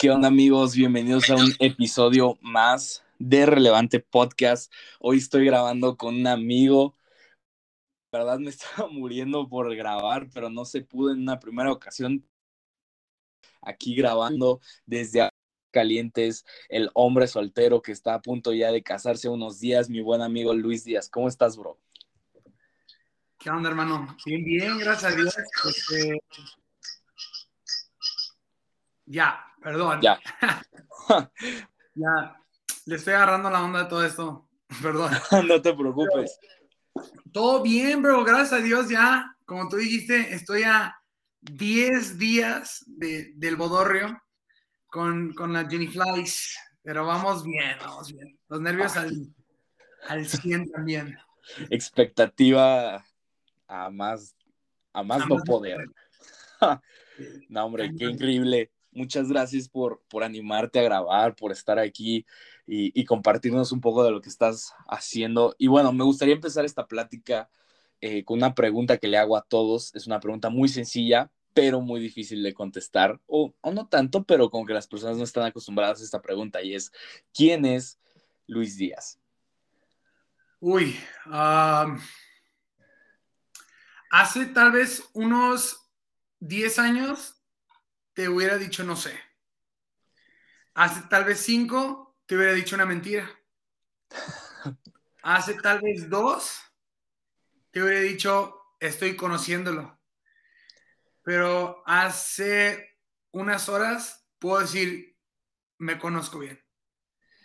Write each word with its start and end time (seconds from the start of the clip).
¿qué 0.00 0.10
onda 0.10 0.28
amigos? 0.28 0.74
Bienvenidos 0.74 1.28
a 1.28 1.34
un 1.34 1.52
episodio 1.58 2.38
más 2.40 3.04
de 3.18 3.44
Relevante 3.44 4.00
Podcast. 4.00 4.72
Hoy 4.98 5.18
estoy 5.18 5.44
grabando 5.44 5.98
con 5.98 6.14
un 6.14 6.26
amigo. 6.26 6.96
La 8.10 8.20
verdad 8.20 8.38
me 8.38 8.48
estaba 8.48 8.88
muriendo 8.88 9.46
por 9.46 9.76
grabar, 9.76 10.30
pero 10.32 10.48
no 10.48 10.64
se 10.64 10.80
pudo 10.80 11.12
en 11.12 11.20
una 11.20 11.38
primera 11.38 11.70
ocasión. 11.70 12.26
Aquí 13.60 13.94
grabando 13.94 14.62
desde 14.86 15.28
Calientes, 15.70 16.46
el 16.70 16.88
hombre 16.94 17.26
soltero 17.26 17.82
que 17.82 17.92
está 17.92 18.14
a 18.14 18.22
punto 18.22 18.54
ya 18.54 18.72
de 18.72 18.82
casarse 18.82 19.28
unos 19.28 19.60
días, 19.60 19.90
mi 19.90 20.00
buen 20.00 20.22
amigo 20.22 20.54
Luis 20.54 20.82
Díaz. 20.82 21.10
¿Cómo 21.10 21.28
estás, 21.28 21.58
bro? 21.58 21.78
¿Qué 23.38 23.50
onda, 23.50 23.68
hermano? 23.68 24.16
Bien, 24.24 24.42
bien, 24.44 24.78
gracias 24.78 25.12
a 25.12 25.14
Dios. 25.14 25.36
Este, 25.36 26.22
ya, 29.04 29.49
perdón. 29.62 30.00
Ya. 30.00 30.20
ya, 31.94 32.40
le 32.86 32.96
estoy 32.96 33.14
agarrando 33.14 33.50
la 33.50 33.62
onda 33.62 33.84
de 33.84 33.88
todo 33.88 34.04
esto. 34.04 34.48
Perdón. 34.82 35.12
no 35.48 35.60
te 35.60 35.74
preocupes. 35.74 36.38
Todo 37.32 37.62
bien, 37.62 38.02
bro. 38.02 38.24
Gracias 38.24 38.52
a 38.52 38.62
Dios 38.62 38.88
ya. 38.88 39.36
Como 39.44 39.68
tú 39.68 39.76
dijiste, 39.76 40.34
estoy 40.34 40.62
a 40.62 40.94
10 41.40 42.18
días 42.18 42.84
de, 42.86 43.32
del 43.34 43.56
bodorrio 43.56 44.22
con, 44.86 45.32
con 45.34 45.52
la 45.52 45.68
Jenny 45.68 45.88
Flies. 45.88 46.56
Pero 46.82 47.06
vamos 47.06 47.44
bien, 47.44 47.76
vamos 47.80 48.12
bien. 48.12 48.38
Los 48.48 48.60
nervios 48.60 48.96
al, 48.96 49.12
al 50.08 50.26
100 50.26 50.70
también. 50.70 51.18
Expectativa 51.68 53.04
a 53.66 53.90
más, 53.90 54.34
a 54.92 55.02
más 55.02 55.28
no 55.28 55.36
poder. 55.38 55.84
no, 57.48 57.64
hombre, 57.64 57.92
qué 57.96 58.04
increíble 58.04 58.70
muchas 58.92 59.28
gracias 59.28 59.68
por, 59.68 60.02
por 60.08 60.24
animarte 60.24 60.78
a 60.78 60.82
grabar, 60.82 61.34
por 61.36 61.52
estar 61.52 61.78
aquí 61.78 62.26
y, 62.66 63.04
compartirnos 63.04 63.72
un 63.72 63.80
poco 63.80 64.04
de 64.04 64.10
lo 64.10 64.20
que 64.20 64.28
estás 64.28 64.72
haciendo. 64.88 65.54
Y 65.58 65.66
bueno, 65.66 65.92
me 65.92 66.04
gustaría 66.04 66.34
empezar 66.34 66.64
esta 66.64 66.86
plática 66.86 67.50
eh, 68.00 68.24
con 68.24 68.38
una 68.38 68.54
pregunta 68.54 68.98
que 68.98 69.08
le 69.08 69.18
hago 69.18 69.36
a 69.36 69.42
todos. 69.42 69.94
Es 69.94 70.06
una 70.06 70.20
pregunta 70.20 70.50
muy 70.50 70.68
sencilla, 70.68 71.30
pero 71.52 71.80
muy 71.80 72.00
difícil 72.00 72.42
de 72.42 72.54
contestar, 72.54 73.20
o, 73.26 73.52
no 73.72 73.88
tanto, 73.88 74.24
pero 74.24 74.50
como 74.50 74.66
que 74.66 74.74
las 74.74 74.86
personas 74.86 75.16
no 75.16 75.24
están 75.24 75.44
acostumbradas 75.44 76.00
a 76.00 76.04
esta 76.04 76.22
pregunta 76.22 76.62
y 76.62 76.74
es, 76.74 76.92
¿quién 77.34 77.64
es 77.64 77.98
Luis 78.46 78.76
Díaz? 78.76 79.18
Uy, 80.60 80.96
hace 84.10 84.46
tal 84.46 84.72
vez 84.72 85.02
unos 85.12 85.90
10 86.40 86.78
años 86.78 87.39
te 88.14 88.28
hubiera 88.28 88.56
dicho 88.56 88.84
no 88.84 88.96
sé. 88.96 89.18
Hace 90.74 91.02
tal 91.08 91.24
vez 91.24 91.40
cinco, 91.40 92.18
te 92.26 92.36
hubiera 92.36 92.52
dicho 92.52 92.76
una 92.76 92.86
mentira. 92.86 93.30
Hace 95.22 95.54
tal 95.54 95.80
vez 95.82 96.08
dos, 96.08 96.60
te 97.70 97.82
hubiera 97.82 98.00
dicho 98.00 98.60
estoy 98.80 99.14
conociéndolo. 99.16 99.98
Pero 101.22 101.82
hace 101.86 102.98
unas 103.30 103.68
horas 103.68 104.26
puedo 104.38 104.60
decir 104.60 105.16
me 105.78 105.98
conozco 105.98 106.38
bien. 106.38 106.60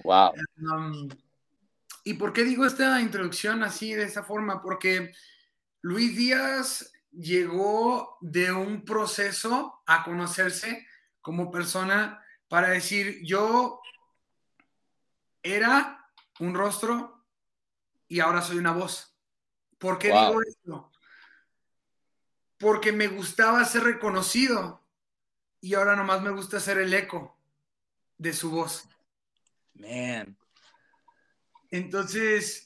Wow. 0.03 0.33
Um, 0.57 1.09
¿Y 2.03 2.13
por 2.13 2.33
qué 2.33 2.43
digo 2.43 2.65
esta 2.65 3.01
introducción 3.01 3.63
así, 3.63 3.93
de 3.93 4.03
esta 4.03 4.23
forma? 4.23 4.61
Porque 4.61 5.13
Luis 5.81 6.15
Díaz 6.15 6.91
llegó 7.17 8.17
de 8.21 8.51
un 8.51 8.83
proceso 8.83 9.81
a 9.85 10.03
conocerse 10.03 10.87
como 11.21 11.51
persona 11.51 12.23
para 12.47 12.69
decir, 12.69 13.21
yo 13.23 13.81
era 15.41 16.11
un 16.39 16.53
rostro 16.53 17.25
y 18.07 18.19
ahora 18.19 18.41
soy 18.41 18.57
una 18.57 18.71
voz. 18.71 19.15
¿Por 19.77 19.97
qué 19.97 20.07
digo 20.07 20.41
esto? 20.41 20.91
Porque 22.57 22.91
me 22.91 23.07
gustaba 23.07 23.63
ser 23.65 23.83
reconocido 23.83 24.83
y 25.61 25.73
ahora 25.73 25.95
nomás 25.95 26.21
me 26.21 26.31
gusta 26.31 26.59
ser 26.59 26.77
el 26.77 26.93
eco 26.93 27.37
de 28.17 28.33
su 28.33 28.51
voz. 28.51 28.87
Man. 29.73 30.37
Entonces, 31.71 32.64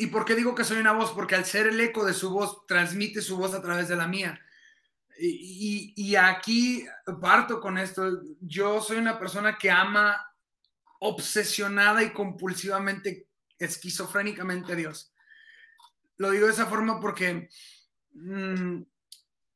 ¿Y 0.00 0.06
por 0.06 0.24
qué 0.24 0.34
digo 0.34 0.54
que 0.54 0.64
soy 0.64 0.78
una 0.78 0.92
voz? 0.92 1.12
Porque 1.12 1.34
al 1.34 1.44
ser 1.44 1.66
el 1.66 1.78
eco 1.78 2.06
de 2.06 2.14
su 2.14 2.30
voz, 2.30 2.64
transmite 2.66 3.20
su 3.20 3.36
voz 3.36 3.52
a 3.52 3.60
través 3.60 3.86
de 3.86 3.96
la 3.96 4.06
mía. 4.06 4.40
Y, 5.18 6.16
aquí 6.16 6.86
parto 7.20 7.60
con 7.60 7.76
esto. 7.76 8.22
Yo 8.40 8.80
soy 8.80 8.96
una 8.96 9.18
persona 9.18 9.58
que 9.58 9.70
ama 9.70 10.34
obsesionada 11.00 12.02
y 12.02 12.14
compulsivamente, 12.14 13.26
esquizofrénicamente 13.58 14.72
a 14.72 14.76
Dios. 14.76 15.12
Lo 16.16 16.30
digo 16.30 16.46
de 16.46 16.52
esa 16.54 16.64
forma 16.64 16.98
porque 16.98 17.50
mm, 18.14 18.80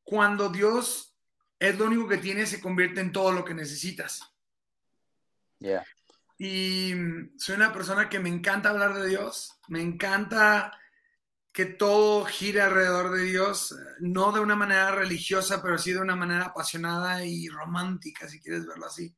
cuando 0.02 0.50
Dios 0.50 1.16
es 1.58 1.78
lo 1.78 1.86
único 1.86 2.06
que 2.06 2.18
tiene, 2.18 2.44
se 2.44 2.60
convierte 2.60 3.00
en 3.00 3.12
todo 3.12 3.32
lo 3.32 3.46
que 3.46 3.54
necesitas. 3.54 4.20
Yeah. 5.58 5.86
Y 6.36 6.92
soy 7.38 7.56
una 7.56 7.72
persona 7.72 8.10
que 8.10 8.20
me 8.20 8.28
encanta 8.28 8.68
hablar 8.68 8.92
de 8.92 9.08
Dios, 9.08 9.53
me 9.68 9.80
encanta 9.80 10.78
que 11.54 11.66
todo 11.66 12.24
gire 12.24 12.60
alrededor 12.60 13.12
de 13.12 13.22
Dios, 13.22 13.76
no 14.00 14.32
de 14.32 14.40
una 14.40 14.56
manera 14.56 14.90
religiosa, 14.90 15.62
pero 15.62 15.78
sí 15.78 15.92
de 15.92 16.00
una 16.00 16.16
manera 16.16 16.46
apasionada 16.46 17.24
y 17.24 17.48
romántica, 17.48 18.26
si 18.28 18.40
quieres 18.40 18.66
verlo 18.66 18.86
así. 18.86 19.14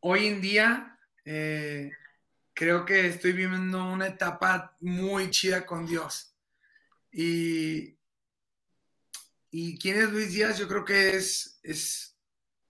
hoy 0.00 0.26
en 0.26 0.40
día 0.40 0.98
eh, 1.26 1.90
creo 2.54 2.86
que 2.86 3.06
estoy 3.06 3.32
viviendo 3.32 3.84
una 3.84 4.06
etapa 4.06 4.74
muy 4.80 5.30
chida 5.30 5.66
con 5.66 5.84
Dios. 5.84 6.34
Y, 7.12 7.98
y 9.50 9.78
quién 9.78 9.98
es 9.98 10.10
Luis 10.10 10.32
Díaz, 10.32 10.58
yo 10.58 10.66
creo 10.66 10.86
que 10.86 11.16
es, 11.16 11.60
es, 11.62 12.16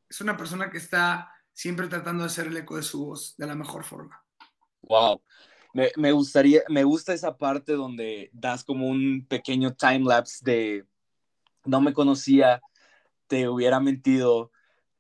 es 0.09 0.21
una 0.21 0.37
persona 0.37 0.71
que 0.71 0.79
está 0.79 1.33
siempre 1.53 1.87
tratando 1.87 2.25
de 2.25 2.31
hacer 2.31 2.49
el 2.49 2.57
eco 2.57 2.77
de 2.77 2.83
su 2.83 3.07
voz 3.07 3.37
de 3.37 3.47
la 3.47 3.55
mejor 3.55 3.85
forma. 3.85 4.26
Wow. 4.87 5.21
Me, 5.75 6.13
gustaría, 6.13 6.63
me 6.69 6.85
gusta 6.85 7.13
esa 7.13 7.37
parte 7.37 7.75
donde 7.75 8.31
das 8.33 8.65
como 8.65 8.89
un 8.89 9.27
pequeño 9.29 9.75
time 9.75 10.05
lapse 10.05 10.43
de 10.43 10.87
no 11.67 11.83
me 11.83 11.93
conocía, 11.93 12.63
te 13.27 13.49
hubiera 13.49 13.79
mentido, 13.79 14.53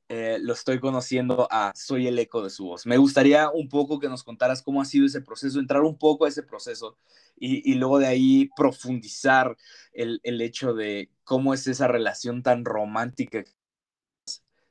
eh, 0.08 0.38
lo 0.40 0.52
estoy 0.52 0.78
conociendo 0.80 1.48
a 1.50 1.72
soy 1.74 2.08
el 2.08 2.18
eco 2.18 2.42
de 2.42 2.50
su 2.50 2.66
voz. 2.66 2.84
Me 2.84 2.98
gustaría 2.98 3.48
un 3.50 3.68
poco 3.70 3.98
que 3.98 4.08
nos 4.08 4.22
contaras 4.22 4.62
cómo 4.62 4.82
ha 4.82 4.84
sido 4.84 5.06
ese 5.06 5.22
proceso, 5.22 5.60
entrar 5.60 5.82
un 5.82 5.96
poco 5.96 6.26
a 6.26 6.28
ese 6.28 6.42
proceso 6.42 6.98
y, 7.38 7.74
luego 7.74 7.98
de 7.98 8.08
ahí 8.08 8.50
profundizar 8.56 9.56
el, 9.92 10.20
el, 10.24 10.40
hecho 10.42 10.74
de 10.74 11.10
cómo 11.24 11.54
es 11.54 11.66
esa 11.66 11.88
relación 11.88 12.42
tan 12.42 12.64
romántica 12.64 13.44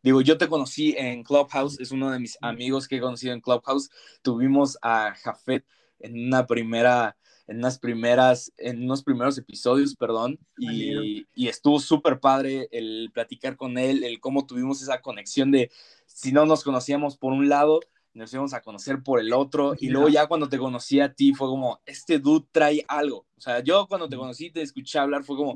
Digo, 0.06 0.22
yo 0.22 0.38
te 0.38 0.48
conocí 0.48 0.94
en 1.00 1.24
Clubhouse, 1.24 1.80
es 1.80 1.90
uno 1.90 2.12
de 2.12 2.20
mis 2.20 2.38
amigos 2.40 2.88
que 2.88 2.98
he 2.98 3.02
conocido 3.02 3.34
en 3.34 3.42
Clubhouse. 3.42 3.90
Tuvimos 4.22 4.78
a 4.84 5.16
Jafet 5.16 5.66
en 5.98 6.28
una 6.28 6.46
primera, 6.46 7.18
en 7.48 7.58
unas 7.58 7.80
primeras, 7.80 8.54
en 8.58 8.84
unos 8.84 9.02
primeros 9.02 9.36
episodios, 9.40 9.96
perdón, 9.96 10.38
y, 10.60 11.26
y 11.34 11.48
estuvo 11.48 11.80
súper 11.80 12.20
padre 12.20 12.68
el 12.72 13.10
platicar 13.16 13.58
con 13.58 13.80
él, 13.80 14.04
el 14.04 14.20
cómo 14.20 14.46
tuvimos 14.46 14.80
esa 14.84 15.02
conexión 15.02 15.50
de 15.50 15.72
si 16.06 16.32
no 16.32 16.46
nos 16.46 16.64
conocíamos 16.64 17.18
por 17.18 17.34
un 17.34 17.50
lado, 17.50 17.80
nos 18.14 18.32
íbamos 18.32 18.54
a 18.54 18.62
conocer 18.62 19.02
por 19.02 19.20
el 19.20 19.34
otro, 19.34 19.74
y 19.80 19.90
luego 19.90 20.10
ya 20.10 20.28
cuando 20.28 20.48
te 20.48 20.60
conocí 20.60 21.00
a 21.00 21.16
ti 21.16 21.34
fue 21.34 21.48
como, 21.48 21.82
este 21.88 22.20
dude 22.20 22.46
trae 22.52 22.86
algo. 22.88 23.26
O 23.36 23.42
sea, 23.42 23.62
yo 23.62 23.88
cuando 23.88 24.08
te 24.08 24.18
conocí, 24.18 24.52
te 24.52 24.62
escuché 24.62 25.00
hablar, 25.00 25.24
fue 25.24 25.36
como, 25.36 25.56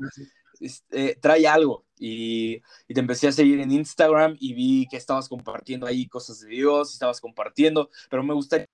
este, 0.60 1.18
trae 1.20 1.48
algo. 1.48 1.86
Y, 1.98 2.60
te 2.88 3.00
empecé 3.00 3.28
a 3.28 3.32
seguir 3.32 3.60
en 3.60 3.72
Instagram 3.72 4.36
y 4.38 4.54
vi 4.54 4.86
que 4.88 4.96
estabas 4.96 5.28
compartiendo 5.28 5.86
ahí 5.86 6.06
cosas 6.06 6.40
de 6.40 6.48
Dios, 6.48 6.92
estabas 6.92 7.20
compartiendo, 7.20 7.90
pero 8.08 8.22
me 8.22 8.34
gustaría 8.34 8.66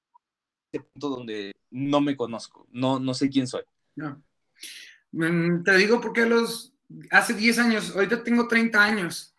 este 0.73 0.87
punto 0.93 1.09
donde 1.09 1.53
no 1.71 2.01
me 2.01 2.17
conozco, 2.17 2.67
no, 2.71 2.99
no 2.99 3.15
sé 3.15 3.29
quién 3.29 3.47
soy. 3.47 3.63
Mm, 5.13 5.63
te 5.63 5.77
digo 5.77 6.01
porque 6.01 6.27
los, 6.27 6.75
hace 7.11 7.35
10 7.35 7.59
años, 7.59 7.95
ahorita 7.95 8.23
tengo 8.23 8.47
30 8.47 8.83
años. 8.83 9.35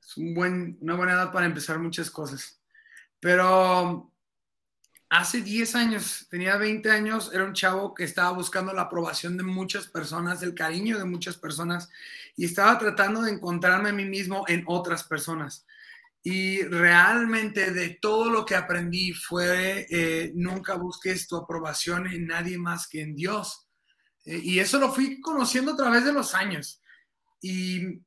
es 0.00 0.16
un 0.16 0.34
buen, 0.34 0.78
una 0.80 0.94
buena 0.94 1.12
edad 1.12 1.32
para 1.32 1.46
empezar 1.46 1.78
muchas 1.78 2.10
cosas. 2.10 2.60
Pero 3.20 4.12
hace 5.08 5.40
10 5.40 5.74
años, 5.74 6.26
tenía 6.30 6.56
20 6.56 6.90
años, 6.90 7.30
era 7.32 7.44
un 7.44 7.52
chavo 7.52 7.94
que 7.94 8.04
estaba 8.04 8.30
buscando 8.30 8.72
la 8.72 8.82
aprobación 8.82 9.36
de 9.36 9.44
muchas 9.44 9.86
personas, 9.86 10.42
el 10.42 10.54
cariño 10.54 10.98
de 10.98 11.04
muchas 11.04 11.36
personas 11.36 11.88
y 12.36 12.44
estaba 12.44 12.78
tratando 12.78 13.22
de 13.22 13.32
encontrarme 13.32 13.90
a 13.90 13.94
mí 13.94 14.04
mismo 14.04 14.44
en 14.48 14.64
otras 14.66 15.04
personas. 15.04 15.66
Y 16.22 16.62
realmente 16.62 17.70
de 17.70 17.90
todo 18.00 18.30
lo 18.30 18.44
que 18.44 18.56
aprendí 18.56 19.12
fue, 19.12 19.86
eh, 19.88 20.32
nunca 20.34 20.74
busques 20.74 21.28
tu 21.28 21.36
aprobación 21.36 22.08
en 22.08 22.26
nadie 22.26 22.58
más 22.58 22.88
que 22.88 23.00
en 23.00 23.14
Dios. 23.14 23.68
Eh, 24.24 24.40
y 24.42 24.58
eso 24.58 24.80
lo 24.80 24.92
fui 24.92 25.20
conociendo 25.20 25.72
a 25.72 25.76
través 25.76 26.04
de 26.04 26.12
los 26.12 26.34
años. 26.34 26.82
Y 27.40 28.02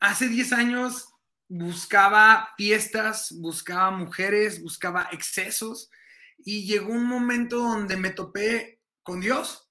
hace 0.00 0.28
10 0.28 0.52
años 0.54 1.09
buscaba 1.50 2.50
fiestas, 2.56 3.34
buscaba 3.40 3.90
mujeres, 3.90 4.62
buscaba 4.62 5.08
excesos 5.10 5.90
y 6.38 6.64
llegó 6.64 6.92
un 6.92 7.04
momento 7.04 7.58
donde 7.58 7.96
me 7.96 8.10
topé 8.10 8.80
con 9.02 9.20
Dios 9.20 9.68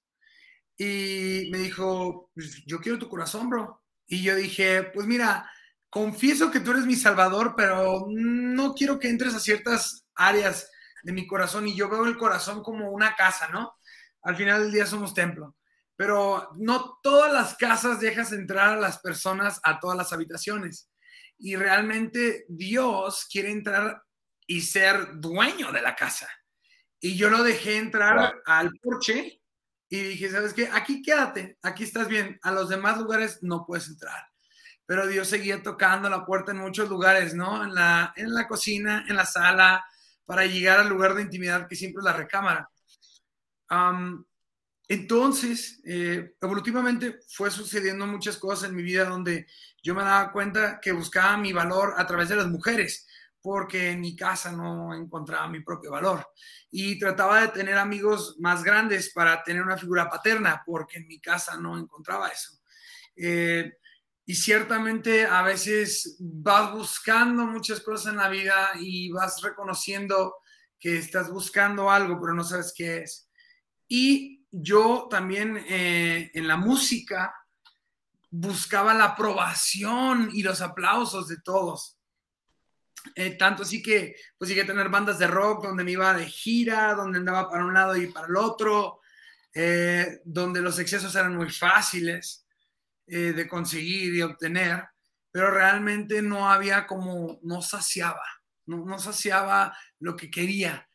y 0.76 1.48
me 1.50 1.58
dijo, 1.58 2.30
pues, 2.34 2.62
yo 2.66 2.80
quiero 2.80 2.98
tu 2.98 3.08
corazón, 3.08 3.48
bro. 3.48 3.82
Y 4.06 4.22
yo 4.22 4.36
dije, 4.36 4.82
pues 4.92 5.06
mira, 5.06 5.50
confieso 5.88 6.50
que 6.50 6.60
tú 6.60 6.72
eres 6.72 6.84
mi 6.84 6.96
salvador, 6.96 7.54
pero 7.56 8.04
no 8.08 8.74
quiero 8.74 8.98
que 8.98 9.08
entres 9.08 9.34
a 9.34 9.40
ciertas 9.40 10.06
áreas 10.14 10.70
de 11.02 11.12
mi 11.12 11.26
corazón 11.26 11.66
y 11.66 11.74
yo 11.74 11.88
veo 11.88 12.04
el 12.04 12.18
corazón 12.18 12.62
como 12.62 12.90
una 12.90 13.16
casa, 13.16 13.48
¿no? 13.48 13.74
Al 14.22 14.36
final 14.36 14.64
del 14.64 14.72
día 14.72 14.84
somos 14.84 15.14
templo, 15.14 15.56
pero 15.96 16.50
no 16.58 16.98
todas 17.02 17.32
las 17.32 17.56
casas 17.56 18.00
dejas 18.00 18.32
entrar 18.32 18.76
a 18.76 18.80
las 18.80 18.98
personas 18.98 19.60
a 19.64 19.80
todas 19.80 19.96
las 19.96 20.12
habitaciones 20.12 20.89
y 21.40 21.56
realmente 21.56 22.44
Dios 22.48 23.26
quiere 23.30 23.50
entrar 23.50 24.02
y 24.46 24.60
ser 24.60 25.18
dueño 25.20 25.72
de 25.72 25.82
la 25.82 25.94
casa. 25.94 26.28
Y 27.00 27.16
yo 27.16 27.30
lo 27.30 27.42
dejé 27.42 27.78
entrar 27.78 28.42
al 28.44 28.70
porche 28.82 29.40
y 29.88 30.00
dije, 30.02 30.30
¿sabes 30.30 30.52
qué? 30.52 30.68
Aquí 30.72 31.02
quédate, 31.02 31.58
aquí 31.62 31.84
estás 31.84 32.08
bien, 32.08 32.38
a 32.42 32.52
los 32.52 32.68
demás 32.68 32.98
lugares 32.98 33.38
no 33.42 33.64
puedes 33.66 33.88
entrar. 33.88 34.28
Pero 34.84 35.06
Dios 35.06 35.28
seguía 35.28 35.62
tocando 35.62 36.10
la 36.10 36.26
puerta 36.26 36.52
en 36.52 36.58
muchos 36.58 36.88
lugares, 36.88 37.34
¿no? 37.34 37.64
En 37.64 37.74
la, 37.74 38.12
en 38.16 38.34
la 38.34 38.46
cocina, 38.46 39.04
en 39.08 39.16
la 39.16 39.24
sala, 39.24 39.84
para 40.26 40.44
llegar 40.44 40.78
al 40.78 40.88
lugar 40.88 41.14
de 41.14 41.22
intimidad 41.22 41.66
que 41.66 41.76
siempre 41.76 42.00
es 42.00 42.04
la 42.04 42.12
recámara. 42.12 42.68
entonces, 44.88 45.80
eh, 45.84 46.34
evolutivamente 46.40 47.20
fue 47.28 47.50
sucediendo 47.50 48.06
muchas 48.06 48.36
cosas 48.36 48.68
en 48.68 48.76
mi 48.76 48.82
vida 48.82 49.04
donde 49.04 49.46
yo 49.82 49.94
me 49.94 50.02
daba 50.02 50.32
cuenta 50.32 50.80
que 50.80 50.92
buscaba 50.92 51.36
mi 51.36 51.52
valor 51.52 51.94
a 51.96 52.06
través 52.06 52.28
de 52.28 52.36
las 52.36 52.48
mujeres, 52.48 53.06
porque 53.40 53.90
en 53.90 54.00
mi 54.00 54.14
casa 54.14 54.52
no 54.52 54.94
encontraba 54.94 55.48
mi 55.48 55.60
propio 55.60 55.90
valor. 55.90 56.26
Y 56.70 56.98
trataba 56.98 57.40
de 57.40 57.48
tener 57.48 57.78
amigos 57.78 58.36
más 58.38 58.62
grandes 58.62 59.12
para 59.12 59.42
tener 59.42 59.62
una 59.62 59.78
figura 59.78 60.08
paterna, 60.08 60.62
porque 60.64 60.98
en 60.98 61.08
mi 61.08 61.20
casa 61.20 61.56
no 61.56 61.78
encontraba 61.78 62.28
eso. 62.28 62.60
Eh, 63.16 63.72
y 64.26 64.34
ciertamente 64.34 65.26
a 65.26 65.42
veces 65.42 66.16
vas 66.20 66.72
buscando 66.72 67.46
muchas 67.46 67.80
cosas 67.80 68.12
en 68.12 68.18
la 68.18 68.28
vida 68.28 68.70
y 68.78 69.10
vas 69.10 69.40
reconociendo 69.42 70.36
que 70.78 70.98
estás 70.98 71.30
buscando 71.30 71.90
algo, 71.90 72.20
pero 72.20 72.34
no 72.34 72.44
sabes 72.44 72.72
qué 72.76 72.98
es. 72.98 73.28
Y 73.88 74.46
yo 74.50 75.08
también 75.10 75.56
eh, 75.68 76.30
en 76.32 76.46
la 76.46 76.56
música 76.56 77.34
buscaba 78.30 78.94
la 78.94 79.04
aprobación 79.06 80.30
y 80.32 80.42
los 80.42 80.60
aplausos 80.60 81.28
de 81.28 81.40
todos. 81.42 81.98
Eh, 83.14 83.30
tanto 83.30 83.62
así 83.62 83.82
que 83.82 84.14
pues 84.36 84.48
llegué 84.48 84.62
a 84.62 84.66
tener 84.66 84.88
bandas 84.90 85.18
de 85.18 85.26
rock 85.26 85.64
donde 85.64 85.84
me 85.84 85.92
iba 85.92 86.12
de 86.14 86.26
gira, 86.26 86.94
donde 86.94 87.18
andaba 87.18 87.50
para 87.50 87.64
un 87.64 87.74
lado 87.74 87.96
y 87.96 88.08
para 88.08 88.26
el 88.26 88.36
otro, 88.36 89.00
eh, 89.54 90.20
donde 90.24 90.60
los 90.60 90.78
excesos 90.78 91.14
eran 91.14 91.34
muy 91.34 91.50
fáciles 91.50 92.46
eh, 93.06 93.32
de 93.32 93.48
conseguir 93.48 94.14
y 94.14 94.22
obtener, 94.22 94.84
pero 95.32 95.50
realmente 95.50 96.20
no 96.22 96.50
había 96.50 96.86
como, 96.86 97.40
no 97.42 97.62
saciaba, 97.62 98.22
no, 98.66 98.98
saciaba 98.98 99.76
lo 99.98 100.14
que 100.14 100.30
quería. 100.30 100.86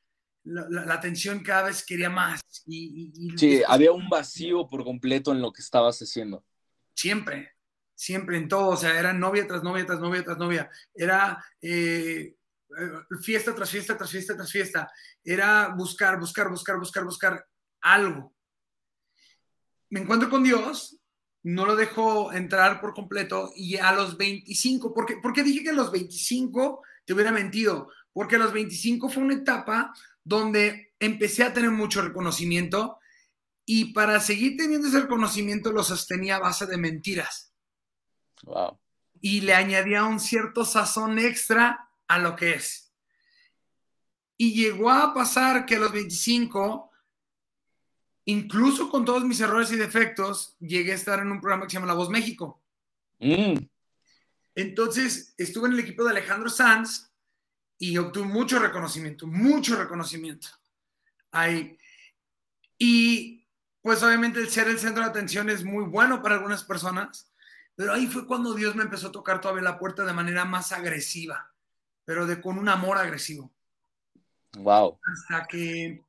La, 0.44 0.94
atención 0.94 1.42
cada 1.42 1.64
vez 1.64 1.84
quería 1.84 2.12
más. 2.12 2.40
Y, 2.68 3.12
sí, 3.36 3.64
había 3.68 3.92
un 3.92 4.08
vacío 4.08 4.68
por 4.68 4.84
completo 4.84 5.32
en 5.32 5.42
lo 5.42 5.52
que 5.52 5.64
estabas 5.64 6.00
haciendo 6.00 6.46
siempre, 6.96 7.52
siempre 7.94 8.38
en 8.38 8.48
todo, 8.48 8.70
o 8.70 8.78
sea, 8.78 9.00
era 9.00 9.14
novia 9.14 9.46
tras 9.46 9.64
novia, 9.64 9.86
tras 9.86 10.00
novia, 10.00 10.24
tras 10.24 10.38
novia, 10.38 10.70
era 10.94 11.44
eh, 11.62 12.36
eh, 12.78 13.18
fiesta 13.22 13.54
tras 13.54 13.70
fiesta, 13.70 13.98
tras 13.98 14.12
fiesta, 14.12 14.36
tras 14.36 14.52
fiesta, 14.52 14.92
era 15.24 15.70
buscar, 15.70 16.20
buscar, 16.20 16.50
buscar, 16.50 16.80
buscar, 16.80 17.04
buscar 17.04 17.48
algo. 17.82 18.34
Me 19.90 20.00
encuentro 20.00 20.30
con 20.30 20.44
Dios, 20.44 21.00
no 21.44 21.66
lo 21.66 21.76
dejo 21.76 22.34
entrar 22.34 22.82
por 22.82 22.94
completo 22.94 23.52
y 23.56 23.78
a 23.78 23.94
los 23.94 24.18
25, 24.18 24.94
porque, 24.94 25.18
¿por 25.18 25.32
qué 25.32 25.44
dije 25.44 25.64
que 25.64 25.70
a 25.70 25.74
los 25.74 25.92
25 25.92 26.82
te 27.06 27.14
hubiera 27.14 27.32
mentido? 27.32 27.90
Porque 28.12 28.38
a 28.38 28.40
los 28.40 28.52
25 28.52 29.10
fue 29.10 29.24
una 29.24 29.36
etapa 29.36 29.94
donde 30.24 30.94
empecé 31.00 31.44
a 31.44 31.54
tener 31.54 31.70
mucho 31.70 32.02
reconocimiento, 32.02 32.98
y 33.66 33.94
para 33.94 34.20
seguir 34.20 34.58
teniendo 34.58 34.88
ese 34.88 35.08
conocimiento 35.08 35.72
lo 35.72 35.84
sostenía 35.84 36.36
a 36.36 36.40
base 36.40 36.68
de 36.68 36.78
mentiras. 36.78 37.52
Wow. 38.44 38.80
Y 39.22 39.42
le 39.42 39.56
añadía 39.56 40.04
un 40.04 40.20
cierto 40.20 40.66
sazón 40.66 41.18
extra 41.18 41.90
a 42.08 42.20
lo 42.20 42.36
que 42.36 42.54
es. 42.54 42.94
Y 44.38 44.54
llegó 44.54 44.92
a 44.92 45.14
pasar 45.14 45.66
que 45.66 45.78
a 45.78 45.80
los 45.80 45.92
25, 45.92 46.92
incluso 48.26 48.90
con 48.90 49.04
todos 49.04 49.24
mis 49.24 49.40
errores 49.40 49.72
y 49.72 49.78
defectos, 49.78 50.56
llegué 50.60 50.92
a 50.92 50.96
estar 50.96 51.20
en 51.20 51.32
un 51.32 51.42
programa 51.42 51.64
que 51.64 51.72
se 51.72 51.76
llama 51.76 51.88
La 51.88 51.94
Voz 51.94 52.10
México. 52.10 52.62
Mm. 53.20 53.58
Entonces 54.54 55.34
estuve 55.38 55.68
en 55.68 55.74
el 55.74 55.80
equipo 55.80 56.04
de 56.04 56.12
Alejandro 56.12 56.50
Sanz 56.50 57.12
y 57.80 57.98
obtuve 57.98 58.26
mucho 58.26 58.60
reconocimiento, 58.60 59.26
mucho 59.26 59.76
reconocimiento. 59.76 60.48
Ahí. 61.32 61.78
Y 62.78 63.35
pues 63.86 64.02
obviamente 64.02 64.40
el 64.40 64.50
ser 64.50 64.68
el 64.68 64.80
centro 64.80 65.04
de 65.04 65.10
atención 65.12 65.48
es 65.48 65.64
muy 65.64 65.84
bueno 65.84 66.24
para 66.24 66.34
algunas 66.34 66.64
personas, 66.64 67.32
pero 67.76 67.94
ahí 67.94 68.08
fue 68.08 68.26
cuando 68.26 68.56
Dios 68.56 68.76
me 68.76 68.82
empezó 68.82 69.10
a 69.10 69.12
tocar 69.12 69.40
todavía 69.40 69.62
la 69.62 69.78
puerta 69.78 70.04
de 70.04 70.12
manera 70.12 70.44
más 70.44 70.72
agresiva, 70.72 71.54
pero 72.04 72.26
de 72.26 72.42
con 72.42 72.58
un 72.58 72.68
amor 72.68 72.98
agresivo. 72.98 73.54
Wow. 74.58 75.00
Hasta 75.04 75.46
que 75.46 76.04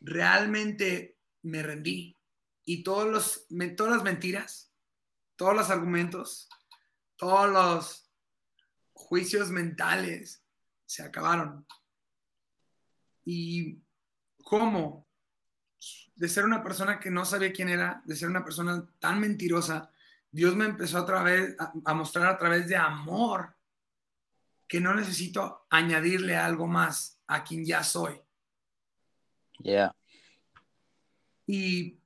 realmente 0.00 1.18
me 1.42 1.62
rendí 1.62 2.16
y 2.64 2.82
todos 2.82 3.06
los, 3.06 3.46
todas 3.76 3.96
las 3.96 4.02
mentiras, 4.02 4.72
todos 5.36 5.54
los 5.54 5.68
argumentos, 5.68 6.48
todos 7.16 7.50
los 7.50 8.10
juicios 8.94 9.50
mentales 9.50 10.42
se 10.86 11.02
acabaron. 11.02 11.66
¿Y 13.26 13.78
cómo? 14.42 15.06
De 16.14 16.28
ser 16.28 16.44
una 16.44 16.62
persona 16.62 17.00
que 17.00 17.10
no 17.10 17.24
sabía 17.24 17.52
quién 17.52 17.68
era, 17.68 18.02
de 18.04 18.16
ser 18.16 18.28
una 18.28 18.44
persona 18.44 18.84
tan 18.98 19.20
mentirosa, 19.20 19.90
Dios 20.30 20.56
me 20.56 20.64
empezó 20.64 20.98
a, 20.98 21.06
través, 21.06 21.54
a, 21.84 21.94
mostrar 21.94 22.26
a 22.26 22.38
través 22.38 22.66
de 22.66 22.76
amor 22.76 23.54
que 24.66 24.80
no 24.80 24.94
necesito 24.94 25.66
añadirle 25.68 26.36
algo 26.36 26.66
más 26.66 27.18
a 27.26 27.44
quien 27.44 27.64
ya 27.64 27.84
soy. 27.84 28.20
Yeah. 29.58 29.94
Y 31.46 31.98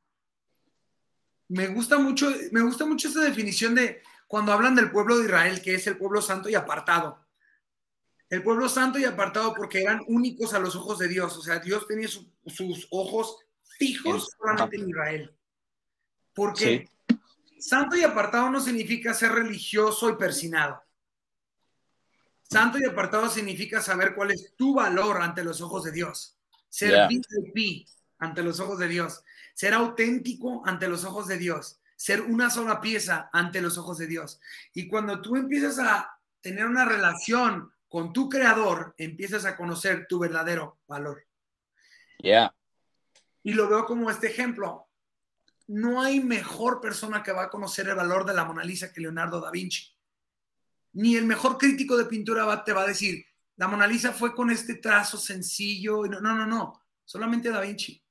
me 1.48 1.68
gusta 1.68 1.98
mucho, 1.98 2.28
me 2.50 2.62
gusta 2.62 2.84
mucho 2.84 3.08
esta 3.08 3.20
definición 3.20 3.74
de 3.76 4.02
cuando 4.26 4.52
hablan 4.52 4.74
del 4.74 4.90
pueblo 4.90 5.18
de 5.18 5.26
Israel, 5.26 5.62
que 5.62 5.74
es 5.74 5.86
el 5.86 5.96
pueblo 5.96 6.20
santo 6.20 6.48
y 6.48 6.56
apartado. 6.56 7.24
El 8.28 8.42
pueblo 8.42 8.68
santo 8.68 8.98
y 8.98 9.04
apartado 9.04 9.54
porque 9.54 9.82
eran 9.82 10.02
únicos 10.08 10.52
a 10.52 10.58
los 10.58 10.74
ojos 10.74 10.98
de 10.98 11.06
Dios. 11.06 11.36
O 11.36 11.42
sea, 11.42 11.60
Dios 11.60 11.86
tenía 11.86 12.08
sus 12.08 12.88
ojos 12.90 13.45
fijos 13.78 14.28
solamente 14.38 14.76
en 14.76 14.88
Israel. 14.88 15.36
Porque 16.34 16.90
santo 17.58 17.96
y 17.96 18.04
apartado 18.04 18.50
no 18.50 18.60
significa 18.60 19.14
ser 19.14 19.32
religioso 19.32 20.10
y 20.10 20.16
persinado. 20.16 20.82
Santo 22.42 22.78
y 22.78 22.84
apartado 22.84 23.28
significa 23.28 23.80
saber 23.80 24.14
cuál 24.14 24.30
es 24.30 24.54
tu 24.56 24.74
valor 24.74 25.20
ante 25.20 25.42
los 25.42 25.60
ojos 25.60 25.84
de 25.84 25.92
Dios. 25.92 26.38
Ser 26.68 27.08
VIP 27.08 27.88
ante 28.18 28.42
los 28.42 28.60
ojos 28.60 28.78
de 28.78 28.88
Dios. 28.88 29.24
Ser 29.54 29.74
auténtico 29.74 30.62
ante 30.64 30.88
los 30.88 31.04
ojos 31.04 31.26
de 31.26 31.38
Dios. 31.38 31.80
Ser 31.96 32.20
una 32.20 32.50
sola 32.50 32.80
pieza 32.80 33.30
ante 33.32 33.60
los 33.60 33.78
ojos 33.78 33.98
de 33.98 34.06
Dios. 34.06 34.40
Y 34.74 34.86
cuando 34.86 35.20
tú 35.22 35.36
empiezas 35.36 35.78
a 35.78 36.18
tener 36.40 36.66
una 36.66 36.84
relación 36.84 37.72
con 37.88 38.12
tu 38.12 38.28
creador, 38.28 38.94
empiezas 38.98 39.44
a 39.44 39.56
conocer 39.56 40.06
tu 40.06 40.18
verdadero 40.18 40.78
valor. 40.86 41.24
Yeah. 42.18 42.54
Y 43.46 43.52
lo 43.52 43.68
veo 43.68 43.86
como 43.86 44.10
este 44.10 44.26
ejemplo. 44.26 44.88
No 45.68 46.02
hay 46.02 46.18
mejor 46.18 46.80
persona 46.80 47.22
que 47.22 47.30
va 47.30 47.44
a 47.44 47.48
conocer 47.48 47.88
el 47.88 47.94
valor 47.94 48.26
de 48.26 48.34
la 48.34 48.44
Mona 48.44 48.64
Lisa 48.64 48.92
que 48.92 49.00
Leonardo 49.00 49.40
da 49.40 49.52
Vinci. 49.52 49.96
Ni 50.94 51.14
el 51.14 51.26
mejor 51.26 51.56
crítico 51.56 51.96
de 51.96 52.06
pintura 52.06 52.64
te 52.64 52.72
va 52.72 52.82
a 52.82 52.88
decir, 52.88 53.24
la 53.54 53.68
Mona 53.68 53.86
Lisa 53.86 54.12
fue 54.12 54.34
con 54.34 54.50
este 54.50 54.74
trazo 54.74 55.16
sencillo. 55.16 56.06
No, 56.06 56.20
no, 56.20 56.34
no, 56.34 56.44
no. 56.44 56.82
Solamente 57.04 57.50
da 57.50 57.60
Vinci. 57.60 58.02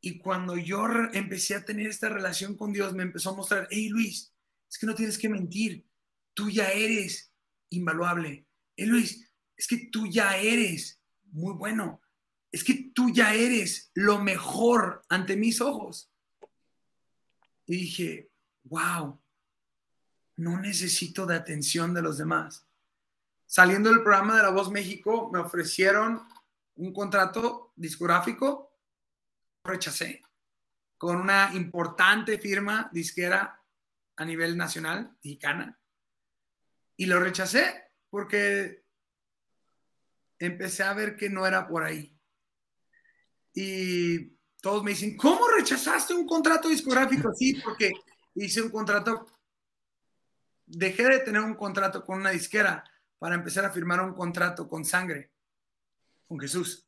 Y 0.00 0.18
cuando 0.18 0.56
yo 0.56 0.88
empecé 1.12 1.54
a 1.54 1.64
tener 1.64 1.86
esta 1.86 2.08
relación 2.08 2.56
con 2.56 2.72
Dios, 2.72 2.92
me 2.94 3.04
empezó 3.04 3.30
a 3.30 3.36
mostrar, 3.36 3.68
hey 3.70 3.90
Luis, 3.90 4.34
es 4.68 4.76
que 4.76 4.86
no 4.86 4.96
tienes 4.96 5.18
que 5.18 5.28
mentir. 5.28 5.86
Tú 6.34 6.50
ya 6.50 6.68
eres 6.72 7.32
invaluable. 7.68 8.44
Hey 8.74 8.86
Luis, 8.86 9.24
es 9.56 9.68
que 9.68 9.88
tú 9.92 10.08
ya 10.08 10.36
eres 10.36 11.00
muy 11.30 11.54
bueno 11.54 12.01
es 12.52 12.62
que 12.62 12.92
tú 12.94 13.10
ya 13.10 13.34
eres 13.34 13.90
lo 13.94 14.18
mejor 14.18 15.02
ante 15.08 15.36
mis 15.36 15.62
ojos. 15.62 16.12
Y 17.64 17.76
dije, 17.76 18.30
wow, 18.64 19.18
no 20.36 20.60
necesito 20.60 21.24
de 21.24 21.34
atención 21.34 21.94
de 21.94 22.02
los 22.02 22.18
demás. 22.18 22.66
Saliendo 23.46 23.88
del 23.88 24.02
programa 24.02 24.36
de 24.36 24.42
La 24.42 24.50
Voz 24.50 24.70
México, 24.70 25.30
me 25.32 25.38
ofrecieron 25.38 26.22
un 26.76 26.92
contrato 26.92 27.72
discográfico, 27.76 28.76
rechacé, 29.64 30.22
con 30.98 31.16
una 31.16 31.50
importante 31.54 32.38
firma 32.38 32.90
disquera 32.92 33.62
a 34.16 34.24
nivel 34.24 34.56
nacional, 34.56 35.16
mexicana, 35.22 35.78
y 36.96 37.06
lo 37.06 37.18
rechacé 37.18 37.90
porque 38.10 38.84
empecé 40.38 40.82
a 40.82 40.92
ver 40.92 41.16
que 41.16 41.30
no 41.30 41.46
era 41.46 41.66
por 41.66 41.82
ahí. 41.82 42.16
Y 43.54 44.36
todos 44.60 44.82
me 44.82 44.92
dicen, 44.92 45.16
¿cómo 45.16 45.48
rechazaste 45.48 46.14
un 46.14 46.26
contrato 46.26 46.68
discográfico? 46.68 47.32
Sí, 47.34 47.60
porque 47.62 47.92
hice 48.34 48.62
un 48.62 48.70
contrato, 48.70 49.26
dejé 50.66 51.04
de 51.04 51.18
tener 51.20 51.42
un 51.42 51.54
contrato 51.54 52.04
con 52.04 52.20
una 52.20 52.30
disquera 52.30 52.84
para 53.18 53.34
empezar 53.34 53.64
a 53.64 53.70
firmar 53.70 54.00
un 54.00 54.14
contrato 54.14 54.68
con 54.68 54.84
sangre, 54.84 55.30
con 56.26 56.38
Jesús. 56.38 56.86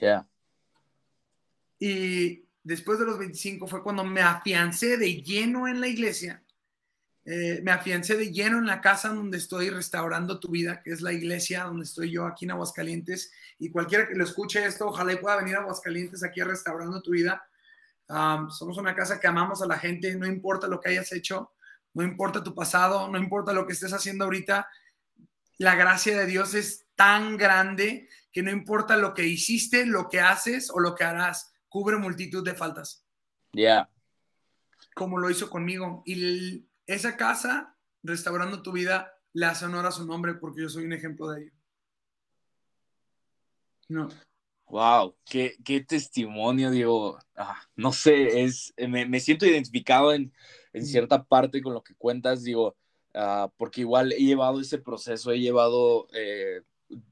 Ya. 0.00 0.26
Y 1.78 2.44
después 2.62 2.98
de 2.98 3.04
los 3.04 3.18
25 3.18 3.66
fue 3.66 3.82
cuando 3.82 4.04
me 4.04 4.22
afiancé 4.22 4.96
de 4.96 5.22
lleno 5.22 5.68
en 5.68 5.80
la 5.80 5.88
iglesia 5.88 6.42
eh, 7.28 7.60
me 7.64 7.72
afiancé 7.72 8.16
de 8.16 8.30
lleno 8.30 8.58
en 8.58 8.66
la 8.66 8.80
casa 8.80 9.08
donde 9.08 9.38
estoy 9.38 9.68
restaurando 9.68 10.38
tu 10.38 10.48
vida, 10.48 10.80
que 10.80 10.92
es 10.92 11.00
la 11.00 11.12
iglesia 11.12 11.64
donde 11.64 11.82
estoy 11.82 12.12
yo 12.12 12.24
aquí 12.24 12.44
en 12.44 12.52
Aguascalientes. 12.52 13.32
Y 13.58 13.70
cualquiera 13.70 14.06
que 14.06 14.14
lo 14.14 14.22
escuche 14.22 14.64
esto, 14.64 14.86
ojalá 14.86 15.20
pueda 15.20 15.38
venir 15.38 15.56
a 15.56 15.62
Aguascalientes 15.62 16.22
aquí 16.22 16.40
a 16.40 16.44
restaurando 16.44 17.02
tu 17.02 17.10
vida. 17.10 17.44
somos 18.06 18.78
una 18.78 18.94
casa 18.94 19.18
que 19.18 19.26
amamos 19.26 19.60
a 19.60 19.66
la 19.66 19.76
gente, 19.76 20.14
no 20.14 20.24
importa 20.24 20.68
lo 20.68 20.80
que 20.80 20.90
hayas 20.90 21.12
hecho, 21.12 21.50
no 21.94 22.04
importa 22.04 22.44
tu 22.44 22.54
pasado, 22.54 23.08
no 23.10 23.18
importa 23.18 23.52
lo 23.52 23.66
que 23.66 23.72
estés 23.72 23.92
haciendo 23.92 24.24
ahorita. 24.24 24.68
La 25.58 25.74
gracia 25.74 26.16
de 26.16 26.26
Dios 26.26 26.54
es 26.54 26.86
tan 26.94 27.36
grande 27.36 28.08
que 28.30 28.44
no 28.44 28.52
importa 28.52 28.96
lo 28.96 29.14
que 29.14 29.26
hiciste, 29.26 29.84
lo 29.84 30.08
que 30.08 30.20
haces 30.20 30.70
o 30.70 30.78
lo 30.78 30.94
que 30.94 31.02
harás, 31.02 31.52
cubre 31.68 31.96
multitud 31.96 32.44
de 32.44 32.54
faltas. 32.54 33.04
Ya. 33.52 33.90
Como 34.94 35.18
lo 35.18 35.28
hizo 35.28 35.50
conmigo. 35.50 36.04
Y 36.06 36.68
esa 36.86 37.16
casa, 37.16 37.76
restaurando 38.02 38.62
tu 38.62 38.72
vida, 38.72 39.12
le 39.32 39.46
hace 39.46 39.64
honor 39.66 39.86
a 39.86 39.92
su 39.92 40.06
nombre 40.06 40.34
porque 40.34 40.62
yo 40.62 40.68
soy 40.68 40.84
un 40.84 40.92
ejemplo 40.92 41.28
de 41.30 41.42
ello. 41.42 41.52
No. 43.88 44.08
Wow, 44.68 45.14
qué, 45.24 45.56
qué 45.64 45.80
testimonio, 45.80 46.70
Diego. 46.70 47.18
Ah, 47.36 47.60
no 47.76 47.92
sé, 47.92 48.42
es, 48.42 48.74
me, 48.76 49.20
siento 49.20 49.46
identificado 49.46 50.12
en, 50.12 50.32
en, 50.72 50.86
cierta 50.86 51.22
parte 51.22 51.62
con 51.62 51.72
lo 51.72 51.82
que 51.82 51.94
cuentas, 51.94 52.42
digo, 52.42 52.76
ah, 53.14 53.50
porque 53.56 53.82
igual 53.82 54.12
he 54.12 54.24
llevado 54.24 54.60
ese 54.60 54.78
proceso, 54.78 55.30
he 55.30 55.38
llevado, 55.38 56.08
eh, 56.12 56.62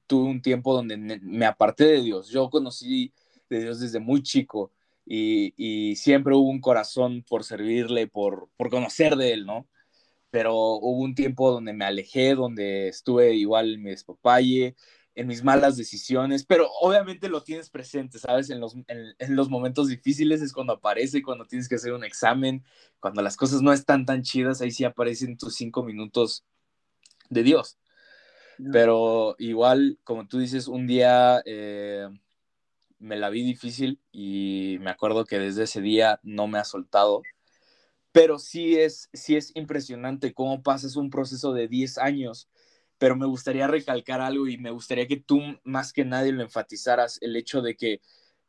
tuve 0.06 0.30
un 0.30 0.42
tiempo 0.42 0.74
donde 0.74 0.96
me 0.96 1.46
aparté 1.46 1.84
de 1.84 2.02
Dios. 2.02 2.28
Yo 2.28 2.50
conocí 2.50 3.12
de 3.48 3.60
Dios 3.60 3.80
desde 3.80 4.00
muy 4.00 4.22
chico 4.22 4.72
y, 5.06 5.96
siempre 5.96 6.34
hubo 6.34 6.48
un 6.48 6.60
corazón 6.60 7.24
por 7.28 7.44
servirle, 7.44 8.06
por, 8.06 8.50
por 8.56 8.70
conocer 8.70 9.16
de 9.16 9.32
él, 9.32 9.46
¿no? 9.46 9.68
Pero 10.30 10.54
hubo 10.54 11.02
un 11.02 11.14
tiempo 11.14 11.50
donde 11.52 11.72
me 11.72 11.84
alejé, 11.84 12.34
donde 12.34 12.88
estuve 12.88 13.34
igual 13.34 13.74
en 13.74 13.82
mi 13.82 13.90
despapalle, 13.90 14.76
en 15.14 15.28
mis 15.28 15.44
malas 15.44 15.76
decisiones, 15.76 16.44
pero 16.44 16.68
obviamente 16.80 17.28
lo 17.28 17.42
tienes 17.42 17.70
presente, 17.70 18.18
¿sabes? 18.18 18.50
En 18.50 18.58
los, 18.60 18.74
en, 18.88 19.36
los 19.36 19.48
momentos 19.48 19.88
difíciles 19.88 20.42
es 20.42 20.52
cuando 20.52 20.72
aparece, 20.72 21.22
cuando 21.22 21.46
tienes 21.46 21.68
que 21.68 21.76
hacer 21.76 21.92
un 21.92 22.04
examen, 22.04 22.64
cuando 22.98 23.22
las 23.22 23.36
cosas 23.36 23.62
no 23.62 23.72
están 23.72 24.06
tan 24.06 24.22
chidas, 24.22 24.60
ahí 24.60 24.72
sí 24.72 24.84
aparecen 24.84 25.36
tus 25.36 25.54
cinco 25.54 25.84
minutos 25.84 26.44
de 27.30 27.44
Dios. 27.44 27.78
Pero 28.72 29.34
igual, 29.38 29.98
como 30.04 30.26
tú 30.26 30.38
dices, 30.38 30.68
un 30.68 30.86
día 30.86 31.42
eh, 31.44 32.08
me 32.98 33.16
la 33.16 33.30
vi 33.30 33.42
difícil 33.42 34.00
y 34.12 34.78
me 34.80 34.90
acuerdo 34.90 35.24
que 35.24 35.38
desde 35.38 35.64
ese 35.64 35.80
día 35.80 36.20
no 36.22 36.46
me 36.46 36.58
ha 36.58 36.64
soltado. 36.64 37.22
Pero 38.12 38.38
sí 38.38 38.76
es, 38.76 39.10
sí 39.12 39.36
es 39.36 39.50
impresionante 39.54 40.32
cómo 40.32 40.62
pasas 40.62 40.96
un 40.96 41.10
proceso 41.10 41.52
de 41.52 41.68
10 41.68 41.98
años, 41.98 42.48
pero 42.98 43.16
me 43.16 43.26
gustaría 43.26 43.66
recalcar 43.66 44.20
algo 44.20 44.46
y 44.46 44.56
me 44.56 44.70
gustaría 44.70 45.08
que 45.08 45.16
tú 45.16 45.40
más 45.64 45.92
que 45.92 46.04
nadie 46.04 46.32
lo 46.32 46.42
enfatizaras, 46.42 47.18
el 47.22 47.34
hecho 47.36 47.60
de 47.60 47.76
que 47.76 48.00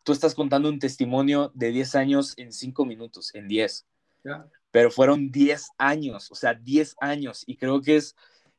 tú 0.04 0.12
estás 0.12 0.36
contando 0.36 0.70
un 0.70 0.80
testimonio 0.80 1.52
de 1.56 1.72
10 1.72 1.96
años 1.96 2.34
en 2.38 2.52
5 2.52 2.86
minutos, 2.86 3.34
en 3.34 3.48
10. 3.48 3.88
Pero 4.72 4.92
fueron 4.92 5.32
10 5.32 5.70
años, 5.78 6.32
o 6.32 6.36
sea, 6.36 6.54
10 6.54 6.96
años. 7.00 7.44
Y 7.48 7.58
creo 7.58 7.82
que 7.82 7.98
es 7.98 8.16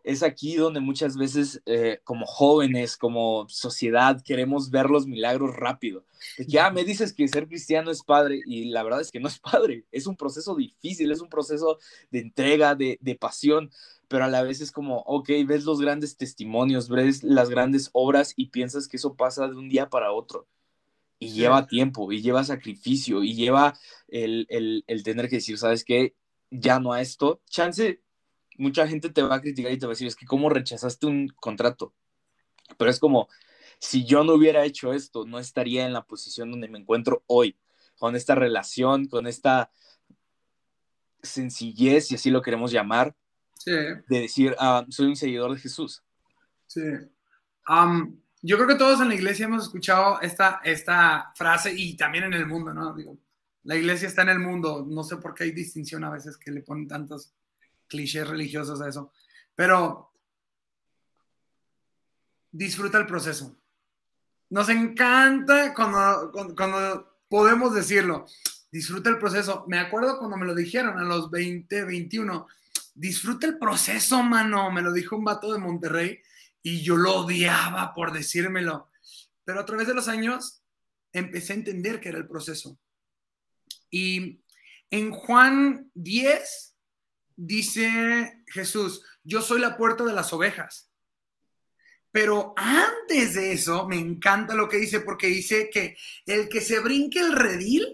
es 0.06 0.22
aquí 0.22 0.54
donde 0.54 0.78
muchas 0.78 1.16
veces 1.16 1.60
eh, 1.66 1.98
como 2.04 2.26
jóvenes, 2.26 2.96
como 2.96 3.48
sociedad, 3.48 4.22
queremos 4.22 4.70
ver 4.70 4.88
los 4.88 5.04
milagros 5.04 5.56
rápido. 5.56 6.04
De 6.38 6.46
que, 6.46 6.60
ah, 6.60 6.70
me 6.70 6.84
dices 6.84 7.12
que 7.12 7.26
ser 7.26 7.48
cristiano 7.48 7.90
es 7.90 8.04
padre 8.04 8.40
y 8.46 8.66
la 8.66 8.84
verdad 8.84 9.00
es 9.00 9.10
que 9.10 9.18
no 9.18 9.26
es 9.26 9.40
padre, 9.40 9.84
es 9.90 10.06
un 10.06 10.14
proceso 10.14 10.54
difícil, 10.54 11.10
es 11.10 11.20
un 11.20 11.28
proceso 11.28 11.80
de 12.12 12.20
entrega, 12.20 12.76
de, 12.76 13.18
pasión, 13.18 13.72
pero 14.06 14.25
a 14.25 14.28
la 14.28 14.44
vez 14.44 14.60
es 14.60 14.70
como, 14.70 14.98
ok, 15.00 15.28
ves 15.44 15.64
los 15.64 15.80
grandes 15.80 16.16
testimonios, 16.16 16.88
ves 16.88 17.25
las 17.25 17.50
grandes 17.50 17.90
obras 17.92 18.32
y 18.36 18.50
piensas 18.50 18.86
que 18.86 18.98
eso 18.98 19.16
pasa 19.16 19.48
de 19.48 19.56
un 19.56 19.68
día 19.68 19.88
para 19.90 20.12
otro. 20.12 20.46
Y 21.18 21.30
lleva 21.30 21.66
tiempo, 21.66 22.12
y 22.12 22.22
lleva 22.22 22.44
sacrificio, 22.44 23.25
y 23.25 23.34
lleva 23.34 23.76
el, 24.06 24.46
el, 24.50 24.84
el 24.86 25.02
tener 25.02 25.28
que 25.28 25.36
decir, 25.36 25.58
¿sabes 25.58 25.82
qué? 25.82 26.14
Ya 26.50 26.78
no 26.78 26.92
a 26.92 27.00
esto. 27.00 27.40
Chance, 27.50 28.02
mucha 28.58 28.86
gente 28.86 29.10
te 29.10 29.22
va 29.22 29.36
a 29.36 29.40
criticar 29.40 29.72
y 29.72 29.78
te 29.78 29.86
va 29.86 29.90
a 29.90 29.94
decir, 29.94 30.06
es 30.06 30.16
que 30.16 30.26
cómo 30.26 30.48
rechazaste 30.48 31.06
un 31.06 31.28
contrato. 31.28 31.94
Pero 32.78 32.90
es 32.90 32.98
como, 32.98 33.28
si 33.78 34.04
yo 34.04 34.25
no 34.25 34.34
hubiera 34.34 34.64
hecho 34.64 34.92
esto, 34.92 35.25
no 35.25 35.38
estaría 35.38 35.86
en 35.86 35.92
la 35.92 36.04
posición 36.04 36.50
donde 36.50 36.68
me 36.68 36.78
encuentro 36.78 37.22
hoy, 37.26 37.56
con 37.98 38.16
esta 38.16 38.34
relación, 38.34 39.06
con 39.06 39.26
esta 39.26 39.70
sencillez, 41.22 42.08
si 42.08 42.14
así 42.14 42.30
lo 42.30 42.42
queremos 42.42 42.72
llamar, 42.72 43.14
de 43.64 44.04
decir, 44.08 44.54
ah, 44.58 44.86
soy 44.88 45.06
un 45.06 45.16
seguidor 45.16 45.52
de 45.52 45.60
Jesús. 45.60 46.02
Sí. 46.66 46.82
yo 48.42 48.56
creo 48.56 48.68
que 48.68 48.75
todos 48.76 49.00
en 49.00 49.08
la 49.08 49.14
iglesia 49.14 49.46
hemos 49.46 49.64
escuchado 49.64 50.20
esta, 50.20 50.60
esta 50.62 51.32
frase 51.34 51.72
y 51.75 51.96
también 51.96 52.25
en 52.25 52.34
el 52.34 52.46
mundo, 52.46 52.72
¿no? 52.72 52.94
Digo, 52.94 53.18
la 53.64 53.76
iglesia 53.76 54.06
está 54.06 54.22
en 54.22 54.28
el 54.28 54.38
mundo, 54.38 54.86
no 54.88 55.02
sé 55.02 55.16
por 55.16 55.34
qué 55.34 55.44
hay 55.44 55.50
distinción 55.50 56.04
a 56.04 56.10
veces 56.10 56.36
que 56.36 56.52
le 56.52 56.62
ponen 56.62 56.86
tantos 56.86 57.32
clichés 57.88 58.26
religiosos 58.26 58.80
a 58.80 58.88
eso. 58.88 59.12
Pero 59.54 60.12
disfruta 62.50 62.98
el 62.98 63.06
proceso. 63.06 63.56
Nos 64.50 64.68
encanta 64.68 65.74
cuando, 65.74 66.54
cuando, 66.56 67.18
podemos 67.28 67.74
decirlo. 67.74 68.26
Disfruta 68.70 69.10
el 69.10 69.18
proceso. 69.18 69.64
Me 69.68 69.78
acuerdo 69.78 70.18
cuando 70.18 70.36
me 70.36 70.46
lo 70.46 70.54
dijeron 70.54 70.98
a 70.98 71.04
los 71.04 71.30
20, 71.30 71.84
21. 71.84 72.46
Disfruta 72.94 73.46
el 73.46 73.58
proceso, 73.58 74.22
mano. 74.22 74.70
Me 74.70 74.82
lo 74.82 74.92
dijo 74.92 75.16
un 75.16 75.24
vato 75.24 75.52
de 75.52 75.58
Monterrey 75.58 76.20
y 76.62 76.82
yo 76.82 76.96
lo 76.96 77.20
odiaba 77.20 77.92
por 77.94 78.12
decírmelo. 78.12 78.88
Pero 79.44 79.60
a 79.60 79.66
través 79.66 79.86
de 79.86 79.94
los 79.94 80.08
años 80.08 80.62
empecé 81.12 81.52
a 81.52 81.56
entender 81.56 82.00
que 82.00 82.10
era 82.10 82.18
el 82.18 82.26
proceso. 82.26 82.78
Y 83.90 84.40
en 84.90 85.10
Juan 85.10 85.90
10, 85.94 86.75
dice 87.36 88.42
Jesús, 88.46 89.02
yo 89.22 89.42
soy 89.42 89.60
la 89.60 89.76
puerta 89.76 90.04
de 90.04 90.12
las 90.12 90.32
ovejas. 90.32 90.90
Pero 92.10 92.54
antes 92.56 93.34
de 93.34 93.52
eso, 93.52 93.86
me 93.86 93.98
encanta 93.98 94.54
lo 94.54 94.68
que 94.68 94.78
dice, 94.78 95.00
porque 95.00 95.26
dice 95.26 95.68
que 95.70 95.96
el 96.24 96.48
que 96.48 96.62
se 96.62 96.80
brinque 96.80 97.18
el 97.20 97.32
redil 97.32 97.86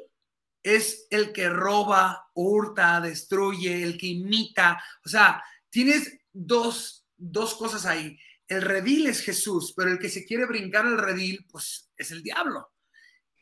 es 0.62 1.08
el 1.10 1.32
que 1.32 1.48
roba, 1.48 2.30
hurta, 2.34 3.00
destruye, 3.00 3.82
el 3.82 3.98
que 3.98 4.06
imita. 4.06 4.80
O 5.04 5.08
sea, 5.08 5.42
tienes 5.70 6.20
dos, 6.32 7.04
dos 7.16 7.54
cosas 7.54 7.84
ahí. 7.84 8.16
El 8.46 8.62
redil 8.62 9.08
es 9.08 9.22
Jesús, 9.22 9.72
pero 9.76 9.90
el 9.90 9.98
que 9.98 10.08
se 10.08 10.24
quiere 10.24 10.46
brincar 10.46 10.86
el 10.86 10.98
redil, 10.98 11.44
pues 11.50 11.90
es 11.96 12.12
el 12.12 12.22
diablo. 12.22 12.70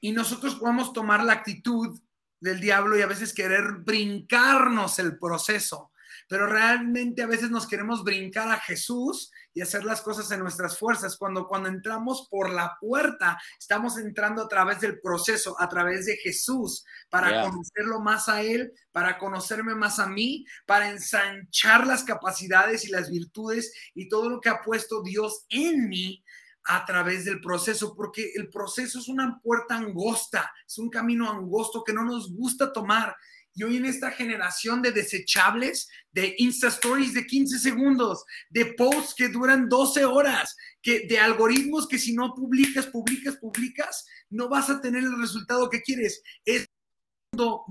Y 0.00 0.12
nosotros 0.12 0.54
podemos 0.54 0.95
tomar 0.95 1.23
la 1.25 1.35
actitud 1.35 2.00
del 2.41 2.61
diablo 2.61 2.99
y 2.99 3.03
a 3.03 3.07
veces 3.07 3.35
querer 3.35 3.65
brincarnos 3.85 4.99
el 4.99 5.19
proceso. 5.19 5.93
Pero 6.29 6.47
realmente 6.47 7.23
a 7.23 7.27
veces 7.27 7.51
nos 7.51 7.67
queremos 7.67 8.05
brincar 8.05 8.49
a 8.51 8.61
Jesús 8.61 9.33
y 9.53 9.63
hacer 9.63 9.85
las 9.85 10.01
cosas 10.01 10.31
en 10.31 10.39
nuestras 10.39 10.79
fuerzas, 10.79 11.17
cuando 11.17 11.49
cuando 11.49 11.69
entramos 11.69 12.29
por 12.31 12.51
la 12.51 12.77
puerta, 12.81 13.37
estamos 13.59 13.99
entrando 13.99 14.43
a 14.43 14.49
través 14.49 14.81
del 14.81 15.01
proceso, 15.01 15.61
a 15.61 15.69
través 15.69 16.07
de 16.07 16.17
Jesús, 16.19 16.85
para 17.09 17.43
conocerlo 17.43 18.01
más 18.01 18.29
a 18.29 18.43
Él, 18.43 18.73
para 18.93 19.19
conocerme 19.19 19.75
más 19.75 19.99
a 19.99 20.07
mí, 20.07 20.45
para 20.67 20.91
ensanchar 20.91 21.85
las 21.85 22.05
capacidades 22.05 22.85
y 22.85 22.93
las 22.93 23.11
virtudes 23.11 23.73
y 23.95 24.09
todo 24.09 24.31
lo 24.31 24.41
que 24.41 24.51
ha 24.51 24.63
puesto 24.63 25.03
Dios 25.03 25.47
en 25.49 25.89
mí 25.89 26.25
a 26.71 26.85
través 26.87 27.25
del 27.25 27.41
proceso, 27.41 27.95
porque 27.97 28.31
el 28.35 28.49
proceso 28.49 29.00
es 29.00 29.09
una 29.09 29.41
puerta 29.43 29.77
angosta, 29.77 30.53
es 30.67 30.79
un 30.79 30.89
camino 30.89 31.29
angosto 31.29 31.83
que 31.83 31.93
no 31.93 32.05
nos 32.05 32.33
gusta 32.33 32.73
tomar 32.73 33.17
Y 33.53 33.65
hoy 33.65 33.79
en 33.79 33.85
esta 33.85 34.12
generación 34.12 34.81
de 34.81 34.93
desechables, 34.93 35.89
de 36.12 36.37
Insta 36.39 36.69
Stories 36.69 37.12
de 37.15 37.27
15 37.27 37.59
segundos, 37.59 38.25
de 38.49 38.67
posts 38.67 39.12
que 39.17 39.29
duran 39.29 39.69
12 39.69 40.05
horas, 40.05 40.57
que 40.81 41.09
de 41.09 41.19
algoritmos 41.19 41.89
que 41.89 41.99
si 41.99 42.15
no 42.15 42.33
publicas, 42.33 42.87
publicas, 42.87 43.37
publicas, 43.39 44.07
no 44.31 44.49
vas 44.49 44.71
a 44.71 44.81
tener 44.81 45.03
el 45.03 45.19
resultado 45.19 45.69
que 45.69 45.83
quieres. 45.83 46.23
Es 46.45 46.69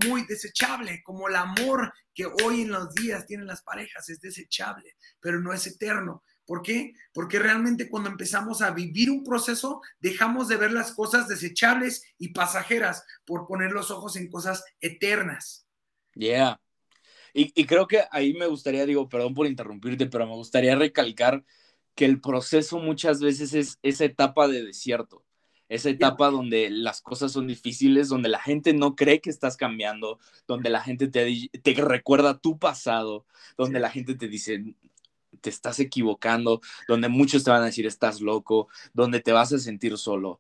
muy 0.05 0.25
desechable, 0.25 1.01
como 1.03 1.27
el 1.27 1.35
amor 1.35 1.93
que 2.13 2.25
hoy 2.25 2.61
en 2.61 2.71
los 2.71 2.93
días 2.93 3.25
tienen 3.25 3.47
las 3.47 3.61
parejas, 3.61 4.09
es 4.09 4.19
desechable, 4.19 4.95
pero 5.19 5.39
no 5.39 5.53
es 5.53 5.65
eterno. 5.67 6.23
¿Por 6.49 6.63
qué? 6.63 6.95
Porque 7.13 7.37
realmente 7.37 7.87
cuando 7.87 8.09
empezamos 8.09 8.63
a 8.63 8.71
vivir 8.71 9.11
un 9.11 9.23
proceso, 9.23 9.83
dejamos 9.99 10.47
de 10.47 10.57
ver 10.57 10.71
las 10.71 10.93
cosas 10.93 11.27
desechables 11.27 12.03
y 12.17 12.29
pasajeras 12.29 13.03
por 13.23 13.45
poner 13.45 13.71
los 13.71 13.91
ojos 13.91 14.15
en 14.15 14.31
cosas 14.31 14.63
eternas. 14.81 15.67
Yeah. 16.15 16.59
Y, 17.35 17.65
creo 17.65 17.85
que 17.85 18.01
ahí 18.09 18.33
me 18.33 18.47
gustaría, 18.47 18.87
digo, 18.87 19.07
perdón 19.07 19.35
por 19.35 19.45
interrumpirte, 19.45 20.07
pero 20.07 20.25
me 20.25 20.33
gustaría 20.33 20.75
recalcar 20.75 21.43
que 21.93 22.05
el 22.05 22.19
proceso 22.19 22.79
muchas 22.79 23.21
veces 23.21 23.53
es 23.53 23.77
esa 23.83 24.05
etapa 24.05 24.47
de 24.47 24.63
desierto, 24.63 25.23
esa 25.67 25.91
etapa 25.91 26.31
donde 26.31 26.71
las 26.71 27.03
cosas 27.03 27.31
son 27.31 27.45
difíciles, 27.45 28.09
donde 28.09 28.27
la 28.27 28.39
gente 28.39 28.73
no 28.73 28.95
cree 28.95 29.21
que 29.21 29.29
estás 29.29 29.55
cambiando, 29.55 30.17
donde 30.47 30.71
la 30.71 30.81
gente 30.81 31.09
te, 31.09 31.51
te 31.61 31.73
recuerda 31.75 32.39
tu 32.39 32.57
pasado, 32.57 33.27
donde 33.55 33.79
la 33.79 33.91
gente 33.91 34.15
te 34.15 34.27
dice, 34.27 34.63
te 35.39 35.49
estás 35.49 35.79
equivocando, 35.79 36.61
donde 36.87 37.09
muchos 37.09 37.43
te 37.43 37.51
van 37.51 37.61
a 37.63 37.65
decir 37.65 37.85
estás 37.85 38.21
loco, 38.21 38.67
donde 38.93 39.19
te 39.21 39.31
vas 39.31 39.53
a 39.53 39.59
sentir 39.59 39.97
solo. 39.97 40.39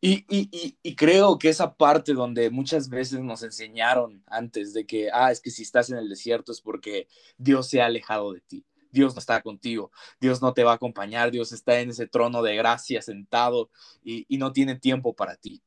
Y, 0.00 0.24
y, 0.28 0.76
y, 0.82 0.94
creo 0.94 1.38
que 1.38 1.48
esa 1.48 1.74
parte 1.74 2.12
donde 2.12 2.50
muchas 2.50 2.88
veces 2.90 3.20
nos 3.20 3.42
enseñaron 3.42 4.22
antes 4.26 4.74
de 4.74 4.86
que, 4.86 5.08
ah, 5.12 5.32
es 5.32 5.40
que 5.40 5.50
si 5.50 5.62
estás 5.62 5.90
en 5.90 5.96
el 5.96 6.08
desierto 6.08 6.52
es 6.52 6.60
porque 6.60 7.08
Dios 7.38 7.68
se 7.68 7.80
ha 7.80 7.86
alejado 7.86 8.32
de 8.32 8.40
ti, 8.42 8.64
Dios 8.92 9.14
no 9.14 9.20
está 9.20 9.42
contigo, 9.42 9.90
Dios 10.20 10.42
no 10.42 10.52
te 10.54 10.64
va 10.64 10.72
a 10.72 10.74
acompañar, 10.76 11.30
Dios 11.30 11.52
está 11.52 11.80
en 11.80 11.90
ese 11.90 12.06
trono 12.06 12.42
de 12.42 12.56
gracia 12.56 13.02
sentado 13.02 13.70
y, 14.04 14.26
y 14.28 14.38
no 14.38 14.52
tiene 14.52 14.76
tiempo 14.76 15.14
para 15.14 15.36
ti. 15.36 15.62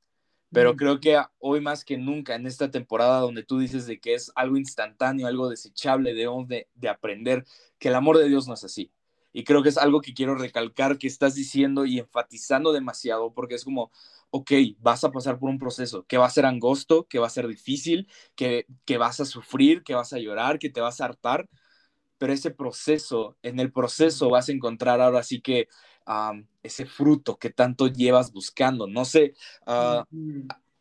Pero 0.51 0.75
creo 0.75 0.99
que 0.99 1.21
hoy 1.39 1.61
más 1.61 1.85
que 1.85 1.97
nunca, 1.97 2.35
en 2.35 2.47
esta 2.47 2.71
temporada 2.71 3.19
donde 3.19 3.43
tú 3.43 3.59
dices 3.59 3.85
de 3.85 3.99
que 3.99 4.15
es 4.15 4.31
algo 4.35 4.57
instantáneo, 4.57 5.27
algo 5.27 5.47
desechable, 5.49 6.13
debemos 6.13 6.47
de, 6.47 6.67
de 6.73 6.89
aprender 6.89 7.45
que 7.77 7.89
el 7.89 7.95
amor 7.95 8.17
de 8.17 8.27
Dios 8.27 8.47
no 8.47 8.55
es 8.55 8.63
así. 8.63 8.91
Y 9.31 9.43
creo 9.43 9.61
que 9.61 9.69
es 9.69 9.77
algo 9.77 10.01
que 10.01 10.13
quiero 10.15 10.35
recalcar 10.35 10.97
que 10.97 11.05
estás 11.07 11.35
diciendo 11.35 11.85
y 11.85 11.99
enfatizando 11.99 12.73
demasiado, 12.73 13.31
porque 13.33 13.53
es 13.55 13.63
como, 13.63 13.91
ok, 14.31 14.51
vas 14.79 15.03
a 15.03 15.11
pasar 15.11 15.37
por 15.37 15.49
un 15.51 15.59
proceso 15.59 16.05
que 16.07 16.17
va 16.17 16.25
a 16.25 16.29
ser 16.31 16.45
angosto, 16.47 17.07
que 17.07 17.19
va 17.19 17.27
a 17.27 17.29
ser 17.29 17.47
difícil, 17.47 18.07
que, 18.35 18.65
que 18.85 18.97
vas 18.97 19.19
a 19.19 19.25
sufrir, 19.25 19.83
que 19.83 19.93
vas 19.93 20.13
a 20.13 20.17
llorar, 20.19 20.57
que 20.57 20.69
te 20.71 20.81
vas 20.81 20.99
a 20.99 21.05
hartar, 21.05 21.47
pero 22.17 22.33
ese 22.33 22.51
proceso, 22.51 23.37
en 23.43 23.59
el 23.59 23.71
proceso 23.71 24.29
vas 24.29 24.49
a 24.49 24.51
encontrar 24.51 24.99
ahora 25.01 25.23
sí 25.23 25.41
que 25.41 25.67
ese 26.63 26.85
fruto 26.85 27.37
que 27.37 27.49
tanto 27.49 27.87
llevas 27.87 28.31
buscando. 28.31 28.87
No 28.87 29.05
sé, 29.05 29.33
ah, 29.65 30.05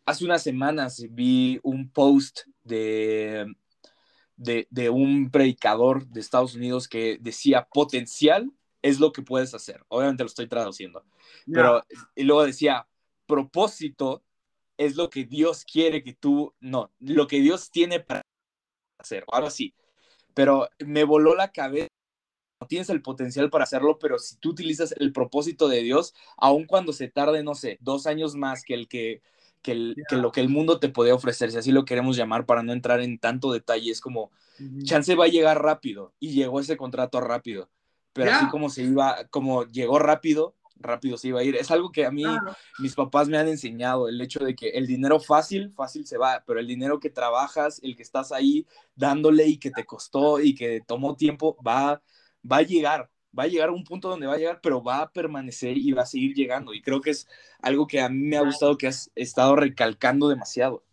hace 0.07 0.25
unas 0.25 0.43
semanas 0.43 1.05
vi 1.11 1.61
un 1.63 1.91
post 1.91 2.41
de, 2.63 3.47
de, 4.37 4.91
un 4.91 5.31
predicador 5.31 6.07
de 6.07 6.21
Estados 6.21 6.55
Unidos 6.55 6.89
que 6.89 7.19
decía, 7.21 7.69
potencial 7.73 8.51
es 8.81 9.01
lo 9.01 9.13
que 9.13 9.23
puedes 9.23 9.55
hacer. 9.55 9.85
Obviamente 9.89 10.23
lo 10.23 10.29
estoy 10.29 10.49
traduciendo, 10.49 11.05
pero 11.53 11.85
y 12.15 12.25
luego 12.25 12.45
decía, 12.45 12.87
propósito 13.27 14.23
es 14.79 14.97
lo 14.97 15.11
que 15.11 15.25
Dios 15.25 15.65
quiere 15.65 16.03
que 16.03 16.15
tú, 16.15 16.55
no, 16.61 16.93
lo 17.01 17.27
que 17.27 17.41
Dios 17.41 17.71
tiene 17.71 18.01
para 18.01 18.23
hacer, 18.99 19.25
o 19.27 19.35
algo 19.35 19.49
así. 19.49 19.75
Pero 20.35 20.69
me 20.79 21.05
voló 21.05 21.35
la 21.35 21.51
cabeza 21.51 21.89
tienes 22.67 22.91
el 22.91 23.03
potencial 23.03 23.51
para 23.51 23.65
hacerlo, 23.65 23.99
pero 23.99 24.19
si 24.19 24.37
tú 24.37 24.51
utilizas 24.51 24.93
el 24.99 25.13
propósito 25.13 25.69
de 25.69 25.83
Dios, 25.83 26.15
aun 26.37 26.65
cuando 26.65 26.93
se 26.93 27.09
tarde, 27.09 27.43
no 27.43 27.55
sé, 27.55 27.79
dos 27.81 28.07
años 28.07 28.35
más 28.35 28.65
que 28.65 28.75
el 28.75 28.89
que, 28.89 29.23
que, 29.63 29.95
lo 30.11 30.33
que 30.33 30.41
el 30.41 30.49
mundo 30.49 30.81
te 30.81 30.89
puede 30.89 31.13
ofrecer, 31.13 31.53
si 31.53 31.59
así 31.59 31.71
lo 31.71 31.85
queremos 31.85 32.17
llamar, 32.17 32.47
para 32.47 32.63
no 32.63 32.73
entrar 32.73 33.01
en 33.01 33.19
tanto 33.19 33.53
detalle, 33.53 33.91
es 33.91 34.01
como, 34.01 34.31
chance 34.83 35.15
va 35.15 35.27
a 35.27 35.29
llegar 35.29 35.63
rápido, 35.63 36.13
y 36.19 36.31
llegó 36.31 36.59
ese 36.61 36.77
contrato 36.77 37.21
rápido, 37.21 37.69
pero 38.13 38.33
así 38.33 38.49
como 38.49 38.71
se 38.71 38.83
iba, 38.83 39.27
como 39.31 39.65
llegó 39.65 40.01
rápido, 40.01 40.55
rápido 40.81 41.17
se 41.17 41.29
iba 41.29 41.41
a 41.41 41.45
ir. 41.45 41.57
Es 41.57 41.71
algo 41.71 41.91
que 41.93 42.07
a 42.07 42.11
mí 42.11 42.25
mis 42.79 42.95
papás 42.95 43.29
me 43.29 43.39
han 43.39 43.49
enseñado, 43.49 44.09
el 44.09 44.21
hecho 44.21 44.41
de 44.45 44.57
que 44.57 44.71
el 44.71 44.87
dinero 44.87 45.21
fácil, 45.21 45.71
fácil 45.71 46.07
se 46.07 46.19
va, 46.19 46.43
pero 46.47 46.59
el 46.59 46.67
dinero 46.67 46.99
que 46.99 47.11
trabajas, 47.11 47.81
el 47.83 47.97
que 47.97 48.03
estás 48.03 48.33
ahí 48.33 48.67
dándole 48.97 49.47
y 49.47 49.59
que 49.59 49.71
te 49.71 49.85
costó 49.85 50.41
y 50.41 50.55
que 50.55 50.81
tomó 50.87 51.15
tiempo, 51.15 51.57
va 51.65 52.03
va 52.51 52.59
a 52.59 52.63
llegar, 52.63 53.11
va 53.37 53.45
a 53.45 53.47
llegar 53.47 53.69
a 53.69 53.73
un 53.73 53.85
punto 53.85 54.09
donde 54.09 54.27
va 54.27 54.35
a 54.35 54.39
llegar, 54.39 54.61
pero 54.63 54.83
va 54.83 55.03
a 55.03 55.13
permanecer 55.13 55.77
y 55.77 55.93
va 55.93 56.03
a 56.03 56.07
seguir 56.07 56.35
llegando. 56.35 56.75
Y 56.75 56.83
creo 56.83 57.01
que 57.01 57.11
es 57.11 57.29
algo 57.61 57.87
que 57.87 58.01
a 58.01 58.09
mí 58.09 58.19
me 58.19 58.37
ha 58.37 58.43
gustado, 58.43 58.77
que 58.77 58.87
has 58.87 59.11
estado 59.15 59.57
recalcando 59.57 60.29
demasiado. 60.29 60.85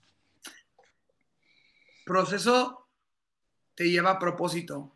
Proceso 2.06 2.88
te 3.74 3.90
lleva 3.90 4.12
a 4.12 4.20
propósito, 4.20 4.96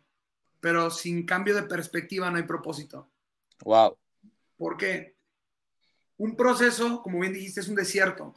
pero 0.60 0.90
sin 0.90 1.26
cambio 1.26 1.54
de 1.54 1.64
perspectiva 1.64 2.30
no 2.30 2.36
hay 2.36 2.44
propósito. 2.44 3.10
Wow. 3.64 3.96
Porque 4.56 5.16
un 6.16 6.36
proceso, 6.36 7.02
como 7.02 7.20
bien 7.20 7.32
dijiste, 7.32 7.60
es 7.60 7.68
un 7.68 7.74
desierto. 7.74 8.34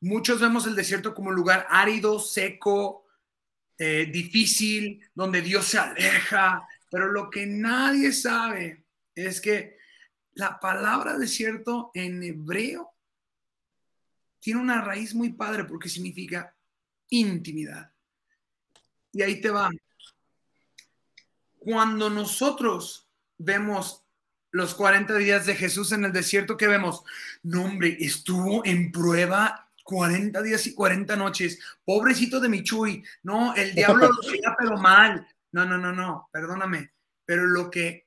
Muchos 0.00 0.40
vemos 0.40 0.66
el 0.66 0.74
desierto 0.74 1.14
como 1.14 1.30
un 1.30 1.34
lugar 1.34 1.66
árido, 1.70 2.18
seco, 2.18 3.04
eh, 3.78 4.08
difícil, 4.10 5.00
donde 5.14 5.42
Dios 5.42 5.66
se 5.66 5.78
aleja, 5.78 6.66
pero 6.90 7.10
lo 7.10 7.30
que 7.30 7.46
nadie 7.46 8.12
sabe 8.12 8.84
es 9.14 9.40
que 9.40 9.76
la 10.34 10.60
palabra 10.60 11.16
desierto 11.16 11.90
en 11.94 12.22
hebreo 12.22 12.92
tiene 14.40 14.60
una 14.60 14.80
raíz 14.80 15.14
muy 15.14 15.32
padre 15.32 15.64
porque 15.64 15.88
significa 15.88 16.54
intimidad. 17.08 17.90
Y 19.12 19.22
ahí 19.22 19.40
te 19.40 19.50
va. 19.50 19.70
Cuando 21.58 22.10
nosotros 22.10 23.08
vemos 23.38 24.04
los 24.50 24.74
40 24.74 25.16
días 25.16 25.46
de 25.46 25.54
Jesús 25.54 25.92
en 25.92 26.04
el 26.04 26.12
desierto, 26.12 26.56
¿qué 26.56 26.68
vemos? 26.68 27.02
No, 27.42 27.64
hombre, 27.64 27.96
estuvo 27.98 28.64
en 28.64 28.92
prueba 28.92 29.66
40 29.84 30.42
días 30.42 30.66
y 30.66 30.74
40 30.74 31.16
noches. 31.16 31.58
Pobrecito 31.84 32.40
de 32.40 32.48
Michuy. 32.48 33.04
No, 33.22 33.54
el 33.54 33.74
diablo 33.74 34.08
lo 34.08 34.20
quería 34.20 34.54
pero 34.58 34.76
mal. 34.76 35.26
No, 35.52 35.64
no, 35.64 35.78
no, 35.78 35.92
no, 35.92 36.28
perdóname. 36.32 36.92
Pero 37.24 37.46
lo 37.46 37.70
que 37.70 38.06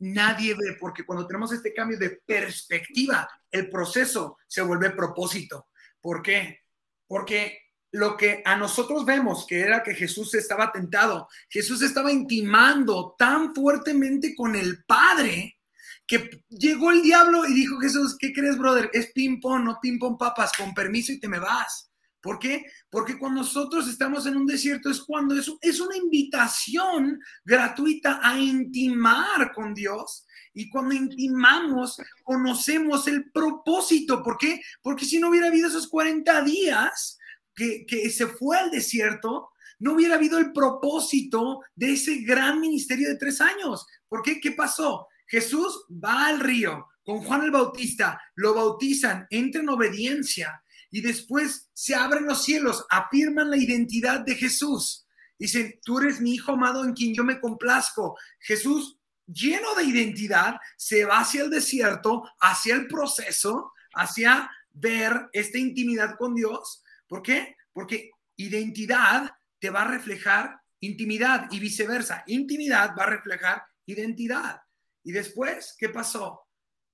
nadie 0.00 0.54
ve, 0.54 0.76
porque 0.78 1.04
cuando 1.04 1.26
tenemos 1.26 1.52
este 1.52 1.72
cambio 1.72 1.98
de 1.98 2.20
perspectiva, 2.24 3.28
el 3.50 3.68
proceso 3.68 4.38
se 4.46 4.62
vuelve 4.62 4.90
propósito. 4.90 5.68
¿Por 6.00 6.22
qué? 6.22 6.60
Porque 7.06 7.58
lo 7.92 8.16
que 8.16 8.42
a 8.44 8.56
nosotros 8.56 9.04
vemos, 9.04 9.46
que 9.46 9.60
era 9.60 9.82
que 9.82 9.94
Jesús 9.94 10.34
estaba 10.34 10.70
tentado, 10.70 11.28
Jesús 11.48 11.82
estaba 11.82 12.12
intimando 12.12 13.14
tan 13.18 13.54
fuertemente 13.54 14.34
con 14.34 14.54
el 14.54 14.84
Padre, 14.84 15.58
que 16.06 16.44
llegó 16.48 16.90
el 16.90 17.02
diablo 17.02 17.46
y 17.46 17.54
dijo, 17.54 17.78
Jesús, 17.78 18.16
¿qué 18.18 18.32
crees, 18.32 18.58
brother? 18.58 18.90
Es 18.92 19.12
ping-pong, 19.12 19.64
no 19.64 19.78
ping-pong 19.80 20.18
papas, 20.18 20.52
con 20.56 20.74
permiso 20.74 21.12
y 21.12 21.20
te 21.20 21.28
me 21.28 21.38
vas. 21.38 21.89
¿Por 22.20 22.38
qué? 22.38 22.66
Porque 22.90 23.18
cuando 23.18 23.40
nosotros 23.40 23.88
estamos 23.88 24.26
en 24.26 24.36
un 24.36 24.46
desierto 24.46 24.90
es 24.90 25.00
cuando 25.00 25.34
es, 25.34 25.50
es 25.62 25.80
una 25.80 25.96
invitación 25.96 27.18
gratuita 27.44 28.20
a 28.22 28.38
intimar 28.38 29.52
con 29.54 29.72
Dios. 29.72 30.26
Y 30.52 30.68
cuando 30.68 30.94
intimamos, 30.94 32.00
conocemos 32.22 33.06
el 33.06 33.30
propósito. 33.30 34.22
¿Por 34.22 34.36
qué? 34.36 34.60
Porque 34.82 35.04
si 35.04 35.18
no 35.18 35.30
hubiera 35.30 35.46
habido 35.46 35.68
esos 35.68 35.88
40 35.88 36.42
días 36.42 37.18
que, 37.54 38.10
se 38.10 38.26
fue 38.26 38.58
al 38.58 38.70
desierto, 38.70 39.50
no 39.78 39.94
hubiera 39.94 40.16
habido 40.16 40.38
el 40.38 40.52
propósito 40.52 41.60
de 41.74 41.92
ese 41.92 42.16
gran 42.16 42.60
ministerio 42.60 43.08
de 43.08 43.16
tres 43.16 43.40
años. 43.40 43.86
¿Por 44.08 44.22
qué? 44.22 44.40
¿Qué 44.40 44.52
pasó? 44.52 45.06
Jesús 45.26 45.84
va 45.90 46.26
al 46.26 46.40
río 46.40 46.86
con 47.04 47.22
Juan 47.22 47.42
el 47.42 47.50
Bautista, 47.50 48.20
lo 48.34 48.54
bautizan, 48.54 49.26
entra 49.30 49.62
en 49.62 49.68
obediencia 49.68 50.62
y 50.90 51.00
después 51.00 51.70
se 51.72 51.94
abren 51.94 52.26
los 52.26 52.44
cielos, 52.44 52.84
afirman 52.90 53.50
la 53.50 53.56
identidad 53.56 54.20
de 54.20 54.34
Jesús. 54.34 55.06
Dicen, 55.38 55.78
tú 55.82 55.98
eres 56.00 56.20
mi 56.20 56.34
hijo 56.34 56.52
amado 56.52 56.84
en 56.84 56.92
quien 56.92 57.14
yo 57.14 57.24
me 57.24 57.40
complazco. 57.40 58.18
Jesús, 58.40 58.98
lleno 59.26 59.74
de 59.74 59.84
identidad, 59.84 60.56
se 60.76 61.04
va 61.04 61.20
hacia 61.20 61.42
el 61.44 61.50
desierto, 61.50 62.24
hacia 62.40 62.74
el 62.74 62.88
proceso, 62.88 63.72
hacia 63.94 64.50
ver 64.72 65.28
esta 65.32 65.58
intimidad 65.58 66.16
con 66.18 66.34
Dios. 66.34 66.82
¿Por 67.06 67.22
qué? 67.22 67.56
Porque 67.72 68.10
identidad 68.36 69.30
te 69.58 69.70
va 69.70 69.82
a 69.82 69.88
reflejar 69.88 70.60
intimidad 70.80 71.46
y 71.50 71.60
viceversa. 71.60 72.24
Intimidad 72.26 72.94
va 72.98 73.04
a 73.04 73.10
reflejar 73.10 73.62
identidad. 73.86 74.62
Y 75.02 75.12
después, 75.12 75.74
¿qué 75.78 75.88
pasó? 75.88 76.46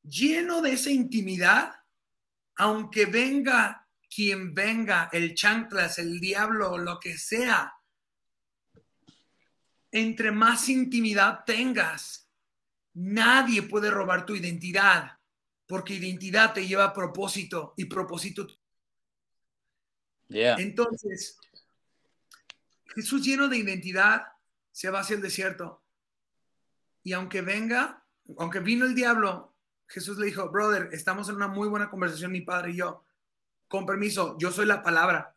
Lleno 0.03 0.63
de 0.63 0.73
esa 0.73 0.91
intimidad, 0.91 1.73
aunque 2.57 3.07
venga 3.07 3.86
quien 4.09 4.55
venga, 4.55 5.09
el 5.13 5.35
chanclas, 5.35 5.99
el 5.99 6.21
diablo, 6.21 6.79
lo 6.79 6.99
que 6.99 7.19
sea, 7.19 7.75
entre 9.91 10.31
más 10.31 10.69
intimidad 10.69 11.45
tengas, 11.45 12.29
nadie 12.95 13.63
puede 13.63 13.91
robar 13.91 14.27
tu 14.27 14.35
identidad, 14.35 15.19
porque 15.67 15.95
identidad 15.95 16.53
te 16.53 16.67
lleva 16.67 16.85
a 16.85 16.93
propósito 16.93 17.75
y 17.77 17.87
propósito. 17.87 18.47
Entonces, 20.29 21.39
Jesús 22.95 23.25
lleno 23.25 23.49
de 23.49 23.59
identidad 23.59 24.27
se 24.73 24.91
va 24.91 25.01
hacia 25.01 25.17
el 25.17 25.23
desierto. 25.23 25.83
Y 27.03 27.13
aunque 27.13 27.41
venga, 27.41 28.05
aunque 28.39 28.61
vino 28.61 28.85
el 28.85 28.95
diablo, 28.95 29.55
Jesús 29.87 30.19
le 30.19 30.27
dijo, 30.27 30.51
brother, 30.51 30.91
estamos 30.93 31.29
en 31.29 31.37
una 31.37 31.49
muy 31.49 31.69
buena 31.69 31.89
conversación, 31.89 32.33
mi 32.33 32.41
padre 32.41 32.73
y 32.73 32.77
yo. 32.77 33.06
Con 33.69 33.87
permiso, 33.87 34.37
yo 34.39 34.53
soy 34.53 34.67
la 34.67 34.83
palabra. 34.83 35.37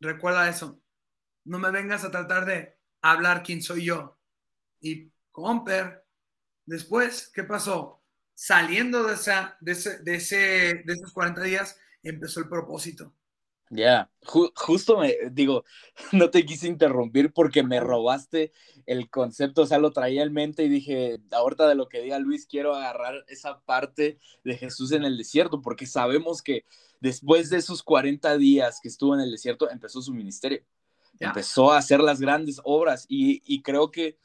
Recuerda 0.00 0.48
eso. 0.48 0.80
No 1.44 1.58
me 1.58 1.70
vengas 1.70 2.04
a 2.04 2.10
tratar 2.10 2.44
de 2.44 2.76
hablar 3.00 3.42
quién 3.42 3.62
soy 3.62 3.84
yo. 3.84 4.18
Y 4.80 5.10
Comper, 5.30 6.04
después, 6.64 7.30
¿qué 7.34 7.44
pasó? 7.44 8.02
Saliendo 8.34 9.04
de, 9.04 9.14
esa, 9.14 9.56
de, 9.60 9.72
ese, 9.72 9.98
de, 10.02 10.14
ese, 10.16 10.36
de 10.84 10.92
esos 10.92 11.12
40 11.12 11.42
días, 11.42 11.78
empezó 12.02 12.40
el 12.40 12.48
propósito. 12.48 13.14
Ya, 13.68 14.08
justo 14.22 14.96
me 14.98 15.16
digo, 15.32 15.64
no 16.12 16.30
te 16.30 16.46
quise 16.46 16.68
interrumpir 16.68 17.32
porque 17.32 17.64
me 17.64 17.80
robaste 17.80 18.52
el 18.86 19.10
concepto, 19.10 19.62
o 19.62 19.66
sea, 19.66 19.78
lo 19.78 19.90
traía 19.90 20.22
en 20.22 20.32
mente 20.32 20.62
y 20.62 20.68
dije, 20.68 21.18
ahorita 21.32 21.68
de 21.68 21.74
lo 21.74 21.88
que 21.88 22.00
diga 22.00 22.20
Luis, 22.20 22.46
quiero 22.46 22.76
agarrar 22.76 23.24
esa 23.26 23.60
parte 23.62 24.20
de 24.44 24.56
Jesús 24.56 24.92
en 24.92 25.04
el 25.04 25.18
desierto, 25.18 25.62
porque 25.62 25.86
sabemos 25.86 26.42
que 26.42 26.64
después 27.00 27.50
de 27.50 27.58
esos 27.58 27.82
40 27.82 28.36
días 28.38 28.80
que 28.82 28.88
estuvo 28.88 29.14
en 29.14 29.20
el 29.20 29.30
desierto, 29.30 29.70
empezó 29.70 30.02
su 30.02 30.12
ministerio, 30.12 30.62
empezó 31.18 31.72
a 31.72 31.78
hacer 31.78 32.00
las 32.00 32.20
grandes 32.20 32.60
obras 32.64 33.06
y, 33.08 33.62
creo 33.62 33.90
que 33.90 34.18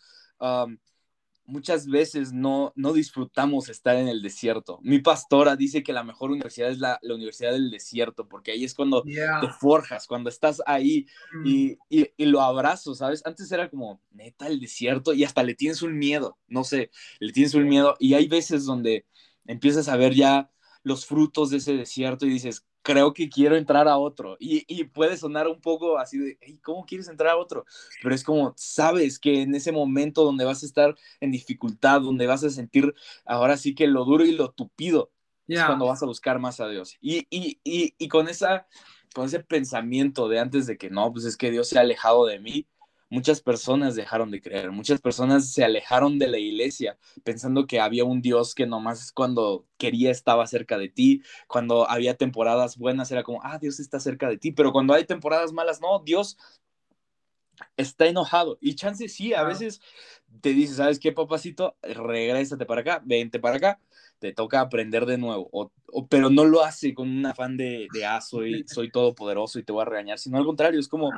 muchas 1.46 1.88
veces 1.88 2.32
no, 2.32 2.72
no 2.76 2.94
disfrutamos 2.94 3.68
estar 3.70 3.98
en 3.98 4.08
el 4.08 4.22
desierto. 4.22 4.80
Mi 4.82 5.00
pastora 5.00 5.56
dice 5.56 5.84
que 5.84 5.92
la 5.92 6.04
mejor 6.04 6.32
universidad 6.32 6.70
es 6.70 6.80
la, 6.80 7.00
universidad 7.04 7.52
del 7.52 7.70
desierto, 7.70 8.28
porque 8.28 8.52
ahí 8.52 8.64
es 8.64 8.74
cuando 8.74 9.04
te 9.04 9.48
forjas, 9.60 10.08
cuando 10.08 10.30
estás 10.30 10.62
ahí 10.66 11.08
mm. 11.34 11.46
y, 11.46 11.78
y, 11.90 12.26
lo 12.26 12.42
abrazo, 12.42 12.96
¿sabes? 12.96 13.22
Antes 13.26 13.52
era 13.52 13.70
como, 13.70 14.02
neta, 14.12 14.48
el 14.48 14.60
desierto 14.60 15.14
y 15.14 15.24
hasta 15.24 15.44
le 15.44 15.56
tienes 15.56 15.82
un 15.82 15.98
miedo, 15.98 16.38
no 16.48 16.64
sé, 16.64 16.90
le 17.20 17.34
tienes 17.34 17.54
un 17.54 17.68
miedo 17.68 17.96
y 18.00 18.14
hay 18.14 18.28
veces 18.28 18.66
donde 18.66 19.06
empiezas 19.46 19.90
a 19.90 19.98
ver 19.98 20.14
ya 20.14 20.50
los 20.84 21.06
frutos 21.06 21.50
de 21.50 21.58
ese 21.58 21.74
desierto 21.74 22.26
y 22.26 22.30
dices, 22.30 22.66
creo 22.82 23.14
que 23.14 23.30
quiero 23.30 23.56
entrar 23.56 23.88
a 23.88 23.98
otro. 23.98 24.38
Y, 24.40 24.84
puede 24.86 25.18
sonar 25.18 25.48
un 25.48 25.62
poco 25.62 25.98
así 25.98 26.18
de, 26.18 26.60
¿cómo 26.64 26.86
quieres 26.86 27.08
entrar 27.08 27.32
a 27.32 27.38
otro? 27.38 27.66
Pero 28.02 28.16
es 28.16 28.24
como, 28.24 28.54
sabes 28.58 29.20
que 29.20 29.42
en 29.42 29.56
ese 29.56 29.72
momento 29.72 30.24
donde 30.24 30.46
vas 30.46 30.64
a 30.64 30.66
estar 30.66 30.96
en 31.20 31.32
dificultad, 31.32 32.02
donde 32.02 32.28
vas 32.28 32.44
a 32.44 32.50
sentir 32.50 32.94
ahora 33.26 33.58
sí 33.58 33.76
que 33.76 33.88
lo 33.88 34.06
duro 34.06 34.26
y 34.26 34.32
lo 34.32 34.52
tupido, 34.52 35.12
es 35.48 35.64
cuando 35.64 35.88
vas 35.88 36.02
a 36.02 36.06
buscar 36.06 36.40
más 36.40 36.60
a 36.60 36.68
Dios. 36.70 36.98
Y, 37.02 37.28
y, 37.30 37.60
y, 37.64 38.08
con, 38.08 38.30
esa, 38.30 38.68
con 39.14 39.26
ese 39.26 39.42
pensamiento 39.42 40.30
de 40.30 40.40
antes 40.40 40.66
de 40.66 40.78
que 40.78 40.90
no, 40.90 41.12
pues 41.12 41.26
es 41.26 41.36
que 41.36 41.52
Dios 41.52 41.68
se 41.68 41.78
ha 41.78 41.82
alejado 41.82 42.26
de 42.26 42.40
mí, 42.40 42.68
muchas 43.12 43.42
personas 43.42 43.94
dejaron 43.96 44.32
de 44.32 44.42
creer, 44.42 44.72
muchas 44.72 45.02
personas 45.02 45.52
se 45.52 45.64
alejaron 45.66 46.18
de 46.18 46.30
la 46.30 46.40
iglesia 46.40 46.98
pensando 47.24 47.68
que 47.68 47.82
había 47.82 48.06
un 48.06 48.22
Dios 48.22 48.56
que 48.56 48.66
nomás 48.66 49.12
cuando 49.12 49.68
quería 49.78 50.10
estaba 50.12 50.48
cerca 50.48 50.78
de 50.78 50.88
ti, 50.88 51.22
cuando 51.48 51.88
había 51.90 52.16
temporadas 52.16 52.78
buenas 52.78 53.12
era 53.12 53.24
como, 53.24 53.42
ah, 53.44 53.60
Dios 53.60 53.82
está 53.82 54.00
cerca 54.00 54.30
de 54.30 54.38
ti, 54.38 54.54
pero 54.54 54.72
cuando 54.72 54.94
hay 54.94 55.04
temporadas 55.04 55.52
malas, 55.52 55.82
no, 55.82 56.00
Dios 56.00 56.38
está 57.76 58.08
enojado. 58.08 58.58
Y 58.62 58.76
chance 58.76 59.08
sí, 59.10 59.34
a 59.34 59.44
veces 59.44 59.82
te 60.40 60.54
dice, 60.54 60.76
¿sabes 60.76 60.98
qué, 60.98 61.12
papacito? 61.12 61.76
Regrésate 61.82 62.66
para 62.66 62.82
acá, 62.82 63.02
vente 63.06 63.40
para 63.40 63.58
acá, 63.58 63.80
te 64.20 64.32
toca 64.32 64.62
aprender 64.62 65.06
de 65.06 65.18
nuevo. 65.18 65.50
O, 65.52 66.08
pero 66.08 66.30
no 66.30 66.46
lo 66.46 66.64
hace 66.64 66.94
con 66.94 67.10
un 67.10 67.26
afán 67.26 67.58
de, 67.58 67.88
de 67.94 68.06
ah, 68.06 68.22
soy, 68.22 68.64
soy 68.68 68.90
todopoderoso 68.90 69.60
y 69.60 69.64
te 69.64 69.74
voy 69.74 69.82
a 69.82 69.86
regañar, 69.86 70.18
sino 70.18 70.38
al 70.38 70.46
contrario, 70.46 70.80
es 70.80 70.88
como, 70.88 71.12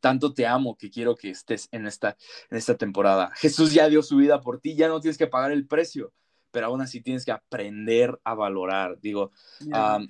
tanto 0.00 0.34
te 0.34 0.46
amo 0.46 0.76
que 0.76 0.90
quiero 0.90 1.14
que 1.14 1.30
estés 1.30 1.68
en 1.70 1.86
esta, 1.86 2.16
en 2.50 2.58
esta 2.58 2.76
temporada. 2.76 3.30
Jesús 3.36 3.72
ya 3.72 3.88
dio 3.88 4.02
su 4.02 4.16
vida 4.16 4.40
por 4.40 4.60
ti, 4.60 4.74
ya 4.74 4.88
no 4.88 5.00
tienes 5.00 5.18
que 5.18 5.26
pagar 5.26 5.52
el 5.52 5.66
precio, 5.66 6.12
pero 6.50 6.66
aún 6.66 6.80
así 6.80 7.00
tienes 7.00 7.24
que 7.24 7.32
aprender 7.32 8.18
a 8.24 8.34
valorar. 8.34 8.98
Digo, 9.00 9.30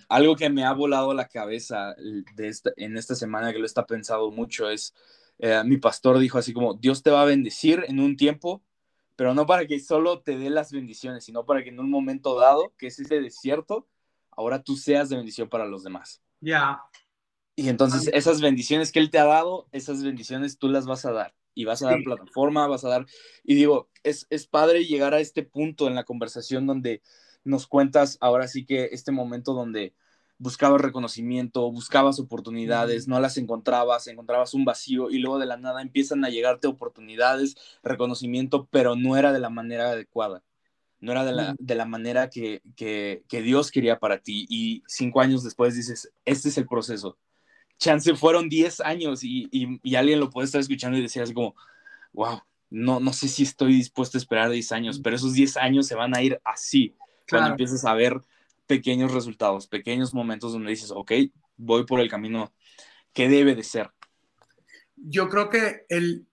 algo 0.09 0.37
que 0.37 0.49
me 0.49 0.65
ha 0.65 0.73
volado 0.73 1.13
la 1.13 1.29
cabeza 1.29 1.95
de 2.35 2.49
esta, 2.49 2.71
en 2.77 2.97
esta 2.97 3.15
semana 3.15 3.53
que 3.53 3.59
lo 3.59 3.67
está 3.67 3.85
pensado 3.87 4.31
mucho 4.31 4.71
es, 4.71 4.95
eh, 5.39 5.63
mi 5.65 5.77
pastor 5.77 6.19
dijo 6.19 6.39
así 6.39 6.53
como, 6.53 6.75
Dios 6.75 7.03
te 7.03 7.11
va 7.11 7.23
a 7.23 7.27
bendecir 7.27 7.85
en 7.89 8.01
un 8.01 8.17
tiempo, 8.17 8.63
pero 9.17 9.35
no 9.35 9.47
para 9.47 9.67
que 9.67 9.81
solo 9.81 10.21
te 10.21 10.39
dé 10.39 10.49
las 10.51 10.73
bendiciones, 10.73 11.25
sino 11.25 11.45
para 11.45 11.63
que 11.63 11.71
en 11.71 11.81
un 11.81 11.91
momento 11.91 12.39
dado, 12.39 12.73
que 12.79 12.87
es 12.87 12.99
ese 12.99 13.21
desierto, 13.21 13.87
ahora 14.31 14.63
tú 14.63 14.77
seas 14.77 15.11
de 15.11 15.17
bendición 15.17 15.49
para 15.49 15.67
los 15.67 15.83
demás. 15.83 16.23
Ya. 16.41 16.83
Y 17.61 17.69
entonces 17.69 18.09
esas 18.15 18.41
bendiciones 18.41 18.91
que 18.91 19.01
Él 19.01 19.11
te 19.11 19.19
ha 19.19 19.27
dado, 19.27 19.69
esas 19.71 20.03
bendiciones 20.03 20.57
tú 20.57 20.69
las 20.71 20.87
vas 20.87 21.05
a 21.05 21.13
dar. 21.13 21.35
Y 21.55 21.67
vas 21.67 21.83
a 21.83 21.91
dar 21.91 22.03
plataforma, 22.03 22.67
vas 22.67 22.85
a 22.85 22.89
dar... 22.89 23.07
Y 23.45 23.55
digo, 23.55 23.91
es, 24.03 24.27
es 24.31 24.47
padre 24.47 24.87
llegar 24.87 25.13
a 25.13 25.21
este 25.21 25.43
punto 25.43 25.87
en 25.87 25.95
la 25.95 26.05
conversación 26.05 26.67
donde 26.67 27.03
nos 27.45 27.67
cuentas 27.67 28.17
ahora 28.23 28.49
sí 28.49 28.65
que 28.65 28.89
este 28.93 29.13
momento 29.13 29.53
donde 29.53 29.93
buscabas 30.39 30.81
reconocimiento, 30.81 31.71
buscabas 31.71 32.19
oportunidades, 32.19 33.09
no 33.09 33.21
las 33.21 33.37
encontrabas, 33.37 34.07
encontrabas 34.07 34.55
un 34.55 34.65
vacío 34.65 35.11
y 35.11 35.19
luego 35.19 35.39
de 35.39 35.45
la 35.45 35.59
nada 35.59 35.83
empiezan 35.83 36.25
a 36.25 36.31
llegarte 36.31 36.67
oportunidades, 36.67 37.57
reconocimiento, 37.83 38.69
pero 38.71 38.97
no 38.97 39.19
era 39.19 39.35
de 39.35 39.41
la 39.41 39.51
manera 39.51 39.91
adecuada, 39.91 40.43
no 40.99 41.13
era 41.13 41.27
de 41.27 41.33
la, 41.33 41.55
de 41.59 41.75
la 41.75 41.85
manera 41.85 42.31
que, 42.31 42.63
que, 42.75 43.23
que, 43.29 43.43
Dios 43.43 43.71
quería 43.71 43.99
para 43.99 44.23
ti. 44.23 44.47
Y 44.49 44.83
cinco 44.87 45.21
años 45.21 45.45
después 45.45 45.75
dices, 45.77 46.11
este 46.25 46.49
es 46.49 46.57
el 46.57 46.67
proceso, 46.67 47.19
chance 47.81 48.15
fueron 48.15 48.49
10 48.49 48.81
años 48.81 49.25
y, 49.25 49.49
y, 49.51 49.95
alguien 49.97 50.21
lo 50.21 50.31
puede 50.31 50.45
estar 50.45 50.61
escuchando 50.61 50.99
y 50.99 51.03
decir 51.03 51.23
así 51.23 51.33
como, 51.33 51.57
wow, 52.13 52.43
no, 52.69 53.01
no 53.01 53.13
sé 53.13 53.27
si 53.27 53.43
estoy 53.43 53.75
dispuesto 53.75 54.17
a 54.17 54.21
esperar 54.21 54.51
10 54.51 54.71
años, 54.73 55.01
pero 55.03 55.17
esos 55.17 55.33
10 55.33 55.57
años 55.57 55.87
se 55.87 55.97
van 55.97 56.15
a 56.15 56.23
ir 56.23 56.41
así, 56.45 56.95
cuando 57.29 57.51
empiezas 57.51 57.85
a 57.85 57.95
ver 57.95 58.21
pequeños 58.67 59.13
resultados, 59.13 59.67
pequeños 59.67 60.15
momentos 60.15 60.53
donde 60.53 60.71
dices, 60.71 60.93
ok, 60.93 61.13
voy 61.57 61.85
por 61.87 62.01
el 62.01 62.11
camino 62.11 62.53
que 63.13 63.29
debe 63.29 63.55
de 63.55 63.65
ser. 63.65 63.91
Yo 64.95 65.29
creo 65.29 65.49
que 65.49 65.87
el, 65.89 66.27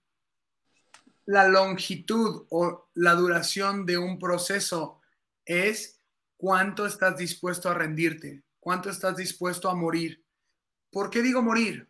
la 1.24 1.48
longitud 1.48 2.46
o 2.50 2.88
la 2.94 3.14
duración 3.14 3.86
de 3.86 3.96
un 3.96 4.18
proceso 4.18 5.00
es 5.46 6.00
cuánto 6.36 6.84
estás 6.86 7.16
dispuesto 7.16 7.70
a 7.70 7.74
rendirte, 7.74 8.42
cuánto 8.60 8.90
estás 8.90 9.16
dispuesto 9.16 9.70
a 9.70 9.74
morir. 9.74 10.22
¿Por 10.90 11.10
qué 11.10 11.22
digo 11.22 11.42
morir? 11.42 11.88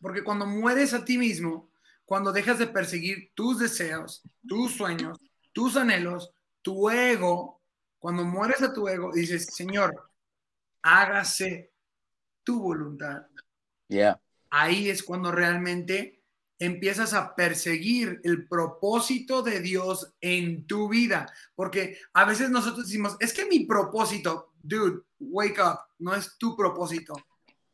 Porque 0.00 0.22
cuando 0.22 0.46
mueres 0.46 0.94
a 0.94 1.04
ti 1.04 1.18
mismo, 1.18 1.70
cuando 2.04 2.32
dejas 2.32 2.58
de 2.58 2.66
perseguir 2.66 3.32
tus 3.34 3.58
deseos, 3.58 4.22
tus 4.46 4.72
sueños, 4.72 5.18
tus 5.52 5.76
anhelos, 5.76 6.32
tu 6.62 6.90
ego, 6.90 7.60
cuando 7.98 8.24
mueres 8.24 8.62
a 8.62 8.72
tu 8.72 8.88
ego, 8.88 9.12
dices, 9.12 9.46
Señor, 9.54 10.10
hágase 10.82 11.72
tu 12.44 12.60
voluntad. 12.60 13.26
Yeah. 13.88 14.20
Ahí 14.50 14.88
es 14.88 15.02
cuando 15.02 15.32
realmente 15.32 16.22
empiezas 16.58 17.14
a 17.14 17.34
perseguir 17.34 18.20
el 18.24 18.48
propósito 18.48 19.42
de 19.42 19.60
Dios 19.60 20.14
en 20.20 20.66
tu 20.66 20.88
vida. 20.88 21.32
Porque 21.54 21.98
a 22.12 22.24
veces 22.24 22.50
nosotros 22.50 22.86
decimos, 22.86 23.16
es 23.20 23.32
que 23.32 23.46
mi 23.46 23.66
propósito, 23.66 24.54
dude, 24.62 25.02
wake 25.20 25.60
up, 25.60 25.78
no 25.98 26.14
es 26.14 26.36
tu 26.38 26.56
propósito 26.56 27.14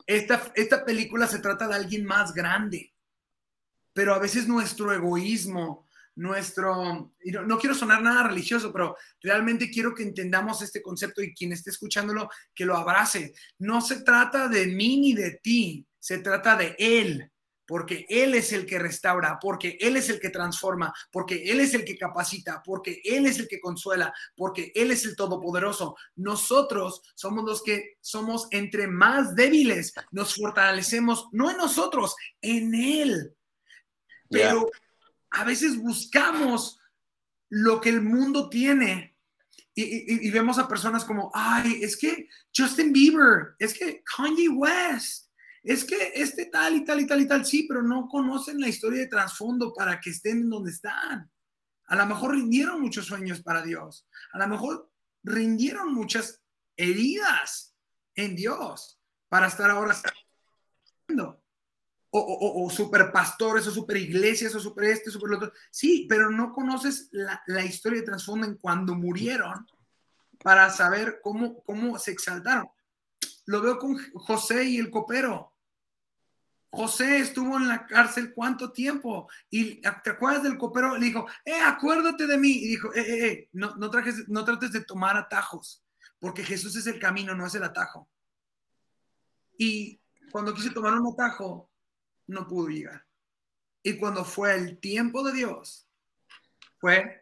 esta, 0.06 0.52
esta 0.54 0.84
película 0.84 1.26
se 1.26 1.38
trata 1.38 1.68
de 1.68 1.74
alguien 1.74 2.04
más 2.04 2.34
grande, 2.34 2.94
pero 3.92 4.14
a 4.14 4.18
veces 4.18 4.46
nuestro 4.48 4.92
egoísmo, 4.92 5.88
nuestro, 6.16 7.12
no, 7.24 7.42
no, 7.42 7.58
quiero 7.58 7.74
sonar 7.74 8.02
nada 8.02 8.28
religioso, 8.28 8.72
pero 8.72 8.96
realmente 9.20 9.70
quiero 9.70 9.94
que 9.94 10.04
entendamos 10.04 10.62
este 10.62 10.82
concepto 10.82 11.22
y 11.22 11.34
quien 11.34 11.52
esté 11.52 11.70
escuchándolo, 11.70 12.28
que 12.54 12.64
lo 12.64 12.76
abrace. 12.76 13.34
No 13.58 13.80
se 13.80 14.02
trata 14.02 14.48
de 14.48 14.66
mí 14.66 14.98
ni 15.00 15.14
de 15.14 15.40
ti, 15.42 15.86
se 15.98 16.18
trata 16.18 16.56
de 16.56 16.76
Él 16.78 17.30
porque 17.66 18.06
Él 18.08 18.34
es 18.34 18.52
el 18.52 18.66
que 18.66 18.78
restaura, 18.78 19.38
porque 19.40 19.76
Él 19.80 19.96
es 19.96 20.08
el 20.08 20.20
que 20.20 20.30
transforma, 20.30 20.92
porque 21.10 21.50
Él 21.50 21.60
es 21.60 21.74
el 21.74 21.84
que 21.84 21.96
capacita, 21.96 22.62
porque 22.64 23.00
Él 23.04 23.26
es 23.26 23.38
el 23.38 23.48
que 23.48 23.60
consuela, 23.60 24.12
porque 24.36 24.72
Él 24.74 24.90
es 24.90 25.04
el 25.04 25.16
todopoderoso. 25.16 25.96
Nosotros 26.16 27.02
somos 27.14 27.44
los 27.44 27.62
que 27.62 27.96
somos 28.00 28.48
entre 28.50 28.86
más 28.86 29.34
débiles, 29.34 29.94
nos 30.10 30.34
fortalecemos, 30.34 31.28
no 31.32 31.50
en 31.50 31.56
nosotros, 31.56 32.14
en 32.40 32.74
Él. 32.74 33.34
Pero 34.28 34.70
a 35.30 35.44
veces 35.44 35.76
buscamos 35.76 36.78
lo 37.48 37.80
que 37.80 37.90
el 37.90 38.02
mundo 38.02 38.48
tiene 38.48 39.16
y, 39.74 40.26
y 40.28 40.30
vemos 40.30 40.58
a 40.58 40.68
personas 40.68 41.04
como, 41.04 41.30
ay, 41.34 41.80
es 41.82 41.96
que 41.96 42.28
Justin 42.56 42.92
Bieber, 42.92 43.54
es 43.58 43.76
que 43.76 44.02
Kanye 44.04 44.48
West 44.48 45.23
es 45.64 45.84
que 45.84 46.12
este 46.14 46.46
tal 46.46 46.76
y 46.76 46.84
tal 46.84 47.00
y 47.00 47.06
tal 47.06 47.20
y 47.22 47.26
tal, 47.26 47.46
sí, 47.46 47.64
pero 47.66 47.82
no 47.82 48.06
conocen 48.06 48.60
la 48.60 48.68
historia 48.68 49.00
de 49.00 49.08
trasfondo 49.08 49.72
para 49.72 49.98
que 49.98 50.10
estén 50.10 50.48
donde 50.48 50.70
están. 50.70 51.30
A 51.86 51.96
lo 51.96 52.06
mejor 52.06 52.32
rindieron 52.32 52.80
muchos 52.80 53.06
sueños 53.06 53.42
para 53.42 53.62
Dios. 53.62 54.06
A 54.32 54.38
lo 54.38 54.48
mejor 54.48 54.90
rindieron 55.22 55.94
muchas 55.94 56.42
heridas 56.76 57.74
en 58.14 58.36
Dios 58.36 59.00
para 59.28 59.46
estar 59.46 59.70
ahora 59.70 59.96
o, 62.10 62.18
o, 62.18 62.64
o, 62.64 62.70
super 62.70 63.10
pastores 63.10 63.66
o 63.66 63.70
super 63.72 63.96
iglesias 63.96 64.54
o 64.54 64.60
super 64.60 64.84
este, 64.84 65.10
super 65.10 65.30
lo 65.30 65.36
otro. 65.38 65.52
Sí, 65.70 66.06
pero 66.08 66.30
no 66.30 66.52
conoces 66.52 67.08
la, 67.10 67.42
la 67.46 67.64
historia 67.64 68.00
de 68.00 68.06
trasfondo 68.06 68.46
en 68.46 68.56
cuando 68.56 68.94
murieron 68.94 69.66
para 70.42 70.70
saber 70.70 71.20
cómo, 71.22 71.62
cómo 71.64 71.98
se 71.98 72.12
exaltaron. 72.12 72.68
Lo 73.46 73.60
veo 73.62 73.78
con 73.78 73.98
José 74.14 74.64
y 74.64 74.78
el 74.78 74.90
copero. 74.90 75.53
José 76.74 77.18
estuvo 77.18 77.56
en 77.56 77.68
la 77.68 77.86
cárcel 77.86 78.32
cuánto 78.34 78.72
tiempo 78.72 79.30
y 79.48 79.80
te 79.80 80.10
acuerdas 80.10 80.42
del 80.42 80.58
copero, 80.58 80.96
le 80.96 81.06
dijo, 81.06 81.26
eh, 81.44 81.60
acuérdate 81.60 82.26
de 82.26 82.36
mí. 82.36 82.50
Y 82.50 82.68
dijo, 82.68 82.92
eh, 82.94 83.00
eh, 83.00 83.26
eh 83.26 83.48
no, 83.52 83.90
trates 83.90 84.72
de 84.72 84.84
tomar 84.84 85.16
atajos, 85.16 85.84
porque 86.18 86.42
Jesús 86.42 86.74
es 86.76 86.86
el 86.86 86.98
camino, 86.98 87.34
no 87.34 87.46
es 87.46 87.54
el 87.54 87.62
atajo. 87.62 88.08
Y 89.56 90.00
cuando 90.32 90.52
quise 90.52 90.70
tomar 90.70 90.94
un 90.94 91.12
atajo, 91.12 91.70
no 92.26 92.46
pudo 92.46 92.68
llegar. 92.68 93.06
Y 93.82 93.96
cuando 93.96 94.24
fue 94.24 94.54
el 94.54 94.78
tiempo 94.78 95.22
de 95.22 95.32
Dios, 95.32 95.86
fue 96.78 97.20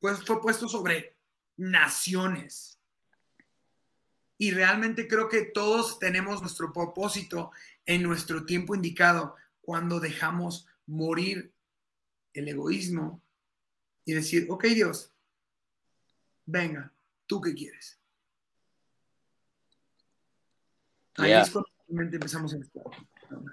pues 0.00 0.24
fue 0.24 0.40
puesto 0.40 0.68
sobre 0.68 1.16
naciones. 1.56 2.80
Y 4.38 4.52
realmente 4.52 5.06
creo 5.06 5.28
que 5.28 5.42
todos 5.42 5.98
tenemos 5.98 6.40
nuestro 6.40 6.72
propósito 6.72 7.52
en 7.86 8.02
nuestro 8.02 8.44
tiempo 8.46 8.74
indicado 8.74 9.36
cuando 9.60 10.00
dejamos 10.00 10.66
morir 10.86 11.52
el 12.32 12.48
egoísmo 12.48 13.22
y 14.04 14.12
decir, 14.12 14.46
ok 14.48 14.64
Dios, 14.66 15.12
venga, 16.46 16.92
¿tú 17.26 17.40
qué 17.40 17.54
quieres? 17.54 18.00
Ahí 21.16 21.32
es 21.32 21.50
cuando 21.50 21.68
empezamos 22.16 22.54
a 22.54 22.58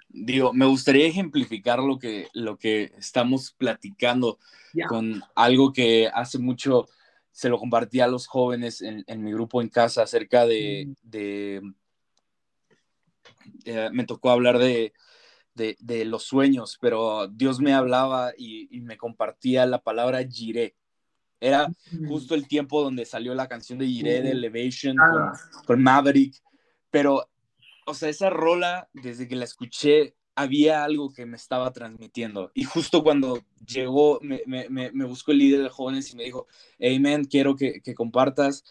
Digo, 0.09 0.53
me 0.53 0.65
gustaría 0.65 1.07
ejemplificar 1.07 1.79
lo 1.79 1.99
que, 1.99 2.27
lo 2.33 2.57
que 2.57 2.91
estamos 2.97 3.51
platicando 3.51 4.39
con 4.87 5.21
algo 5.35 5.71
que 5.71 6.09
hace 6.13 6.39
mucho 6.39 6.87
se 7.31 7.49
lo 7.49 7.59
compartí 7.59 7.99
a 7.99 8.07
los 8.07 8.25
jóvenes 8.25 8.81
en, 8.81 9.23
mi 9.23 9.31
grupo 9.31 9.61
en 9.61 9.69
casa 9.69 10.01
acerca 10.01 10.47
de, 10.47 10.87
mm. 10.87 11.75
Eh, 13.65 13.89
me 13.91 14.05
tocó 14.05 14.29
hablar 14.29 14.57
de, 14.57 14.93
los 16.05 16.23
sueños, 16.23 16.77
pero 16.79 17.27
Dios 17.27 17.59
me 17.59 17.73
hablaba 17.73 18.31
y, 18.37 18.67
me 18.81 18.97
compartía 18.97 19.65
la 19.65 19.81
palabra 19.81 20.25
giré. 20.27 20.75
Era 21.39 21.67
justo 22.07 22.33
el 22.33 22.47
tiempo 22.47 22.81
donde 22.81 23.05
salió 23.05 23.35
la 23.35 23.47
canción 23.47 23.77
de 23.77 23.85
Giré 23.85 24.21
de 24.23 24.31
Elevation 24.31 24.97
ah. 24.99 25.33
con, 25.65 25.83
Maverick, 25.83 26.41
pero, 26.89 27.29
o 27.85 27.93
sea, 27.93 28.09
esa 28.09 28.31
rola, 28.31 28.89
desde 28.93 29.27
que 29.27 29.35
la 29.35 29.45
escuché, 29.45 30.15
había 30.37 30.83
algo 30.83 31.11
que 31.11 31.25
me 31.25 31.35
estaba 31.35 31.71
transmitiendo. 31.73 32.51
Y 32.53 32.63
justo 32.63 33.03
cuando 33.03 33.43
llegó, 33.65 34.19
me, 34.21 34.43
me, 34.45 34.69
me 34.69 35.05
buscó 35.05 35.31
el 35.31 35.39
líder 35.39 35.63
de 35.63 35.69
jóvenes 35.69 36.11
y 36.11 36.15
me 36.15 36.23
dijo, 36.23 36.47
Amen, 36.79 37.25
quiero 37.25 37.55
que, 37.55 37.81
que, 37.81 37.95
compartas 37.95 38.63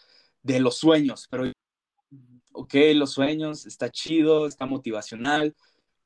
de 0.43 0.61
los 0.61 0.77
sueños. 0.77 1.27
Pero, 1.29 1.51
ok, 2.57 2.73
los 2.95 3.11
sueños, 3.11 3.65
está 3.65 3.89
chido, 3.89 4.47
está 4.47 4.65
motivacional, 4.65 5.55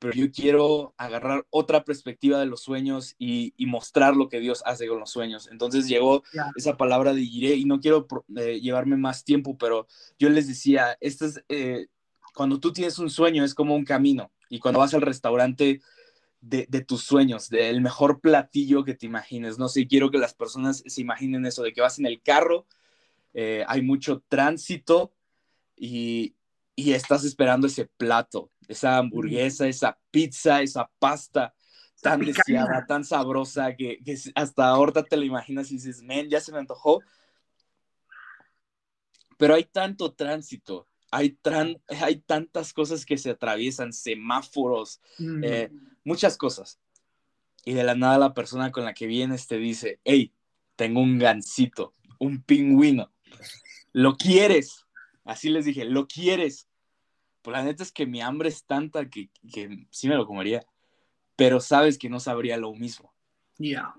pero 0.02 0.14
yo 0.14 0.32
quiero 0.32 0.94
agarrar 0.96 1.46
otra 1.50 1.84
perspectiva 1.84 2.40
de 2.40 2.46
los 2.46 2.62
sueños 2.62 3.14
y, 3.18 3.54
y 3.56 3.66
mostrar 3.66 4.16
lo 4.16 4.28
que 4.28 4.40
Dios 4.40 4.62
hace 4.66 4.88
con 4.88 4.98
los 4.98 5.10
sueños. 5.10 5.48
Entonces 5.52 5.86
llegó 5.86 6.24
esa 6.56 6.76
palabra 6.76 7.14
de 7.14 7.22
iré 7.22 7.54
y 7.54 7.64
no 7.64 7.78
quiero 7.78 8.08
eh, 8.36 8.60
llevarme 8.60 8.96
más 8.96 9.22
tiempo, 9.22 9.56
pero 9.56 9.86
yo 10.18 10.28
les 10.28 10.48
decía, 10.48 10.96
esto 11.00 11.26
es, 11.26 11.44
eh, 11.48 11.86
cuando 12.34 12.58
tú 12.58 12.72
tienes 12.72 12.98
un 12.98 13.10
sueño 13.10 13.44
es 13.44 13.54
como 13.54 13.76
un 13.76 13.84
camino 13.84 14.32
y 14.48 14.58
cuando 14.58 14.80
vas 14.80 14.92
al 14.92 15.02
restaurante 15.02 15.80
de, 16.40 16.66
tus 16.80 17.04
sueños, 17.04 17.48
del 17.48 17.80
mejor 17.80 18.20
platillo 18.20 18.82
que 18.82 18.94
te 18.94 19.06
imagines. 19.06 19.56
No 19.56 19.68
sé, 19.68 19.86
quiero 19.86 20.10
que 20.10 20.18
las 20.18 20.34
personas 20.34 20.82
se 20.84 21.00
imaginen 21.00 21.46
eso, 21.46 21.62
de 21.62 21.72
que 21.72 21.80
vas 21.80 22.00
en 22.00 22.06
el 22.06 22.20
carro, 22.20 22.66
eh, 23.34 23.64
hay 23.68 23.82
mucho 23.82 24.24
tránsito 24.28 25.12
y, 25.76 26.34
estás 26.76 27.24
esperando 27.24 27.66
ese 27.66 27.86
plato, 27.96 28.50
esa 28.68 28.98
hamburguesa, 28.98 29.66
esa 29.66 29.98
pizza, 30.10 30.62
esa 30.62 30.90
pasta 30.98 31.54
tan 32.00 32.20
deseada, 32.20 32.84
tan 32.86 33.04
sabrosa, 33.04 33.76
que, 33.76 33.98
que, 34.04 34.18
hasta 34.34 34.68
ahorita 34.68 35.04
te 35.04 35.16
la 35.16 35.24
imaginas 35.24 35.70
y 35.70 35.74
dices, 35.74 36.02
men, 36.02 36.28
ya 36.28 36.40
se 36.40 36.52
me 36.52 36.58
antojó. 36.58 37.00
Pero 39.36 39.54
hay 39.54 39.64
tanto 39.64 40.12
tránsito 40.12 40.88
hay, 41.12 41.38
hay 42.00 42.16
tantas 42.16 42.72
cosas 42.72 43.04
que 43.04 43.18
se 43.18 43.30
atraviesan, 43.30 43.92
semáforos, 43.92 45.00
eh, 45.42 45.70
muchas 46.04 46.38
cosas. 46.38 46.80
Y 47.66 47.74
de 47.74 47.84
la 47.84 47.94
nada 47.94 48.18
la 48.18 48.34
persona 48.34 48.72
con 48.72 48.84
la 48.84 48.94
que 48.94 49.06
vienes 49.06 49.46
te 49.46 49.58
dice, 49.58 50.00
hey, 50.04 50.32
tengo 50.74 51.00
un 51.00 51.18
gansito, 51.18 51.94
un 52.18 52.42
pingüino, 52.42 53.12
¿lo 53.92 54.16
quieres? 54.16 54.86
Así 55.24 55.50
les 55.50 55.64
dije, 55.64 55.84
¿lo 55.84 56.06
quieres? 56.06 56.68
Pues 57.42 57.56
la 57.56 57.62
neta 57.62 57.82
es 57.82 57.92
que 57.92 58.06
mi 58.06 58.20
hambre 58.20 58.48
es 58.48 58.64
tanta 58.64 59.08
que, 59.08 59.30
que 59.52 59.86
sí 59.90 60.08
me 60.08 60.16
lo 60.16 60.26
comería, 60.26 60.64
pero 61.36 61.60
sabes 61.60 61.98
que 61.98 62.08
no 62.08 62.20
sabría 62.20 62.56
lo 62.56 62.72
mismo. 62.74 63.12
Ya. 63.58 63.94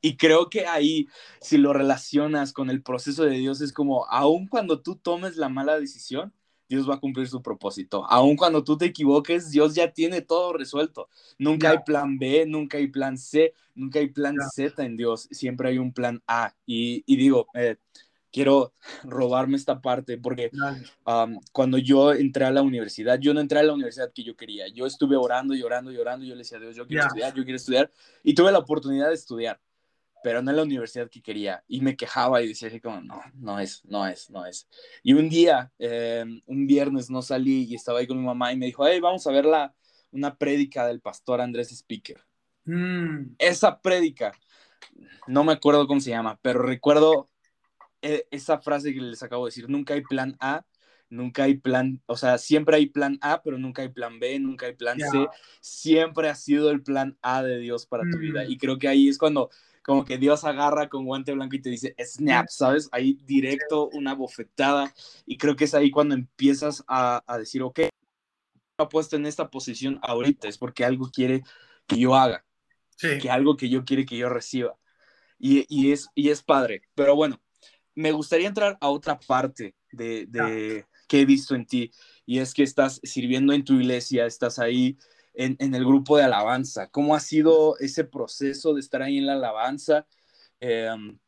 Y 0.00 0.16
creo 0.16 0.48
que 0.50 0.66
ahí, 0.66 1.08
si 1.40 1.58
lo 1.58 1.72
relacionas 1.72 2.52
con 2.52 2.70
el 2.70 2.82
proceso 2.82 3.24
de 3.24 3.38
Dios, 3.38 3.60
es 3.60 3.72
como, 3.72 4.06
aun 4.06 4.46
cuando 4.46 4.80
tú 4.80 4.96
tomes 4.96 5.36
la 5.36 5.48
mala 5.48 5.80
decisión, 5.80 6.32
Dios 6.68 6.88
va 6.88 6.94
a 6.94 7.00
cumplir 7.00 7.28
su 7.28 7.42
propósito. 7.42 8.04
Aun 8.08 8.36
cuando 8.36 8.64
tú 8.64 8.76
te 8.76 8.86
equivoques, 8.86 9.50
Dios 9.50 9.74
ya 9.74 9.92
tiene 9.92 10.20
todo 10.20 10.52
resuelto. 10.52 11.08
Nunca 11.38 11.70
hay 11.70 11.78
plan 11.84 12.18
B, 12.18 12.44
nunca 12.46 12.78
hay 12.78 12.88
plan 12.88 13.18
C, 13.18 13.54
nunca 13.74 14.00
hay 14.00 14.08
plan 14.08 14.36
Z 14.52 14.84
en 14.84 14.96
Dios. 14.96 15.28
Siempre 15.30 15.68
hay 15.68 15.78
un 15.78 15.92
plan 15.92 16.22
A. 16.26 16.54
Y, 16.66 17.02
digo, 17.16 17.48
eh, 17.54 17.76
quiero 18.36 18.74
robarme 19.02 19.56
esta 19.56 19.80
parte 19.80 20.18
porque 20.18 20.50
cuando 21.52 21.78
yo 21.78 22.12
entré 22.12 22.44
a 22.44 22.50
la 22.50 22.60
universidad, 22.60 23.18
yo 23.18 23.32
no 23.32 23.40
entré 23.40 23.60
a 23.60 23.62
la 23.62 23.72
universidad 23.72 24.12
que 24.12 24.22
yo 24.22 24.36
quería. 24.36 24.68
Yo 24.68 24.84
estuve 24.84 25.16
orando 25.16 25.54
y 25.54 25.62
orando 25.62 25.90
y 25.90 25.96
orando. 25.96 26.26
Yo 26.26 26.34
le 26.34 26.40
decía 26.40 26.58
a 26.58 26.60
Dios, 26.60 26.76
yo 26.76 26.86
quiero 26.86 27.04
estudiar, 27.04 27.32
yo 27.32 27.44
quiero 27.44 27.56
estudiar. 27.56 27.90
Y 28.22 28.34
tuve 28.34 28.52
la 28.52 28.58
oportunidad 28.58 29.08
de 29.08 29.14
estudiar 29.14 29.58
pero 30.22 30.42
no 30.42 30.50
en 30.50 30.56
la 30.56 30.64
universidad 30.64 31.08
que 31.08 31.22
quería. 31.22 31.62
Y 31.68 31.80
me 31.80 31.94
quejaba 31.94 32.42
y 32.42 32.48
decía 32.48 32.66
así 32.66 32.80
como, 32.80 33.00
no, 33.00 33.22
no 33.34 33.60
es, 33.60 33.84
no 33.84 34.06
es, 34.08 34.28
no 34.28 34.44
es. 34.44 34.68
Y 35.04 35.12
un 35.12 35.28
día, 35.28 35.70
em, 35.78 36.42
un 36.46 36.66
viernes 36.66 37.08
no 37.08 37.22
salí 37.22 37.62
y 37.64 37.76
estaba 37.76 38.00
ahí 38.00 38.08
con 38.08 38.18
mi 38.18 38.24
mamá 38.24 38.52
y 38.52 38.56
me 38.56 38.66
dijo, 38.66 38.84
hey, 38.88 38.98
vamos 38.98 39.24
a 39.28 39.30
ver 39.30 39.44
la, 39.44 39.72
una 40.10 40.36
prédica 40.36 40.84
del 40.84 41.00
pastor 41.00 41.40
Andrés 41.40 41.70
Speaker. 41.70 42.18
Mm. 42.64 43.36
Esa 43.38 43.80
prédica, 43.80 44.32
no 45.28 45.44
me 45.44 45.52
acuerdo 45.52 45.86
cómo 45.86 46.00
se 46.00 46.10
llama, 46.10 46.40
pero 46.42 46.60
recuerdo 46.60 47.28
eh, 47.28 47.35
esa 48.30 48.58
frase 48.58 48.92
que 48.94 49.00
les 49.00 49.22
acabo 49.22 49.44
de 49.44 49.50
decir, 49.50 49.68
nunca 49.68 49.94
hay 49.94 50.02
plan 50.02 50.36
A, 50.40 50.64
nunca 51.08 51.44
hay 51.44 51.56
plan, 51.56 52.02
o 52.06 52.16
sea, 52.16 52.38
siempre 52.38 52.76
hay 52.76 52.86
plan 52.86 53.18
A, 53.20 53.42
pero 53.42 53.58
nunca 53.58 53.82
hay 53.82 53.88
plan 53.88 54.18
B, 54.18 54.38
nunca 54.40 54.66
hay 54.66 54.74
plan 54.74 54.98
C, 54.98 55.28
siempre 55.60 56.28
ha 56.28 56.34
sido 56.34 56.70
el 56.70 56.82
plan 56.82 57.16
A 57.22 57.42
de 57.42 57.58
Dios 57.58 57.86
para 57.86 58.04
tu 58.10 58.18
vida. 58.18 58.44
Mm. 58.44 58.50
Y 58.50 58.58
creo 58.58 58.78
que 58.78 58.88
ahí 58.88 59.08
es 59.08 59.18
cuando 59.18 59.50
como 59.82 60.04
que 60.04 60.18
Dios 60.18 60.42
agarra 60.42 60.88
con 60.88 61.04
guante 61.04 61.32
blanco 61.32 61.54
y 61.54 61.62
te 61.62 61.70
dice, 61.70 61.94
snap, 62.04 62.48
¿sabes? 62.48 62.88
Ahí 62.90 63.20
directo, 63.24 63.88
una 63.92 64.14
bofetada. 64.14 64.92
Y 65.26 65.38
creo 65.38 65.54
que 65.54 65.62
es 65.62 65.74
ahí 65.74 65.92
cuando 65.92 66.16
empiezas 66.16 66.82
a, 66.88 67.22
a 67.24 67.38
decir, 67.38 67.62
ok, 67.62 67.78
me 67.78 68.84
he 68.84 68.88
puesto 68.88 69.14
en 69.14 69.26
esta 69.26 69.48
posición 69.48 70.00
ahorita, 70.02 70.48
es 70.48 70.58
porque 70.58 70.84
algo 70.84 71.08
quiere 71.12 71.44
que 71.86 72.00
yo 72.00 72.16
haga, 72.16 72.44
que 72.98 73.30
algo 73.30 73.56
que 73.56 73.68
yo 73.68 73.84
quiere 73.84 74.04
que 74.04 74.16
yo 74.16 74.28
reciba. 74.28 74.76
Y, 75.38 75.66
y, 75.68 75.92
es, 75.92 76.08
y 76.16 76.30
es 76.30 76.42
padre. 76.42 76.82
Pero 76.96 77.14
bueno, 77.14 77.40
me 77.96 78.12
gustaría 78.12 78.46
entrar 78.46 78.78
a 78.80 78.88
otra 78.88 79.18
parte 79.18 79.74
de, 79.90 80.26
de 80.26 80.86
que 81.08 81.22
he 81.22 81.24
visto 81.24 81.56
en 81.56 81.66
ti, 81.66 81.90
y 82.24 82.38
es 82.38 82.54
que 82.54 82.62
estás 82.62 83.00
sirviendo 83.02 83.52
en 83.52 83.64
tu 83.64 83.74
iglesia, 83.74 84.26
estás 84.26 84.60
ahí 84.60 84.96
en, 85.36 85.74
el 85.74 85.84
grupo 85.84 86.16
de 86.16 86.24
alabanza. 86.24 86.88
¿Cómo 86.88 87.14
ha 87.14 87.20
sido 87.20 87.78
ese 87.78 88.04
proceso 88.04 88.74
de 88.74 88.80
estar 88.80 89.02
ahí 89.02 89.18
en 89.18 89.26
la 89.26 89.34
alabanza? 89.34 90.06
Em, 90.60 91.18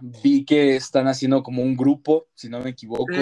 vi 0.00 0.44
que 0.44 0.76
están 0.76 1.06
haciendo 1.06 1.42
como 1.42 1.62
un 1.62 1.76
grupo, 1.76 2.28
si 2.34 2.48
no 2.48 2.60
me 2.60 2.70
equivoco, 2.70 3.12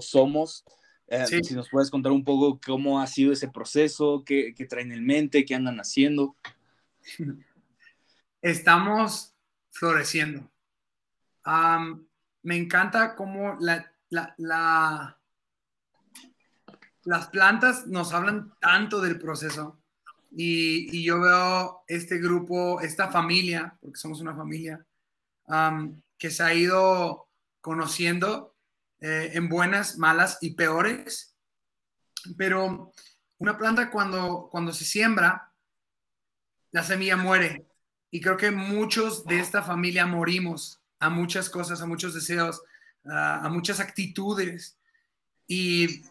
Somos. 0.00 0.64
Em, 1.06 1.42
si 1.42 1.54
nos 1.54 1.68
puedes 1.68 1.90
contar 1.90 2.12
un 2.12 2.24
poco 2.24 2.60
cómo 2.64 3.00
ha 3.00 3.06
sido 3.06 3.32
ese 3.32 3.48
proceso, 3.48 4.22
qué, 4.24 4.54
traen 4.68 4.92
en 4.92 5.04
mente, 5.04 5.44
qué 5.44 5.54
andan 5.54 5.78
haciendo. 5.78 6.36
Estamos 8.42 9.34
floreciendo. 9.70 10.49
Me 11.44 12.56
encanta 12.56 13.14
cómo 13.16 13.56
la, 13.60 13.92
la, 14.08 15.18
las 17.04 17.28
plantas 17.28 17.86
nos 17.86 18.12
hablan 18.12 18.54
tanto 18.60 19.00
del 19.00 19.18
proceso 19.18 19.80
y, 20.30 21.02
yo 21.04 21.20
veo 21.20 21.84
este 21.88 22.18
grupo, 22.18 22.80
esta 22.80 23.10
familia, 23.10 23.76
porque 23.80 23.98
somos 23.98 24.20
una 24.20 24.34
familia, 24.34 24.84
que 26.18 26.30
se 26.30 26.42
ha 26.42 26.54
ido 26.54 27.28
conociendo 27.60 28.54
eh, 29.00 29.32
en 29.34 29.48
buenas, 29.48 29.98
malas 29.98 30.38
y 30.40 30.54
peores. 30.54 31.34
Pero 32.36 32.92
una 33.38 33.58
planta 33.58 33.90
cuando, 33.90 34.48
cuando 34.50 34.72
se 34.72 34.84
siembra, 34.84 35.52
la 36.70 36.84
semilla 36.84 37.16
muere. 37.16 37.66
Y 38.10 38.20
creo 38.20 38.36
que 38.36 38.50
muchos 38.50 39.24
de 39.24 39.40
esta 39.40 39.62
familia 39.62 40.06
morimos 40.06 40.79
a 41.00 41.10
muchas 41.10 41.50
cosas, 41.50 41.80
a 41.80 41.86
muchos 41.86 42.14
deseos, 42.14 42.62
a, 43.04 43.48
muchas 43.48 43.80
actitudes. 43.80 44.78
Y 45.46 46.02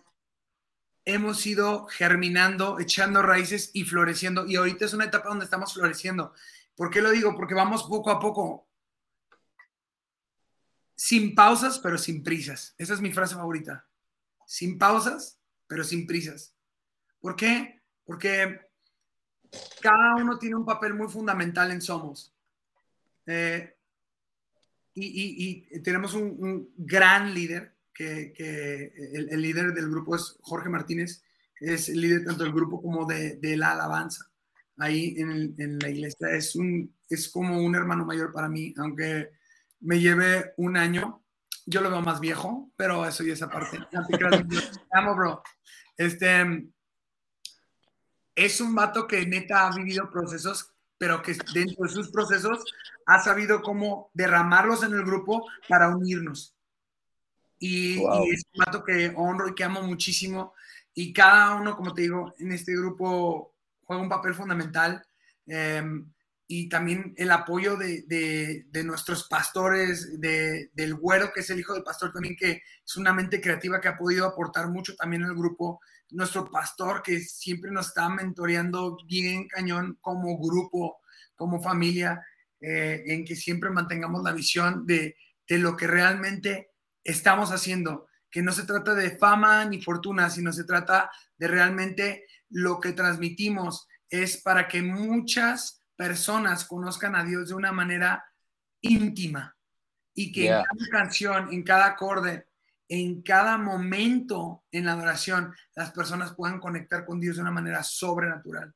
hemos 1.05 1.45
ido 1.45 1.85
germinando, 1.87 2.79
echando 2.79 3.21
raíces 3.21 3.69
y 3.73 3.85
floreciendo. 3.85 4.45
Y 4.45 4.57
ahorita 4.57 4.85
es 4.85 4.93
una 4.93 5.05
etapa 5.05 5.29
donde 5.29 5.45
estamos 5.45 5.73
floreciendo. 5.73 6.33
¿Por 6.75 6.89
qué 6.89 7.01
lo 7.01 7.11
digo? 7.11 7.35
Porque 7.35 7.53
vamos 7.53 7.83
poco 7.83 8.09
a 8.09 8.19
poco. 8.19 8.67
Sin 10.95 11.33
pausas, 11.35 11.79
pero 11.79 11.97
sin 11.97 12.23
prisas. 12.23 12.75
Esa 12.77 12.95
es 12.95 13.01
mi 13.01 13.13
frase 13.13 13.35
favorita. 13.35 13.87
Sin 14.45 14.77
pausas, 14.77 15.39
pero 15.67 15.83
sin 15.83 16.05
prisas. 16.07 16.53
¿Por 17.21 17.35
qué? 17.35 17.81
Porque 18.03 18.59
cada 19.81 20.15
uno 20.15 20.37
tiene 20.39 20.55
un 20.55 20.65
papel 20.65 20.93
muy 20.93 21.07
fundamental 21.07 21.71
en 21.71 21.81
Somos. 21.81 22.33
Eh, 23.25 23.78
y, 25.01 25.81
tenemos 25.81 26.13
un 26.13 26.69
gran 26.77 27.33
líder 27.33 27.73
que, 27.99 28.93
el, 29.13 29.41
líder 29.41 29.73
del 29.73 29.89
grupo 29.89 30.15
es 30.15 30.37
Jorge 30.41 30.69
Martínez, 30.69 31.23
es 31.59 31.89
el 31.89 31.99
líder 31.99 32.23
tanto 32.23 32.43
del 32.43 32.53
grupo 32.53 32.81
como 32.81 33.05
de, 33.05 33.37
la 33.57 33.71
alabanza. 33.71 34.31
Ahí 34.77 35.15
en, 35.17 35.79
la 35.79 35.89
iglesia 35.89 36.29
es, 36.31 36.55
un, 36.55 36.95
es 37.09 37.27
como 37.27 37.61
un 37.61 37.75
hermano 37.75 38.05
mayor 38.05 38.31
para 38.31 38.47
mí, 38.47 38.73
aunque 38.77 39.31
me 39.81 39.99
lleve 39.99 40.53
un 40.57 40.77
año. 40.77 41.23
Yo 41.65 41.81
lo 41.81 41.89
veo 41.89 42.01
más 42.01 42.19
viejo, 42.21 42.71
pero 42.77 43.05
eso 43.05 43.23
y 43.23 43.31
esa 43.31 43.49
parte. 43.49 43.77
amo, 44.93 45.15
bro. 45.15 45.43
Este, 45.97 46.69
es 48.33 48.61
un 48.61 48.73
vato 48.73 49.05
que 49.05 49.25
neta 49.25 49.67
ha 49.67 49.75
vivido 49.75 50.09
procesos, 50.09 50.71
pero 50.99 51.23
que 51.23 51.35
dentro 51.53 51.85
de 51.85 51.89
sus 51.89 52.11
procesos 52.11 52.63
ha 53.07 53.23
sabido 53.23 53.63
cómo 53.63 54.11
derramarlos 54.13 54.83
en 54.83 54.93
el 54.93 55.03
grupo 55.03 55.47
para 55.67 55.87
unirnos. 55.87 56.55
Y, 57.57 57.95
es 57.95 58.43
un 58.53 58.59
mato 58.65 58.83
que 58.83 59.11
honro 59.15 59.47
y 59.47 59.55
que 59.55 59.63
amo 59.63 59.81
muchísimo. 59.81 60.53
Y 60.93 61.13
cada 61.13 61.55
uno, 61.55 61.75
como 61.75 61.93
te 61.93 62.03
digo, 62.03 62.33
en 62.37 62.51
este 62.51 62.73
grupo 62.75 63.55
juega 63.83 64.03
un 64.03 64.09
papel 64.09 64.33
fundamental. 64.33 65.01
Em, 65.47 66.11
y 66.47 66.67
también 66.67 67.13
el 67.15 67.31
apoyo 67.31 67.77
de, 67.77 68.03
de, 68.07 68.83
nuestros 68.83 69.27
pastores, 69.27 70.19
de, 70.19 70.69
del 70.73 70.95
güero, 70.95 71.31
que 71.33 71.41
es 71.41 71.49
el 71.49 71.59
hijo 71.59 71.73
del 71.73 71.83
pastor 71.83 72.11
también, 72.11 72.35
que 72.35 72.63
es 72.85 72.97
una 72.97 73.13
mente 73.13 73.39
creativa 73.39 73.79
que 73.79 73.87
ha 73.87 73.97
podido 73.97 74.25
aportar 74.25 74.67
mucho 74.67 74.95
también 74.95 75.23
al 75.23 75.35
grupo. 75.35 75.79
Nuestro 76.11 76.49
pastor, 76.49 77.01
que 77.03 77.19
siempre 77.19 77.71
nos 77.71 77.87
está 77.87 78.09
mentoreando 78.09 78.97
bien 79.05 79.47
cañón 79.47 79.97
como 80.01 80.37
grupo, 80.37 81.01
como 81.35 81.61
familia, 81.61 82.25
eh, 82.59 83.03
en 83.05 83.23
que 83.23 83.35
siempre 83.35 83.69
mantengamos 83.69 84.23
la 84.23 84.33
visión 84.33 84.85
de, 84.85 85.15
de 85.47 85.57
lo 85.59 85.77
que 85.77 85.87
realmente 85.87 86.71
estamos 87.03 87.51
haciendo, 87.51 88.07
que 88.29 88.41
no 88.41 88.51
se 88.51 88.65
trata 88.65 88.93
de 88.95 89.17
fama 89.17 89.65
ni 89.65 89.81
fortuna, 89.81 90.29
sino 90.29 90.51
se 90.51 90.63
trata 90.63 91.09
de 91.37 91.47
realmente 91.47 92.25
lo 92.49 92.79
que 92.79 92.93
transmitimos. 92.93 93.87
Es 94.09 94.37
para 94.37 94.67
que 94.67 94.81
muchas 94.81 95.83
personas 95.95 96.65
conozcan 96.65 97.15
a 97.15 97.23
Dios 97.23 97.49
de 97.49 97.55
una 97.55 97.71
manera 97.71 98.25
íntima 98.81 99.55
y 100.13 100.31
que 100.31 100.47
en 100.47 100.63
cada 100.63 100.89
canción, 100.91 101.53
en 101.53 101.63
cada 101.63 101.85
acorde, 101.87 102.48
en 102.89 103.21
cada 103.21 103.57
momento 103.59 104.63
en 104.71 104.85
la 104.85 104.93
adoración, 104.93 105.53
las 105.75 105.91
personas 105.91 106.33
puedan 106.33 106.59
conectar 106.59 107.05
con 107.05 107.19
Dios 107.19 107.35
de 107.35 107.43
una 107.43 107.51
manera 107.51 107.83
sobrenatural. 107.83 108.73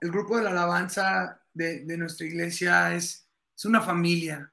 el 0.00 0.10
grupo 0.10 0.36
de 0.36 0.42
la 0.42 0.50
alabanza 0.50 1.40
de, 1.54 1.96
nuestra 1.96 2.26
iglesia 2.26 2.94
es, 2.94 3.28
es 3.56 3.64
una 3.64 3.80
familia, 3.80 4.52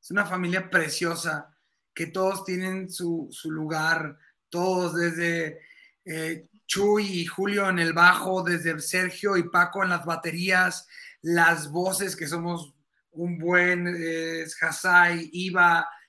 es 0.00 0.10
una 0.12 0.24
familia 0.24 0.70
preciosa, 0.70 1.54
que 1.92 2.06
todos 2.06 2.44
tienen 2.44 2.88
su, 2.88 3.28
lugar, 3.46 4.16
todos 4.48 4.94
desde 4.94 5.58
eh, 6.04 6.46
Chuy 6.64 7.04
y 7.04 7.26
Julio 7.26 7.68
en 7.68 7.80
el 7.80 7.92
bajo, 7.92 8.44
desde 8.44 8.78
Sergio 8.80 9.36
y 9.36 9.48
Paco 9.48 9.82
en 9.82 9.90
las 9.90 10.04
baterías, 10.04 10.86
las 11.20 11.68
voces 11.68 12.14
que 12.14 12.28
somos 12.28 12.72
un 13.10 13.38
buen 13.38 13.88
eh, 13.88 14.44
Hasai, 14.60 15.28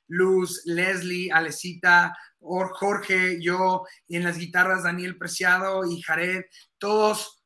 Luz, 0.10 0.64
Leslie, 0.66 1.32
Alecita, 1.32 2.18
Jorge, 2.40 3.42
yo, 3.42 3.86
y 4.08 4.18
en 4.18 4.24
las 4.24 4.38
guitarras 4.38 4.84
Daniel 4.84 5.18
Preciado 5.18 5.86
y 5.86 6.02
Jared, 6.02 6.46
todos 6.78 7.44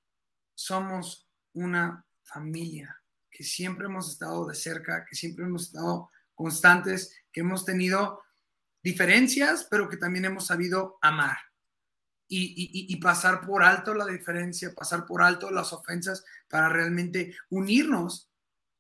somos 0.56 1.28
una 1.54 2.06
familia 2.24 3.00
que 3.30 3.44
siempre 3.44 3.86
hemos 3.86 4.12
estado 4.12 4.48
de 4.48 4.56
cerca, 4.56 5.06
que 5.06 5.16
siempre 5.16 5.46
hemos 5.46 5.68
estado 5.68 6.10
constantes, 6.34 7.16
que 7.32 7.42
hemos 7.42 7.66
tenido 7.66 8.24
diferencias, 8.82 9.68
pero 9.70 9.90
que 9.90 9.98
también 9.98 10.26
hemos 10.26 10.48
sabido 10.48 10.98
amar 11.02 11.38
y, 12.36 12.96
pasar 12.98 13.42
por 13.42 13.64
alto 13.64 13.94
la 13.94 14.06
diferencia, 14.06 14.74
pasar 14.74 15.06
por 15.06 15.22
alto 15.22 15.52
las 15.52 15.72
ofensas 15.74 16.26
para 16.48 16.70
realmente 16.70 17.36
unirnos 17.50 18.30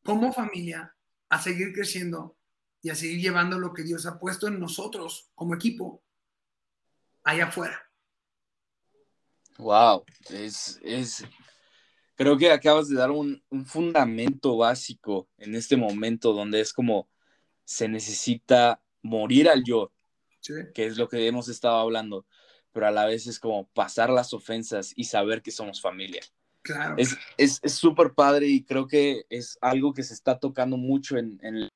como 0.03 0.33
familia 0.33 0.95
a 1.29 1.41
seguir 1.41 1.73
creciendo 1.73 2.37
y 2.83 2.89
a 2.89 2.95
seguir 2.95 3.21
llevando 3.21 3.57
lo 3.57 3.73
que 3.73 3.81
Dios 3.81 4.05
ha 4.05 4.19
puesto 4.19 4.47
en 4.47 4.59
nosotros 4.59 5.31
como 5.33 5.55
equipo 5.55 6.03
allá 7.23 7.45
afuera. 7.45 7.81
Wow, 9.57 10.03
es, 10.29 10.79
es, 10.83 11.25
creo 12.15 12.37
que 12.37 12.51
acabas 12.51 12.89
de 12.89 12.97
dar 12.97 13.09
un, 13.09 13.41
un 13.49 13.65
fundamento 13.65 14.57
básico 14.57 15.29
en 15.37 15.55
este 15.55 15.77
momento 15.77 16.33
donde 16.33 16.59
es 16.59 16.73
como 16.73 17.07
se 17.63 17.87
necesita 17.87 18.81
morir 19.01 19.47
al 19.47 19.63
yo, 19.63 19.93
que 20.73 20.85
es 20.85 20.97
lo 20.97 21.07
que 21.07 21.25
hemos 21.25 21.47
estado 21.47 21.77
hablando, 21.77 22.25
pero 22.73 22.87
a 22.87 22.91
la 22.91 23.05
vez 23.05 23.27
es 23.27 23.39
como 23.39 23.69
pasar 23.69 24.09
las 24.09 24.33
ofensas 24.33 24.91
y 24.97 25.05
saber 25.05 25.41
que 25.41 25.51
somos 25.51 25.79
familia. 25.79 26.21
Claro. 26.63 26.95
Es 26.97 27.61
súper 27.65 28.07
es, 28.07 28.13
padre 28.13 28.47
y 28.47 28.63
creo 28.63 28.87
que 28.87 29.25
es 29.29 29.57
algo 29.61 29.93
que 29.93 30.03
se 30.03 30.13
está 30.13 30.39
tocando 30.39 30.75
mucho 30.75 31.17
en, 31.17 31.39
en, 31.43 31.69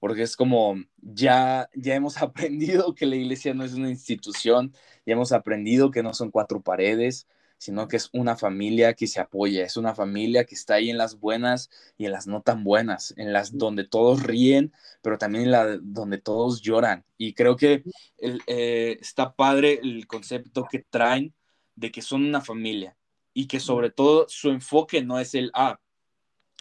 porque 0.00 0.22
es 0.22 0.36
como 0.36 0.76
ya, 0.96 1.70
ya 1.74 1.94
hemos 1.94 2.16
aprendido 2.22 2.94
que 2.94 3.06
la 3.06 3.16
iglesia 3.16 3.54
no 3.54 3.64
es 3.64 3.74
una 3.74 3.90
institución, 3.90 4.72
ya 5.06 5.12
hemos 5.12 5.32
aprendido 5.32 5.90
que 5.92 6.02
no 6.02 6.14
son 6.14 6.30
cuatro 6.30 6.60
paredes, 6.60 7.28
sino 7.58 7.88
que 7.88 7.98
es 7.98 8.08
una 8.14 8.36
familia 8.36 8.94
que 8.94 9.06
se 9.06 9.20
apoya, 9.20 9.64
es 9.64 9.76
una 9.76 9.94
familia 9.94 10.46
que 10.46 10.54
está 10.54 10.74
ahí 10.76 10.88
en 10.88 10.96
las 10.96 11.20
buenas 11.20 11.68
y 11.98 12.06
en 12.06 12.12
las 12.12 12.26
no 12.26 12.40
tan 12.40 12.64
buenas, 12.64 13.12
en 13.18 13.34
las 13.34 13.56
donde 13.58 13.84
todos 13.86 14.22
ríen, 14.22 14.72
pero 15.02 15.18
también 15.18 15.44
en 15.44 15.50
la 15.50 15.76
donde 15.76 16.16
todos 16.16 16.62
lloran. 16.62 17.04
Y 17.18 17.34
creo 17.34 17.56
que 17.56 17.84
eh, 18.18 18.96
está 18.98 19.34
padre 19.34 19.78
el 19.82 20.06
concepto 20.06 20.66
que 20.70 20.78
traen 20.78 21.34
de 21.76 21.92
que 21.92 22.00
son 22.00 22.24
una 22.24 22.40
familia 22.40 22.96
y 23.34 23.46
que 23.46 23.60
sobre 23.60 23.90
todo 23.90 24.26
su 24.28 24.48
enfoque 24.48 25.02
no 25.02 25.20
es 25.20 25.34
el, 25.34 25.50
ah, 25.52 25.78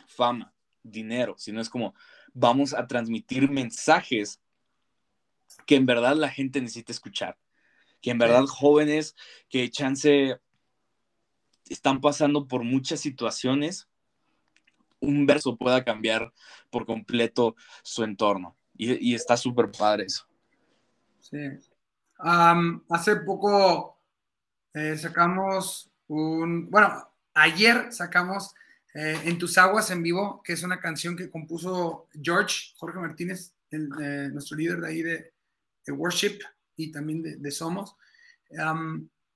fama, 0.05 0.53
dinero, 0.83 1.35
sino 1.37 1.61
es 1.61 1.69
como 1.69 1.93
vamos 2.39 2.73
a 2.73 2.87
transmitir 2.87 3.49
mensajes 3.49 4.39
que 5.65 5.75
en 5.75 5.85
verdad 5.85 6.15
la 6.15 6.29
gente 6.29 6.61
necesita 6.61 6.91
escuchar, 6.91 7.37
que 8.01 8.11
en 8.11 8.17
verdad 8.17 8.45
jóvenes 8.45 9.15
que 9.49 9.69
chance 9.69 10.39
están 11.69 12.01
pasando 12.01 12.47
por 12.47 12.63
muchas 12.63 12.99
situaciones, 13.01 13.87
un 14.99 15.25
verso 15.25 15.57
pueda 15.57 15.83
cambiar 15.83 16.33
por 16.69 16.85
completo 16.85 17.55
su 17.83 18.03
entorno. 18.03 18.55
Y, 18.75 19.13
está 19.13 19.35
súper 19.35 19.71
padre 19.71 20.05
eso. 20.05 20.25
Sí. 21.19 21.37
hace 22.17 23.17
poco 23.17 23.99
eh, 24.73 24.97
sacamos 24.97 25.91
un, 26.07 26.69
bueno, 26.69 27.11
ayer 27.33 27.91
sacamos 27.91 28.55
eh, 28.99 29.21
En 29.25 29.37
tus 29.37 29.57
aguas 29.57 29.91
en 29.91 30.03
vivo, 30.03 30.41
que 30.43 30.53
es 30.53 30.63
una 30.63 30.79
canción 30.79 31.15
que 31.15 31.29
compuso 31.29 32.07
George, 32.21 32.73
Jorge 32.77 32.99
Martínez, 32.99 33.53
eh, 33.71 34.29
nuestro 34.31 34.57
líder 34.57 34.81
de 34.81 34.87
ahí 34.87 35.01
de, 35.01 35.33
Worship 35.91 36.37
y 36.75 36.91
también 36.91 37.41
de, 37.41 37.51
Somos. 37.51 37.95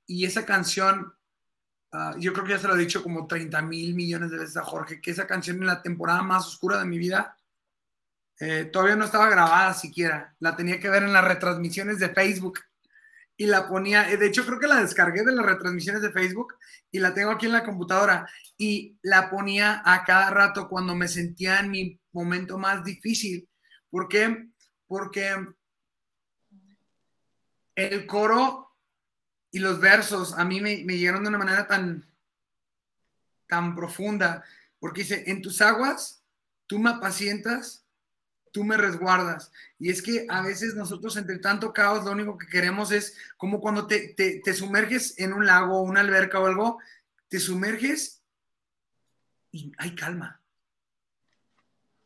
y 0.06 0.24
esa 0.24 0.46
canción 0.46 1.12
Ah, 1.96 2.16
yo 2.18 2.34
creo 2.34 2.44
que 2.44 2.54
ya 2.54 2.58
se 2.60 2.68
lo 2.68 2.74
he 2.74 2.80
dicho 2.80 3.04
como 3.04 3.28
30 3.28 3.62
mil 3.62 3.94
millones 3.94 4.32
de 4.32 4.40
veces 4.40 4.58
a 4.58 4.64
Jorge, 4.64 5.00
que 5.00 5.12
esa 5.12 5.28
canción 5.28 5.58
en 5.58 5.68
la 5.68 5.84
temporada 5.84 6.24
más 6.24 6.48
oscura 6.48 6.80
de 6.80 6.86
mi 6.86 6.98
vida 6.98 7.38
eh, 8.40 8.66
todavía 8.66 8.96
no 8.96 9.06
estaba 9.06 9.30
grabada 9.30 9.76
siquiera. 9.76 10.36
La 10.40 10.56
tenía 10.56 10.80
que 10.80 10.90
ver 10.90 11.04
en 11.04 11.14
las 11.14 11.24
retransmisiones 11.24 12.00
de 12.00 12.10
Facebook 12.10 12.62
y 13.36 13.46
la 13.48 13.68
ponía, 13.68 14.04
de 14.04 14.26
hecho 14.28 14.46
creo 14.46 14.60
que 14.60 14.68
la 14.68 14.82
descargué 14.82 15.24
de 15.24 15.32
las 15.32 15.46
retransmisiones 15.46 16.02
de 16.02 16.12
Facebook 16.12 16.54
y 16.92 17.00
la 17.00 17.14
tengo 17.14 17.32
aquí 17.32 17.48
en 17.48 17.54
la 17.54 17.64
computadora 17.64 18.30
y 18.58 18.98
la 19.02 19.30
ponía 19.30 19.82
a 19.84 20.04
cada 20.04 20.30
rato 20.30 20.70
cuando 20.70 20.96
me 20.96 21.08
sentía 21.08 21.60
en 21.60 21.72
mi 21.72 22.00
momento 22.12 22.58
más 22.58 22.84
difícil. 22.84 23.50
¿Por 23.90 24.08
qué? 24.08 24.50
Porque 24.88 25.36
el 27.76 28.06
coro 28.06 28.72
y 29.52 29.60
los 29.60 29.80
versos 29.80 30.38
a 30.38 30.46
mí 30.46 30.62
me, 30.62 30.84
me 30.86 30.98
llegaron 30.98 31.24
de 31.24 31.30
una 31.30 31.40
manera 31.40 31.68
tan, 31.68 32.06
tan 33.48 33.76
profunda, 33.76 34.44
porque 34.80 35.02
dice, 35.02 35.24
en 35.28 35.42
tus 35.42 35.62
aguas 35.62 36.24
tú 36.68 36.80
me 36.80 36.92
apacientas, 36.92 37.83
tú 38.54 38.64
me 38.64 38.78
resguardas. 38.78 39.52
Y 39.80 39.90
es 39.90 40.02
que 40.02 40.26
a 40.30 40.42
veces 40.42 40.76
nosotros 40.76 41.18
entre 41.18 41.40
tanto 41.40 41.74
caos 41.74 42.06
lo 42.06 42.12
único 42.12 42.38
que 42.38 42.48
queremos 42.48 42.94
es 42.94 43.18
como 43.36 43.60
cuando 43.60 43.88
te, 43.88 44.14
te, 44.16 44.54
sumerges 44.54 45.20
en 45.20 45.34
un 45.34 45.46
lago, 45.46 45.82
una 45.82 46.00
alberca 46.00 46.40
o 46.40 46.46
algo, 46.46 46.80
te 47.28 47.40
sumerges 47.40 48.22
y 49.52 49.74
hay 49.78 49.96
calma. 49.96 50.40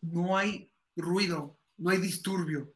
No 0.02 0.38
hay 0.38 0.72
ruido, 0.96 1.60
no 1.78 1.90
hay 1.90 1.98
disturbio, 1.98 2.74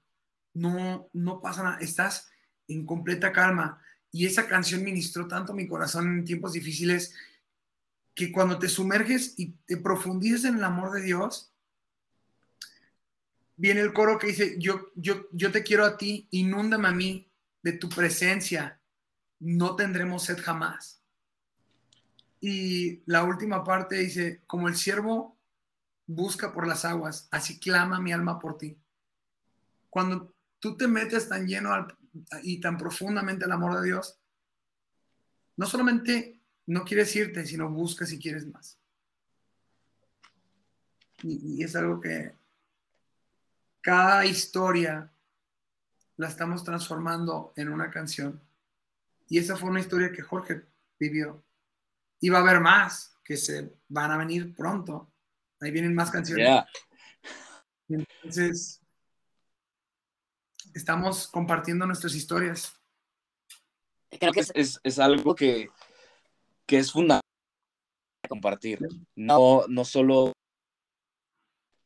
no, 0.53 1.09
no 1.13 1.41
pasa 1.41 1.63
nada, 1.63 1.79
estás 1.79 2.29
en 2.67 2.85
completa 2.85 3.31
calma. 3.31 3.81
Y 4.11 4.25
esa 4.25 4.47
canción 4.47 4.83
ministró 4.83 5.27
tanto 5.27 5.53
mi 5.53 5.65
corazón 5.65 6.09
en 6.09 6.25
tiempos 6.25 6.51
difíciles 6.51 7.15
que 8.13 8.33
cuando 8.33 8.59
te 8.59 8.67
sumerges 8.67 9.33
y 9.37 9.53
te 9.65 9.77
profundizas 9.77 10.43
en 10.43 10.57
el 10.57 10.63
amor 10.65 10.91
de 10.91 11.03
Dios, 11.03 11.50
viene 13.61 13.81
el 13.81 13.93
coro 13.93 14.17
que 14.17 14.25
dice, 14.25 14.55
yo, 14.57 14.87
yo, 14.95 15.27
yo 15.31 15.51
te 15.51 15.61
quiero 15.61 15.85
a 15.85 15.95
ti, 15.95 16.27
inúndame 16.31 16.87
a 16.87 16.93
mí 16.93 17.31
de 17.61 17.73
tu 17.73 17.89
presencia, 17.89 18.81
no 19.39 19.75
tendremos 19.75 20.23
sed 20.23 20.39
jamás. 20.41 21.03
Y 22.39 23.03
la 23.05 23.23
última 23.23 23.63
parte 23.63 23.97
dice, 23.97 24.41
como 24.47 24.67
el 24.67 24.75
siervo 24.75 25.37
busca 26.07 26.51
por 26.51 26.65
las 26.65 26.85
aguas, 26.85 27.27
así 27.29 27.59
clama 27.59 28.01
mi 28.01 28.11
alma 28.11 28.39
por 28.39 28.57
ti. 28.57 28.75
Cuando 29.91 30.33
tú 30.57 30.75
te 30.75 30.87
metes 30.87 31.29
tan 31.29 31.45
lleno 31.45 31.87
y 32.41 32.59
tan 32.59 32.79
profundamente 32.79 33.45
al 33.45 33.51
amor 33.51 33.79
de 33.79 33.85
Dios, 33.85 34.19
no 35.55 35.67
solamente 35.67 36.41
no 36.65 36.83
quieres 36.83 37.15
irte, 37.15 37.45
sino 37.45 37.69
buscas 37.69 38.09
si 38.09 38.17
quieres 38.17 38.47
más. 38.47 38.79
Y, 41.21 41.63
es 41.63 41.75
algo 41.75 42.01
que 42.01 42.40
cada 43.81 44.25
historia 44.25 45.11
la 46.17 46.27
estamos 46.27 46.63
transformando 46.63 47.53
en 47.55 47.69
una 47.69 47.89
canción. 47.89 48.41
Y 49.27 49.39
esa 49.39 49.55
fue 49.55 49.69
una 49.69 49.79
historia 49.79 50.11
que 50.11 50.21
Jorge 50.21 50.65
vivió. 50.99 51.43
Y 52.19 52.29
va 52.29 52.39
a 52.39 52.41
haber 52.41 52.59
más 52.59 53.17
que 53.23 53.37
se 53.37 53.73
van 53.87 54.11
a 54.11 54.17
venir 54.17 54.55
pronto. 54.55 55.11
Ahí 55.59 55.71
vienen 55.71 55.95
más 55.95 56.11
canciones. 56.11 56.63
Entonces, 57.87 58.81
estamos 60.73 61.27
compartiendo 61.27 61.85
nuestras 61.85 62.13
historias. 62.13 62.73
Creo 64.09 64.31
que 64.31 64.41
es, 64.53 64.79
es 64.83 64.99
algo 64.99 65.33
que, 65.33 65.69
que 66.65 66.77
es 66.77 66.91
fundamental 66.91 67.21
compartir. 68.27 68.79
No, 69.15 69.65
no 69.67 69.85
solo 69.85 70.33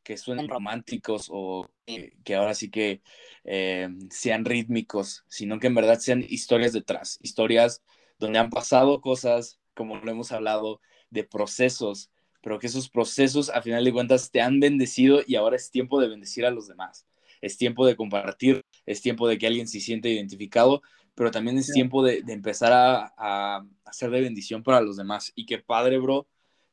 que 0.06 0.16
suenen 0.16 0.48
románticos 0.48 1.26
o 1.32 1.68
que, 1.84 2.34
ahora 2.36 2.54
sí 2.54 2.70
que 2.70 3.02
eh, 3.42 3.88
sean 4.08 4.44
rítmicos, 4.44 5.24
sino 5.26 5.58
que 5.58 5.66
en 5.66 5.74
verdad 5.74 5.98
sean 5.98 6.24
historias 6.28 6.72
detrás, 6.72 7.18
historias 7.22 7.82
donde 8.20 8.38
han 8.38 8.50
pasado 8.50 9.00
cosas, 9.00 9.58
como 9.74 9.96
lo 9.96 10.08
hemos 10.08 10.30
hablado, 10.30 10.80
de 11.10 11.24
procesos, 11.24 12.12
pero 12.40 12.60
que 12.60 12.68
esos 12.68 12.88
procesos 12.88 13.50
a 13.50 13.62
final 13.62 13.84
de 13.84 13.92
cuentas 13.92 14.30
te 14.30 14.40
han 14.40 14.60
bendecido 14.60 15.22
y 15.26 15.34
ahora 15.34 15.56
es 15.56 15.72
tiempo 15.72 16.00
de 16.00 16.06
bendecir 16.06 16.46
a 16.46 16.52
los 16.52 16.68
demás. 16.68 17.04
Es 17.40 17.58
tiempo 17.58 17.84
de 17.84 17.96
compartir, 17.96 18.64
es 18.86 19.02
tiempo 19.02 19.26
de 19.26 19.38
que 19.38 19.48
alguien 19.48 19.66
se 19.66 19.80
siente 19.80 20.08
identificado 20.08 20.82
pero 21.16 21.30
también 21.30 21.56
es 21.56 21.72
tiempo 21.72 22.02
de, 22.02 22.22
empezar 22.28 22.74
a, 22.74 23.14
a, 23.16 23.66
hacer 23.86 24.10
de 24.10 24.20
bendición 24.20 24.62
para 24.62 24.82
los 24.82 24.98
demás. 24.98 25.32
Y 25.34 25.46
qué 25.46 25.56
padre, 25.56 25.98
bro. 25.98 26.28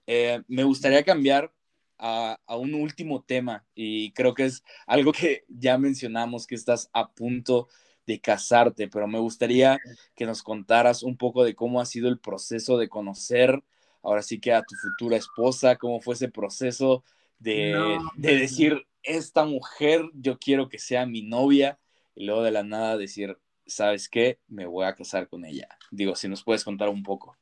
Eh, 0.05 0.43
me 0.49 0.65
gustaría 0.65 1.01
cambiar 1.03 1.53
a, 1.97 2.39
a, 2.45 2.57
un 2.57 2.73
último 2.73 3.23
tema 3.23 3.65
y 3.75 4.11
creo 4.13 4.33
que 4.33 4.45
es 4.45 4.63
algo 4.87 5.11
que 5.11 5.45
ya 5.47 5.77
mencionamos, 5.77 6.47
que 6.47 6.55
estás 6.55 6.89
a 6.93 7.11
punto 7.11 7.67
de 8.05 8.19
casarte, 8.19 8.87
pero 8.87 9.07
me 9.07 9.19
gustaría 9.19 9.79
que 10.15 10.25
nos 10.25 10.43
contaras 10.43 11.03
un 11.03 11.17
poco 11.17 11.43
de 11.43 11.55
cómo 11.55 11.79
ha 11.79 11.85
sido 11.85 12.09
el 12.09 12.19
proceso 12.19 12.77
de 12.77 12.89
conocer 12.89 13.63
ahora 14.03 14.21
sí 14.21 14.39
que 14.39 14.53
a 14.53 14.61
tu 14.61 14.75
futura 14.75 15.17
esposa, 15.17 15.77
cómo 15.77 16.01
fue 16.01 16.13
ese 16.13 16.29
proceso 16.29 17.03
de, 17.39 17.97
de 18.15 18.35
decir, 18.37 18.85
esta 19.01 19.45
mujer 19.45 20.01
yo 20.13 20.37
quiero 20.37 20.69
que 20.69 20.79
sea 20.79 21.05
mi 21.05 21.23
novia 21.23 21.79
y 22.15 22.25
luego 22.25 22.43
de 22.43 22.51
la 22.51 22.63
nada 22.63 22.97
decir, 22.97 23.37
¿sabes 23.65 24.07
qué? 24.09 24.39
Me 24.47 24.65
voy 24.65 24.85
a 24.85 24.95
casar 24.95 25.27
con 25.27 25.45
ella. 25.45 25.67
Digo, 25.91 26.15
si 26.15 26.27
nos 26.27 26.43
puedes 26.43 26.63
contar 26.63 26.89
un 26.89 27.03
poco. 27.03 27.35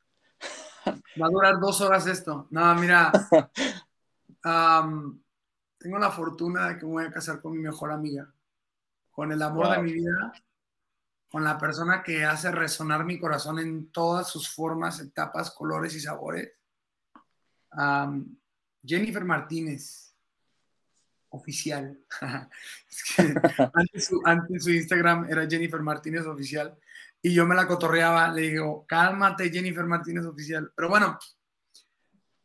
Va 0.88 1.28
a 1.28 1.30
durar 1.30 1.60
dos 1.60 1.82
horas 1.82 2.08
esto. 2.08 2.48
No, 2.50 2.74
mira, 2.76 3.12
tengo 4.42 5.98
la 6.00 6.12
fortuna 6.12 6.70
de 6.70 6.78
que 6.78 6.86
me 6.86 6.92
voy 6.92 7.06
a 7.06 7.12
casar 7.12 7.42
con 7.42 7.54
mi 7.54 7.60
mejor 7.60 7.92
amiga, 7.92 8.32
con 9.12 9.32
el 9.32 9.42
amor 9.42 9.72
de 9.72 9.84
mi 9.84 9.94
vida, 9.94 10.34
con 11.30 11.44
la 11.44 11.58
persona 11.58 12.04
que 12.04 12.26
hace 12.26 12.52
resonar 12.52 13.06
mi 13.06 13.20
corazón 13.20 13.60
en 13.60 13.92
todas 13.92 14.30
sus 14.30 14.54
formas, 14.54 15.00
etapas, 15.00 15.52
colores 15.52 15.96
y 15.96 16.00
sabores. 16.00 16.52
Jennifer 18.84 19.24
Martínez 19.24 20.12
oficial. 21.30 21.98
antes, 23.74 24.64
su, 24.64 24.70
Instagram 24.70 25.28
era 25.30 25.48
Jennifer 25.50 25.82
Martínez 25.82 26.26
oficial 26.26 26.78
y 27.22 27.34
yo 27.34 27.46
me 27.46 27.56
la 27.56 27.68
cotorreaba, 27.68 28.32
le 28.34 28.42
digo, 28.42 28.86
cálmate 28.86 29.52
Jennifer 29.52 29.86
Martínez 29.86 30.26
oficial. 30.26 30.72
Pero 30.76 30.90
bueno, 30.90 31.18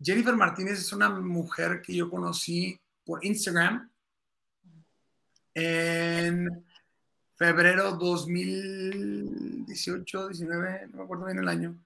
Jennifer 0.03 0.35
Martínez 0.37 0.79
es 0.79 0.93
una 0.93 1.09
mujer 1.09 1.81
que 1.83 1.95
yo 1.95 2.11
conocí 2.11 2.79
por 3.05 3.25
Instagram 3.25 3.91
en 5.55 6.67
febrero 7.37 7.93
2018, 7.93 10.29
19, 10.29 10.89
no 10.89 10.97
me 10.99 11.05
acuerdo 11.05 11.25
bien 11.27 11.39
el 11.39 11.49
año. 11.49 11.79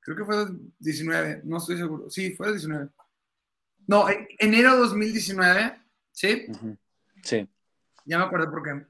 Creo 0.00 0.16
que 0.16 0.24
fue 0.24 0.46
19, 0.78 1.42
no 1.44 1.58
estoy 1.58 1.76
seguro. 1.76 2.08
Sí, 2.10 2.32
fue 2.32 2.50
19. 2.50 2.88
No, 3.86 4.06
enero 4.38 4.76
2019 4.76 5.80
¿Sí? 6.12 6.46
Sí. 7.22 7.48
Ya 8.04 8.18
me 8.18 8.24
acuerdo 8.24 8.50
por 8.50 8.62
qué. 8.62 8.86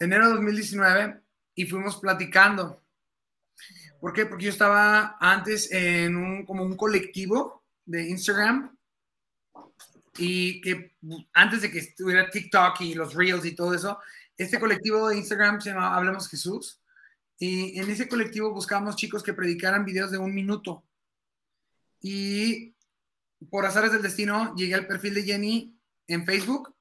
Enero 0.00 0.26
de 0.26 0.32
2019 0.34 1.20
y 1.54 1.66
fuimos 1.66 1.98
platicando. 1.98 2.82
¿Por 4.06 4.12
qué? 4.12 4.24
Porque 4.24 4.44
yo 4.44 4.50
estaba 4.52 5.16
antes 5.18 5.68
en 5.72 6.14
un, 6.14 6.46
como 6.46 6.62
un 6.62 6.76
colectivo 6.76 7.64
de 7.84 8.08
Instagram 8.08 8.78
y 10.16 10.60
que 10.60 10.94
antes 11.32 11.62
de 11.62 11.72
que 11.72 11.80
estuviera 11.80 12.30
TikTok 12.30 12.82
y 12.82 12.94
los 12.94 13.14
Reels 13.14 13.44
y 13.44 13.56
todo 13.56 13.74
eso, 13.74 13.98
este 14.36 14.60
colectivo 14.60 15.08
de 15.08 15.16
Instagram 15.16 15.60
se 15.60 15.70
llama 15.70 15.96
Hablemos 15.96 16.28
Jesús 16.28 16.80
y 17.36 17.80
en 17.80 17.90
ese 17.90 18.08
colectivo 18.08 18.54
buscábamos 18.54 18.94
chicos 18.94 19.24
que 19.24 19.34
predicaran 19.34 19.84
videos 19.84 20.12
de 20.12 20.18
un 20.18 20.32
minuto. 20.32 20.84
Y 22.00 22.76
por 23.50 23.66
azares 23.66 23.90
del 23.90 24.02
destino 24.02 24.54
llegué 24.54 24.76
al 24.76 24.86
perfil 24.86 25.14
de 25.14 25.24
Jenny 25.24 25.76
en 26.06 26.24
Facebook, 26.24 26.76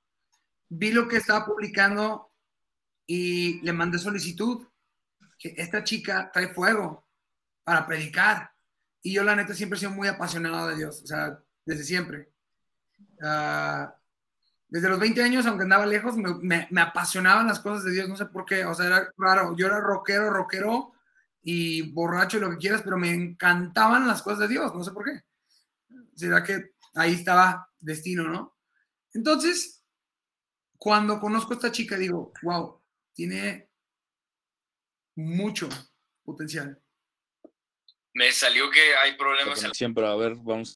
vi 0.69 0.91
lo 0.91 1.07
que 1.07 1.17
estaba 1.17 1.43
publicando 1.43 2.31
y 3.07 3.61
le 3.61 3.73
mandé 3.73 3.97
solicitud, 3.97 4.67
esta 5.39 5.83
chica 5.83 6.29
trae 6.31 6.53
fuego 6.53 7.04
para 7.65 7.85
predicar. 7.85 8.51
Y 9.01 9.13
yo 9.13 9.23
la 9.23 9.35
neta 9.35 9.53
siempre 9.53 9.75
he 9.75 9.79
sido 9.81 9.91
muy 9.91 10.07
apasionado 10.07 10.69
de 10.69 10.77
Dios, 10.77 11.01
o 11.03 11.07
sea, 11.07 11.37
desde 11.65 11.83
siempre. 11.83 12.31
Ah, 13.21 13.93
desde 14.69 14.89
los 14.89 14.99
20 14.99 15.21
años, 15.21 15.45
aunque 15.45 15.63
andaba 15.63 15.85
lejos, 15.85 16.15
me, 16.15 16.67
apasionaban 16.81 17.47
las 17.47 17.59
cosas 17.59 17.83
de 17.83 17.91
Dios, 17.91 18.09
no 18.09 18.17
sé 18.17 18.25
por 18.25 18.45
qué, 18.45 18.65
o 18.65 18.73
sea, 18.73 18.87
era 18.87 19.13
raro, 19.17 19.55
yo 19.55 19.67
era 19.67 19.79
rockero, 19.79 20.29
rockero 20.29 20.93
y 21.43 21.93
borracho 21.93 22.37
y 22.37 22.41
lo 22.41 22.49
que 22.49 22.57
quieras, 22.57 22.81
pero 22.83 22.97
me 22.97 23.13
encantaban 23.13 24.07
las 24.07 24.21
cosas 24.21 24.39
de 24.39 24.47
Dios, 24.47 24.73
no 24.73 24.83
sé 24.83 24.91
por 24.91 25.05
qué. 25.05 25.21
Será 26.15 26.43
que 26.43 26.71
ahí 26.95 27.13
estaba 27.13 27.69
destino, 27.79 28.23
¿no? 28.27 28.57
Entonces, 29.13 29.83
cuando 30.77 31.19
conozco 31.19 31.53
a 31.53 31.55
esta 31.55 31.71
chica, 31.71 31.97
digo, 31.97 32.33
wow, 32.41 32.81
tiene 33.13 33.69
mucho 35.15 35.69
potencial. 36.23 36.81
Me 38.15 38.31
salió 38.31 38.71
que 38.71 38.95
hay 38.95 39.17
problemas. 39.17 39.59
Siempre, 39.73 40.07
a 40.07 40.15
ver, 40.15 40.35
vamos. 40.37 40.73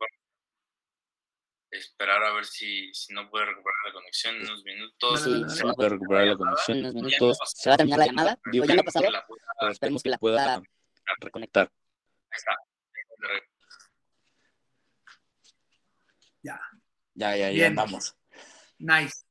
esperar 1.72 2.22
a 2.22 2.34
ver 2.34 2.46
si, 2.46 2.94
si 2.94 3.14
no 3.14 3.30
puede 3.30 3.46
recuperar 3.46 3.78
la 3.88 3.94
conexión 3.94 4.36
en 4.36 4.42
unos 4.42 4.64
minutos. 4.66 5.24
Sí, 5.24 5.44
se 5.48 5.64
no 5.64 5.74
puede 5.74 5.90
recuperar 5.90 6.28
la 6.28 6.36
conexión 6.36 6.78
en 6.80 6.86
unos 6.86 6.96
minutos. 6.96 7.38
Se 7.46 7.70
va 7.70 7.76
a 7.76 7.78
terminar 7.78 8.00
la 8.00 8.06
llamada. 8.08 8.40
Digo, 8.52 8.66
ya 8.66 8.76
no 8.76 8.82
ha 8.82 8.84
pasado, 8.84 9.06
pero 9.58 9.72
esperemos 9.72 10.04
que 10.04 10.10
la 10.10 10.18
pueda 10.18 10.62
reconectar. 11.22 11.72
Ahí 12.30 12.38
está. 12.38 12.52
Ya. 16.44 16.60
Ya, 17.14 17.36
ya, 17.38 17.52
ya, 17.52 17.72
vamos. 17.74 18.18
Nice. 18.80 19.24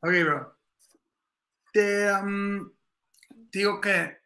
Ok, 0.00 0.12
bro. 0.24 0.58
Te, 1.72 2.12
um, 2.12 2.72
digo 3.30 3.80
que 3.80 4.18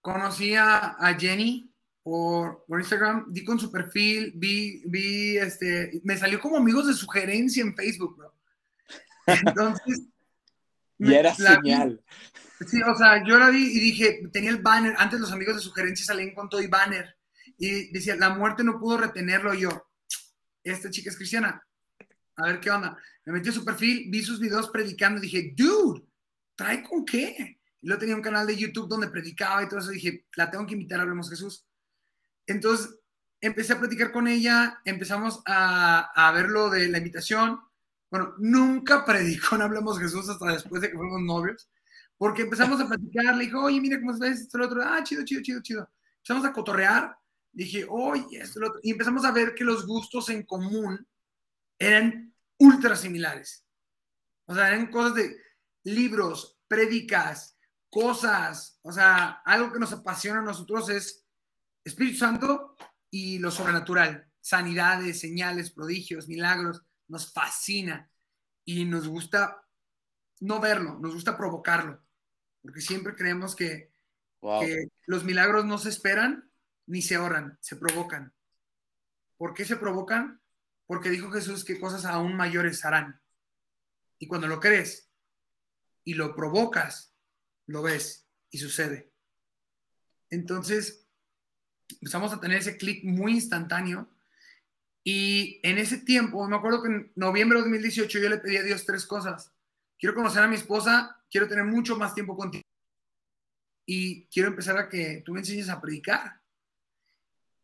conocí 0.00 0.56
a, 0.56 0.96
Jenny 1.18 1.73
por, 2.04 2.64
por, 2.68 2.78
Instagram, 2.78 3.32
di 3.32 3.42
con 3.44 3.58
su 3.58 3.72
perfil, 3.72 4.32
vi, 4.36 4.82
vi, 4.84 5.38
este, 5.38 6.00
me 6.04 6.18
salió 6.18 6.38
como 6.38 6.58
amigos 6.58 6.86
de 6.86 6.92
sugerencia 6.92 7.62
en 7.62 7.74
Facebook, 7.74 8.16
bro. 8.16 8.34
Entonces. 9.26 10.02
y 10.98 11.14
era 11.14 11.34
señal. 11.34 12.04
sí, 12.68 12.82
o 12.82 12.94
sea, 12.94 13.24
yo 13.26 13.38
la 13.38 13.48
vi 13.48 13.64
y 13.64 13.80
dije, 13.80 14.20
tenía 14.30 14.50
el 14.50 14.60
banner, 14.60 14.94
antes 14.98 15.18
los 15.18 15.32
amigos 15.32 15.56
de 15.56 15.62
sugerencia 15.62 16.04
salían 16.04 16.34
con 16.34 16.50
todo 16.50 16.60
y 16.60 16.66
banner, 16.66 17.16
y 17.56 17.90
decía, 17.90 18.16
la 18.16 18.30
muerte 18.30 18.62
no 18.62 18.78
pudo 18.78 18.98
retenerlo 18.98 19.54
yo. 19.54 19.88
Esta 20.62 20.90
chica 20.90 21.08
es 21.08 21.16
cristiana. 21.16 21.66
A 22.36 22.46
ver 22.46 22.60
qué 22.60 22.70
onda. 22.70 22.98
Me 23.24 23.32
metí 23.32 23.48
a 23.48 23.52
su 23.52 23.64
perfil, 23.64 24.10
vi 24.10 24.22
sus 24.22 24.38
videos 24.40 24.68
predicando 24.68 25.18
y 25.18 25.22
dije, 25.22 25.54
dude, 25.56 26.02
¿trae 26.54 26.82
con 26.82 27.04
qué? 27.04 27.58
Y 27.80 27.86
luego 27.86 28.00
tenía 28.00 28.16
un 28.16 28.22
canal 28.22 28.46
de 28.46 28.56
YouTube 28.56 28.88
donde 28.88 29.08
predicaba 29.08 29.62
y 29.62 29.68
todo 29.68 29.80
eso. 29.80 29.90
Dije, 29.90 30.26
la 30.36 30.50
tengo 30.50 30.66
que 30.66 30.74
invitar 30.74 30.98
a 30.98 31.02
Hablemos 31.02 31.30
Jesús. 31.30 31.66
Entonces 32.46 32.98
empecé 33.40 33.74
a 33.74 33.78
platicar 33.78 34.12
con 34.12 34.26
ella, 34.28 34.80
empezamos 34.84 35.42
a, 35.46 36.10
a 36.14 36.32
ver 36.32 36.48
lo 36.48 36.70
de 36.70 36.88
la 36.88 36.98
invitación. 36.98 37.60
Bueno, 38.10 38.34
nunca 38.38 39.04
predicó 39.04 39.54
en 39.56 39.62
Hablemos 39.62 39.98
Jesús 39.98 40.28
hasta 40.28 40.52
después 40.52 40.80
de 40.82 40.90
que 40.90 40.96
fuimos 40.96 41.20
novios, 41.20 41.68
porque 42.16 42.42
empezamos 42.42 42.80
a 42.80 42.88
platicar. 42.88 43.36
Le 43.36 43.44
dijo, 43.44 43.62
oye, 43.62 43.80
mira 43.80 43.98
cómo 44.00 44.18
ves 44.18 44.40
esto, 44.40 44.58
lo 44.58 44.66
otro. 44.66 44.82
Ah, 44.82 45.02
chido, 45.02 45.24
chido, 45.24 45.42
chido, 45.42 45.62
chido. 45.62 45.88
Empezamos 46.18 46.44
a 46.46 46.52
cotorrear. 46.52 47.16
Dije, 47.52 47.86
oye, 47.88 48.38
esto, 48.38 48.60
lo 48.60 48.68
otro. 48.68 48.80
Y 48.82 48.92
empezamos 48.92 49.24
a 49.24 49.32
ver 49.32 49.54
que 49.54 49.64
los 49.64 49.86
gustos 49.86 50.28
en 50.30 50.42
común 50.44 51.06
eran 51.78 52.34
ultra 52.58 52.96
similares. 52.96 53.64
O 54.46 54.54
sea, 54.54 54.68
eran 54.68 54.90
cosas 54.90 55.14
de 55.14 55.36
libros, 55.84 56.58
prédicas, 56.66 57.56
cosas, 57.90 58.78
o 58.82 58.92
sea, 58.92 59.42
algo 59.44 59.72
que 59.72 59.78
nos 59.78 59.92
apasiona 59.92 60.40
a 60.40 60.42
nosotros 60.42 60.88
es 60.88 61.23
Espíritu 61.84 62.18
Santo 62.18 62.76
y 63.10 63.38
lo 63.38 63.50
sobrenatural, 63.50 64.26
sanidades, 64.40 65.20
señales, 65.20 65.70
prodigios, 65.70 66.28
milagros, 66.28 66.82
nos 67.08 67.32
fascina 67.32 68.10
y 68.64 68.84
nos 68.84 69.06
gusta 69.06 69.64
no 70.40 70.60
verlo, 70.60 70.98
nos 70.98 71.14
gusta 71.14 71.36
provocarlo, 71.36 72.02
porque 72.62 72.80
siempre 72.80 73.14
creemos 73.14 73.54
que, 73.54 73.92
que 74.40 74.88
los 75.06 75.24
milagros 75.24 75.64
no 75.64 75.78
se 75.78 75.90
esperan 75.90 76.50
ni 76.86 77.02
se 77.02 77.18
oran, 77.18 77.58
se 77.60 77.76
provocan. 77.76 78.34
¿Por 79.36 79.54
qué 79.54 79.64
se 79.64 79.76
provocan? 79.76 80.40
Porque 80.86 81.10
dijo 81.10 81.30
Jesús 81.30 81.64
que 81.64 81.80
cosas 81.80 82.04
aún 82.04 82.36
mayores 82.36 82.84
harán. 82.84 83.20
Y 84.18 84.26
cuando 84.26 84.46
lo 84.46 84.60
crees 84.60 85.10
y 86.04 86.14
lo 86.14 86.34
provocas, 86.34 87.14
lo 87.66 87.82
ves 87.82 88.28
y 88.50 88.58
sucede. 88.58 89.12
Entonces, 90.30 91.03
empezamos 91.90 92.32
a 92.32 92.40
tener 92.40 92.58
ese 92.58 92.76
clic 92.76 93.04
muy 93.04 93.32
instantáneo. 93.32 94.08
Y 95.02 95.60
en 95.62 95.78
ese 95.78 95.98
tiempo, 95.98 96.46
me 96.48 96.56
acuerdo 96.56 96.82
que 96.82 96.88
en 96.88 97.12
noviembre 97.14 97.58
de 97.58 97.64
2018 97.64 98.18
yo 98.18 98.28
le 98.28 98.38
pedí 98.38 98.56
a 98.56 98.62
Dios 98.62 98.86
tres 98.86 99.04
cosas. 99.04 99.52
Quiero 99.98 100.14
conocer 100.14 100.42
a 100.42 100.48
mi 100.48 100.56
esposa, 100.56 101.20
quiero 101.30 101.48
tener 101.48 101.64
mucho 101.64 101.96
más 101.96 102.14
tiempo 102.14 102.36
contigo 102.36 102.64
y 103.86 104.26
quiero 104.26 104.48
empezar 104.48 104.78
a 104.78 104.88
que 104.88 105.22
tú 105.24 105.32
me 105.32 105.40
enseñes 105.40 105.68
a 105.68 105.80
predicar. 105.80 106.40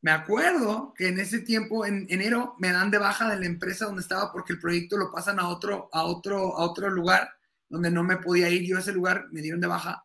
Me 0.03 0.11
acuerdo 0.11 0.95
que 0.97 1.09
en 1.09 1.21
ese 1.21 1.41
tiempo, 1.41 1.85
en 1.85 2.07
enero, 2.09 2.57
me 2.59 2.73
dan 2.73 2.91
de 2.91 2.99
baja 2.99 3.29
de 3.29 3.39
la 3.39 3.47
empresa 3.47 3.85
donde 3.85 4.03
estaba 4.03 4.33
porque 4.33 4.55
el 4.55 4.61
proyecto 4.61 4.97
lo 4.97 5.13
pasan 5.13 5.39
a 5.39 5.49
otro, 5.49 5.91
a 5.93 6.05
otro, 6.05 6.57
a 6.57 6.65
otro 6.65 6.89
lugar 6.89 7.31
donde 7.69 7.91
no 7.91 8.03
me 8.03 8.17
podía 8.17 8.49
ir 8.49 8.67
yo 8.67 8.77
a 8.77 8.81
ese 8.81 8.93
lugar, 8.93 9.29
me 9.31 9.43
dieron 9.43 9.61
de 9.61 9.67
baja. 9.67 10.05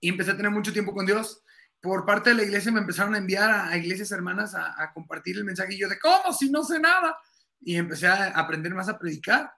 y 0.00 0.08
empecé 0.08 0.32
a 0.32 0.36
tener 0.36 0.50
mucho 0.52 0.72
tiempo 0.72 0.92
con 0.92 1.06
Dios. 1.06 1.42
Por 1.80 2.04
parte 2.04 2.30
de 2.30 2.36
la 2.36 2.42
iglesia 2.42 2.72
me 2.72 2.80
empezaron 2.80 3.14
a 3.14 3.18
enviar 3.18 3.50
a, 3.50 3.76
iglesias 3.76 4.10
hermanas 4.10 4.54
a, 4.54 4.92
compartir 4.92 5.36
el 5.36 5.44
mensaje 5.44 5.74
y 5.74 5.78
yo 5.78 5.88
de, 5.88 5.98
¿cómo? 5.98 6.32
Si 6.32 6.50
no 6.50 6.64
sé 6.64 6.80
nada. 6.80 7.16
Y 7.60 7.76
empecé 7.76 8.08
a 8.08 8.28
aprender 8.38 8.74
más 8.74 8.88
a 8.88 8.98
predicar. 8.98 9.52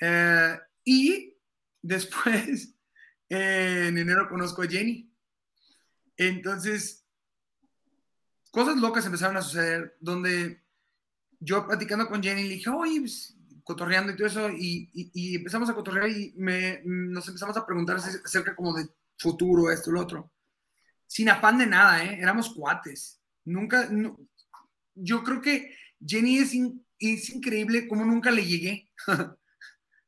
Eh, 0.00 0.58
y 0.84 1.36
después, 1.82 2.74
en 3.28 3.98
enero 3.98 4.28
conozco 4.28 4.62
a 4.62 4.66
Jenny. 4.66 5.10
Entonces, 6.16 7.04
cosas 8.50 8.76
locas 8.76 9.06
empezaron 9.06 9.36
a 9.36 9.42
suceder 9.42 9.96
donde 10.00 10.62
yo 11.40 11.66
platicando 11.66 12.08
con 12.08 12.22
Jenny 12.22 12.44
le 12.44 12.54
dije, 12.54 12.70
oye, 12.70 13.00
pues, 13.00 13.36
cotorreando 13.64 14.12
y 14.12 14.16
todo 14.16 14.26
eso, 14.26 14.50
y, 14.50 15.34
empezamos 15.34 15.68
a 15.68 15.74
cotorrear 15.74 16.08
y 16.08 16.34
me, 16.36 16.82
nos 16.84 17.26
empezamos 17.28 17.56
a 17.56 17.66
preguntar 17.66 17.96
acerca 17.96 18.54
como 18.54 18.74
de 18.74 18.88
futuro, 19.18 19.70
esto, 19.70 19.90
lo 19.90 20.00
otro. 20.00 20.33
Sin 21.06 21.28
afán 21.28 21.58
de 21.58 21.66
nada, 21.66 22.04
¿eh? 22.04 22.18
Éramos 22.20 22.54
cuates. 22.54 23.20
Nunca, 23.44 23.88
yo 24.94 25.22
creo 25.22 25.40
que 25.40 25.76
Jenny 26.04 26.38
es, 26.38 26.54
increíble 26.54 27.88
como 27.88 28.04
nunca 28.04 28.30
le 28.30 28.44
llegué. 28.44 28.90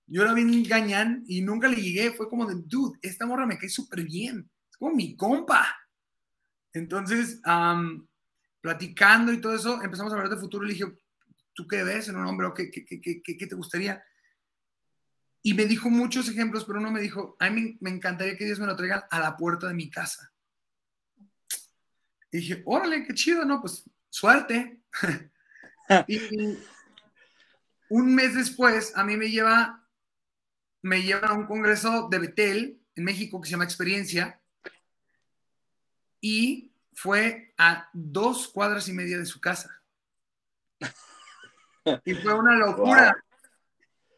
yo 0.07 0.24
la 0.24 0.34
vi 0.34 0.42
engañan 0.42 1.24
y 1.26 1.42
nunca 1.42 1.68
le 1.68 1.76
llegué. 1.76 2.12
Fue 2.12 2.28
como 2.28 2.47
de, 2.47 2.55
dude, 2.64 2.99
esta 3.03 3.26
morra 3.26 3.47
me 3.47 3.59
cae 3.59 3.68
súper 3.68 4.03
bien. 4.03 4.51
Es 4.70 4.76
como 4.76 4.94
mi 4.94 5.16
compa. 5.16 5.66
Entonces, 6.72 7.40
platicando 8.61 9.32
y 9.32 9.40
todo 9.40 9.55
eso, 9.55 9.82
empezamos 9.82 10.12
a 10.12 10.16
hablar 10.16 10.30
de 10.30 10.40
futuro 10.40 10.64
le 10.64 10.74
dije, 10.74 10.86
¿tú 11.55 11.66
qué 11.66 11.82
ves 11.82 12.09
en 12.09 12.16
un 12.16 12.26
hombre 12.26 12.47
o 12.47 12.55
qué, 12.55 12.70
qué, 12.70 13.47
te 13.47 13.55
gustaría? 13.55 14.03
Y 15.42 15.55
me 15.55 15.64
dijo 15.64 15.88
muchos 15.88 16.28
ejemplos, 16.28 16.64
pero 16.64 16.80
uno 16.80 16.90
me 16.90 17.01
dijo, 17.01 17.36
a 17.38 17.49
mí 17.49 17.78
me 17.80 17.90
encantaría 17.90 18.36
que 18.36 18.44
Dios 18.44 18.59
me 18.59 18.66
lo 18.66 18.76
traiga 18.76 19.07
a 19.11 19.20
la 19.20 19.36
puerta 19.36 19.68
de 19.68 19.74
mi 19.74 19.88
casa. 19.88 20.32
Y 22.31 22.39
dije, 22.39 22.62
órale, 22.66 23.05
qué 23.05 23.14
chido, 23.14 23.45
¿no? 23.45 23.61
Pues 23.61 23.85
suerte. 24.11 24.81
y 26.09 26.59
un 27.89 28.14
mes 28.14 28.35
después, 28.35 28.97
a 28.97 29.05
mí 29.05 29.16
me 29.16 29.31
lleva, 29.31 29.87
me 30.83 31.03
lleva 31.03 31.29
a 31.29 31.35
un 31.35 31.47
congreso 31.47 32.09
de 32.11 32.18
Betel 32.18 32.81
en 32.95 33.05
México 33.05 33.41
que 33.41 33.47
se 33.47 33.53
llama 33.53 33.64
Experiencia. 33.64 34.41
Y 36.20 36.72
fue 36.93 37.55
a 37.59 37.89
dos 37.93 38.49
cuadras 38.49 38.89
y 38.89 38.93
media 38.93 39.18
de 39.18 39.27
su 39.27 39.41
casa. 39.41 39.83
Y 42.05 42.14
fue 42.14 42.35
una 42.35 42.57
locura. 42.57 43.16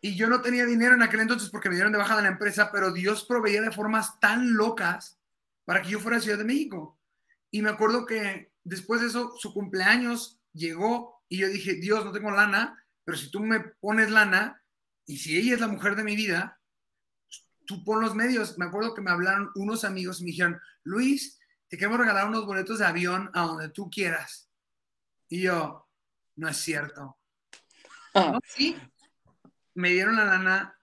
Y 0.01 0.17
yo 0.17 0.29
no 0.29 0.41
tenía 0.41 0.65
dinero 0.65 0.95
en 0.95 1.03
aquel 1.03 1.21
entonces 1.21 1.51
porque 1.51 1.69
me 1.69 1.75
dieron 1.75 1.93
de 1.93 1.99
baja 1.99 2.17
de 2.17 2.23
la 2.23 2.29
empresa, 2.29 2.71
pero 2.73 2.93
Dios 2.93 3.27
proveía 3.27 3.61
de 3.61 3.71
formas 3.71 4.19
tan 4.21 4.55
locas 4.55 5.19
para 5.67 5.83
que 5.83 5.91
yo 5.91 6.01
fuera 6.01 6.17
a 6.17 6.21
Ciudad 6.21 6.39
de 6.39 6.45
México. 6.45 6.98
Y 7.51 7.63
me 7.63 7.71
acuerdo 7.71 8.07
que 8.07 8.53
después 8.65 9.01
de 9.01 9.09
eso, 9.09 9.35
su 9.39 9.53
cumpleaños 9.55 10.41
llegó 10.53 11.23
y 11.29 11.39
yo 11.39 11.49
dije, 11.49 11.75
Dios, 11.75 12.05
no 12.05 12.13
tengo 12.13 12.31
lana, 12.31 12.85
pero 13.05 13.17
si 13.17 13.31
tú 13.31 13.41
me 13.41 13.61
pones 13.61 14.11
lana 14.11 14.63
y 15.07 15.19
si 15.19 15.39
ella 15.39 15.55
es 15.55 15.61
la 15.61 15.69
mujer 15.69 15.97
de 15.97 16.05
mi 16.05 16.17
vida, 16.17 16.61
tú 17.67 17.85
pon 17.85 18.01
los 18.01 18.15
medios. 18.15 18.59
Me 18.59 18.67
acuerdo 18.67 18.95
que 18.95 19.03
me 19.03 19.11
hablaron 19.11 19.51
unos 19.55 19.85
amigos 19.85 20.21
y 20.21 20.25
me 20.25 20.31
dijeron, 20.31 20.61
Luis, 20.83 21.39
te 21.69 21.77
queremos 21.77 21.99
regalar 21.99 22.27
unos 22.27 22.47
boletos 22.47 22.79
de 22.79 22.87
avión 22.87 23.31
a 23.35 23.43
donde 23.43 23.69
tú 23.69 23.91
quieras. 23.91 24.51
Y 25.29 25.43
yo, 25.43 25.89
no 26.37 26.49
es 26.49 26.57
cierto. 26.57 27.19
Ah. 28.15 28.39
sí, 28.45 28.77
me 29.75 29.91
dieron 29.91 30.17
la 30.17 30.25
lana, 30.25 30.79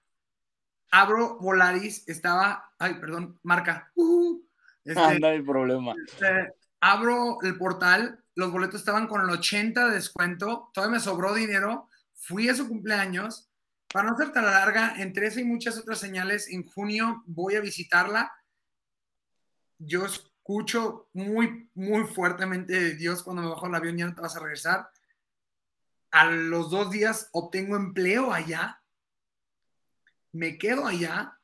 abro 0.91 1.38
Volaris, 1.39 2.07
estaba, 2.07 2.72
ay, 2.78 2.95
perdón, 2.95 3.39
marca. 3.43 3.91
Uh, 3.95 4.41
este, 4.86 5.19
no 5.19 5.27
hay 5.27 5.41
problema. 5.41 5.93
Este, 6.05 6.53
abro 6.79 7.39
el 7.41 7.57
portal, 7.57 8.23
los 8.36 8.51
boletos 8.51 8.81
estaban 8.81 9.07
con 9.07 9.21
el 9.21 9.29
80 9.29 9.88
de 9.88 9.95
descuento, 9.95 10.69
todavía 10.73 10.97
me 10.97 11.03
sobró 11.03 11.33
dinero, 11.33 11.89
fui 12.13 12.47
a 12.49 12.55
su 12.55 12.67
cumpleaños. 12.67 13.49
Para 13.91 14.09
no 14.09 14.17
ser 14.17 14.31
tan 14.31 14.45
larga, 14.45 14.95
entre 14.97 15.27
eso 15.27 15.39
y 15.39 15.45
muchas 15.45 15.77
otras 15.77 15.99
señales, 15.99 16.49
en 16.49 16.65
junio 16.65 17.23
voy 17.25 17.55
a 17.55 17.61
visitarla. 17.61 18.31
Yo 19.77 20.05
escucho 20.05 21.09
muy, 21.13 21.69
muy 21.73 22.03
fuertemente 22.03 22.73
de 22.73 22.95
Dios 22.95 23.23
cuando 23.23 23.41
me 23.41 23.49
bajo 23.49 23.67
el 23.67 23.75
avión, 23.75 23.97
ya 23.97 24.05
no 24.05 24.15
te 24.15 24.21
vas 24.21 24.36
a 24.36 24.41
regresar. 24.41 24.89
A 26.11 26.25
los 26.25 26.69
dos 26.69 26.91
días 26.91 27.29
obtengo 27.31 27.75
empleo 27.75 28.33
allá, 28.33 28.81
me 30.33 30.57
quedo 30.57 30.86
allá, 30.86 31.34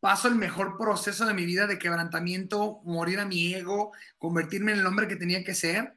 paso 0.00 0.28
el 0.28 0.34
mejor 0.36 0.78
proceso 0.78 1.26
de 1.26 1.34
mi 1.34 1.44
vida 1.46 1.66
de 1.66 1.78
quebrantamiento, 1.78 2.80
morir 2.84 3.20
a 3.20 3.26
mi 3.26 3.54
ego, 3.54 3.92
convertirme 4.18 4.72
en 4.72 4.80
el 4.80 4.86
hombre 4.86 5.08
que 5.08 5.16
tenía 5.16 5.44
que 5.44 5.54
ser. 5.54 5.96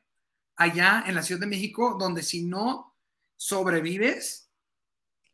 allá 0.55 1.03
en 1.07 1.15
la 1.15 1.23
Ciudad 1.23 1.41
de 1.41 1.47
México, 1.47 1.97
donde 1.99 2.23
si 2.23 2.45
no 2.45 2.95
sobrevives, 3.37 4.49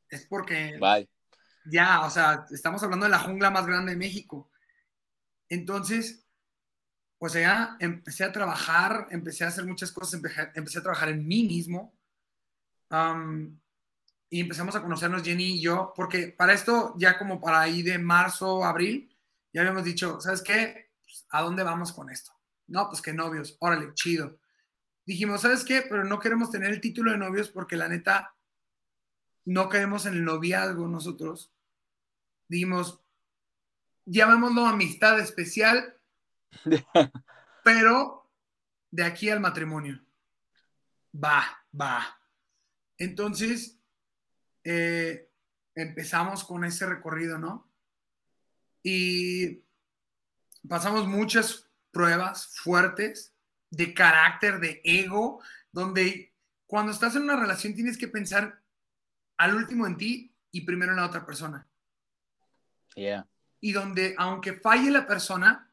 es 0.09 0.25
porque 0.27 0.79
Bye. 0.79 1.09
ya, 1.65 2.01
o 2.05 2.09
sea, 2.09 2.45
estamos 2.51 2.83
hablando 2.83 3.05
de 3.05 3.11
la 3.11 3.19
jungla 3.19 3.51
más 3.51 3.65
grande 3.65 3.91
de 3.93 3.97
México. 3.97 4.51
Entonces, 5.49 6.25
pues 7.17 7.35
allá 7.35 7.77
empecé 7.79 8.23
a 8.23 8.31
trabajar, 8.31 9.07
empecé 9.11 9.43
a 9.45 9.49
hacer 9.49 9.65
muchas 9.65 9.91
cosas, 9.91 10.15
empecé, 10.15 10.49
empecé 10.55 10.79
a 10.79 10.83
trabajar 10.83 11.09
en 11.09 11.27
mí 11.27 11.43
mismo. 11.43 11.93
am, 12.89 13.59
y 14.29 14.41
empezamos 14.41 14.75
a 14.75 14.81
conocernos 14.81 15.23
Jenny 15.23 15.55
y 15.55 15.61
yo, 15.61 15.93
porque 15.95 16.27
para 16.27 16.53
esto, 16.53 16.93
ya 16.97 17.17
como 17.17 17.41
para 17.41 17.61
ahí 17.61 17.81
de 17.81 17.97
marzo, 17.97 18.63
abril, 18.63 19.15
ya 19.51 19.61
habíamos 19.61 19.83
dicho, 19.83 20.21
¿sabes 20.21 20.41
qué? 20.41 20.91
Pues, 21.01 21.25
¿A 21.31 21.41
dónde 21.41 21.63
vamos 21.63 21.91
con 21.91 22.09
esto? 22.09 22.31
No, 22.67 22.87
pues 22.87 23.01
que 23.01 23.11
novios, 23.11 23.57
órale, 23.59 23.93
chido. 23.95 24.39
Dijimos, 25.05 25.41
¿sabes 25.41 25.63
qué? 25.63 25.81
Pero 25.81 26.03
no 26.03 26.19
queremos 26.19 26.51
tener 26.51 26.69
el 26.69 26.81
título 26.81 27.11
de 27.11 27.17
novios 27.17 27.49
porque 27.49 27.75
la 27.75 27.87
neta, 27.87 28.35
no 29.45 29.67
queremos 29.67 30.05
en 30.05 30.13
el 30.13 30.23
noviazgo 30.23 30.87
nosotros. 30.87 31.51
Dijimos, 32.47 33.01
llamémoslo 34.05 34.67
amistad 34.67 35.19
especial, 35.19 35.97
pero 37.63 38.29
de 38.91 39.03
aquí 39.03 39.31
al 39.31 39.39
matrimonio. 39.39 39.99
Va, 41.15 41.43
va. 41.73 42.19
Entonces, 42.99 43.78
eh, 44.71 45.27
empezamos 45.73 46.43
con 46.43 46.63
ese 46.63 46.85
recorrido, 46.85 47.39
¿no? 47.39 47.67
Y 48.83 49.63
pasamos 50.67 51.07
muchas 51.07 51.67
pruebas 51.89 52.55
fuertes 52.55 53.33
de 53.71 53.95
carácter, 53.95 54.59
de 54.59 54.79
ego, 54.83 55.41
donde 55.71 56.35
cuando 56.67 56.91
estás 56.91 57.15
en 57.15 57.23
una 57.23 57.35
relación 57.35 57.73
tienes 57.73 57.97
que 57.97 58.09
pensar 58.09 58.61
al 59.37 59.55
último 59.55 59.87
en 59.87 59.97
ti 59.97 60.35
y 60.51 60.61
primero 60.61 60.91
en 60.91 60.97
la 60.97 61.07
otra 61.07 61.25
persona. 61.25 61.67
Yeah. 62.93 63.27
Y 63.61 63.71
donde 63.71 64.13
aunque 64.19 64.53
falle 64.53 64.91
la 64.91 65.07
persona, 65.07 65.67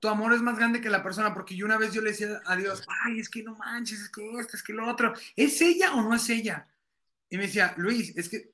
tu 0.00 0.08
amor 0.08 0.34
es 0.34 0.42
más 0.42 0.58
grande 0.58 0.82
que 0.82 0.90
la 0.90 1.02
persona, 1.02 1.32
porque 1.32 1.56
yo 1.56 1.64
una 1.64 1.78
vez 1.78 1.94
yo 1.94 2.02
le 2.02 2.10
decía 2.10 2.42
a 2.44 2.56
Dios, 2.56 2.84
ay, 3.06 3.20
es 3.20 3.30
que 3.30 3.42
no 3.42 3.56
manches, 3.56 4.00
es 4.00 4.10
que 4.10 4.38
esto, 4.38 4.54
es 4.54 4.62
que 4.62 4.74
lo 4.74 4.86
otro, 4.86 5.14
¿es 5.34 5.62
ella 5.62 5.94
o 5.94 6.02
no 6.02 6.14
es 6.14 6.28
ella? 6.28 6.68
Y 7.34 7.36
me 7.36 7.46
decía, 7.46 7.74
Luis, 7.78 8.16
es 8.16 8.28
que 8.28 8.52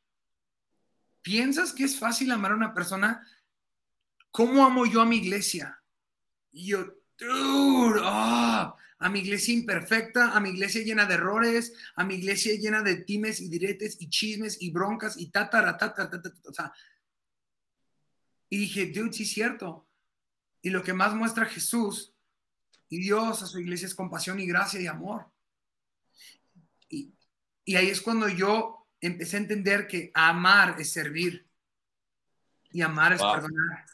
piensas 1.21 1.75
que 1.75 1.85
es 1.85 1.99
fácil 1.99 2.31
amar 2.31 2.53
a 2.53 2.55
una 2.55 2.73
persona, 2.73 3.29
¿cómo 4.31 4.65
amo 4.65 4.87
yo 4.87 5.03
a 5.03 5.05
mi 5.05 5.19
iglesia? 5.19 5.83
Y 6.51 6.69
yo, 6.69 6.87
dude, 7.19 8.01
ah, 8.03 8.75
a 8.99 9.09
mi 9.11 9.19
iglesia 9.19 9.53
imperfecta, 9.53 10.35
a 10.35 10.41
mi 10.41 10.49
iglesia 10.49 10.83
llena 10.83 11.05
de 11.05 11.13
errores, 11.13 11.75
a 11.95 12.05
mi 12.05 12.15
iglesia 12.15 12.55
llena 12.59 12.81
de 12.81 13.05
times 13.05 13.43
y 13.43 13.51
diretes 13.51 14.01
y 14.01 14.09
chismes 14.09 14.57
y 14.63 14.71
broncas 14.71 15.19
y 15.19 15.31
tatara, 15.31 15.77
tatara, 15.77 16.09
tatara, 16.09 16.35
o 16.47 16.55
sea, 16.55 16.73
y 18.49 18.57
dije, 18.57 18.87
dude, 18.87 19.13
sí 19.13 19.25
es 19.25 19.31
cierto. 19.31 19.87
Y 20.63 20.71
lo 20.71 20.83
que 20.83 20.95
más 20.95 21.15
muestra 21.15 21.45
Jesús 21.45 22.15
y 22.89 22.99
Dios 22.99 23.43
a 23.43 23.47
su 23.47 23.61
iglesia 23.61 23.89
es 23.89 23.95
compasión 23.95 24.41
y 24.41 24.47
gracia 24.47 24.81
y 24.81 24.87
amor. 24.87 25.31
Y, 26.89 27.13
y 27.65 27.77
ahí 27.77 27.89
es 27.89 28.01
cuando 28.01 28.29
yo 28.29 28.87
empecé 29.01 29.37
a 29.37 29.41
entender 29.41 29.87
que 29.87 30.11
amar 30.15 30.77
es 30.81 30.93
servir 30.93 31.49
y 32.73 32.83
amar 32.83 33.13
es 33.13 33.21
Wow. 33.21 33.33
perdonar. 33.33 33.87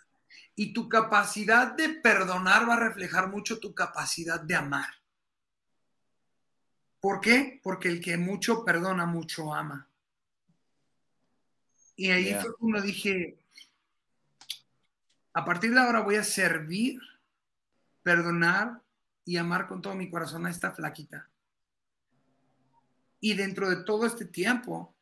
Y 0.54 0.72
tu 0.72 0.88
capacidad 0.88 1.72
de 1.76 1.90
perdonar 1.90 2.68
va 2.68 2.74
a 2.74 2.80
reflejar 2.80 3.28
mucho 3.28 3.60
tu 3.60 3.74
capacidad 3.74 4.40
de 4.40 4.54
amar. 4.54 4.88
¿Por 7.00 7.20
qué? 7.20 7.60
Porque 7.62 7.88
el 7.88 8.00
que 8.00 8.16
mucho 8.16 8.64
perdona, 8.64 9.06
mucho 9.06 9.54
ama. 9.54 9.88
Y 11.94 12.10
ahí 12.10 12.24
Yeah. 12.26 12.40
fue 12.42 12.56
cuando 12.56 12.80
dije, 12.80 13.38
a 15.34 15.44
partir 15.44 15.72
de 15.72 15.80
ahora 15.80 16.00
voy 16.00 16.16
a 16.16 16.24
servir, 16.24 17.00
perdonar 18.02 18.82
y 19.24 19.36
amar 19.36 19.66
con 19.66 19.82
todo 19.82 19.94
mi 19.94 20.10
corazón 20.10 20.46
a 20.46 20.50
esta 20.50 20.72
flaquita. 20.72 21.28
Y 23.26 23.34
dentro 23.34 23.68
de 23.68 23.82
todo 23.82 24.06
este 24.06 24.24
tiempo, 24.24 24.94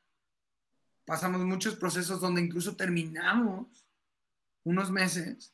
pasamos 1.05 1.43
muchos 1.43 1.77
procesos 1.77 2.22
donde 2.22 2.41
incluso 2.41 2.75
terminamos 2.75 3.85
unos 4.62 4.91
meses 4.91 5.53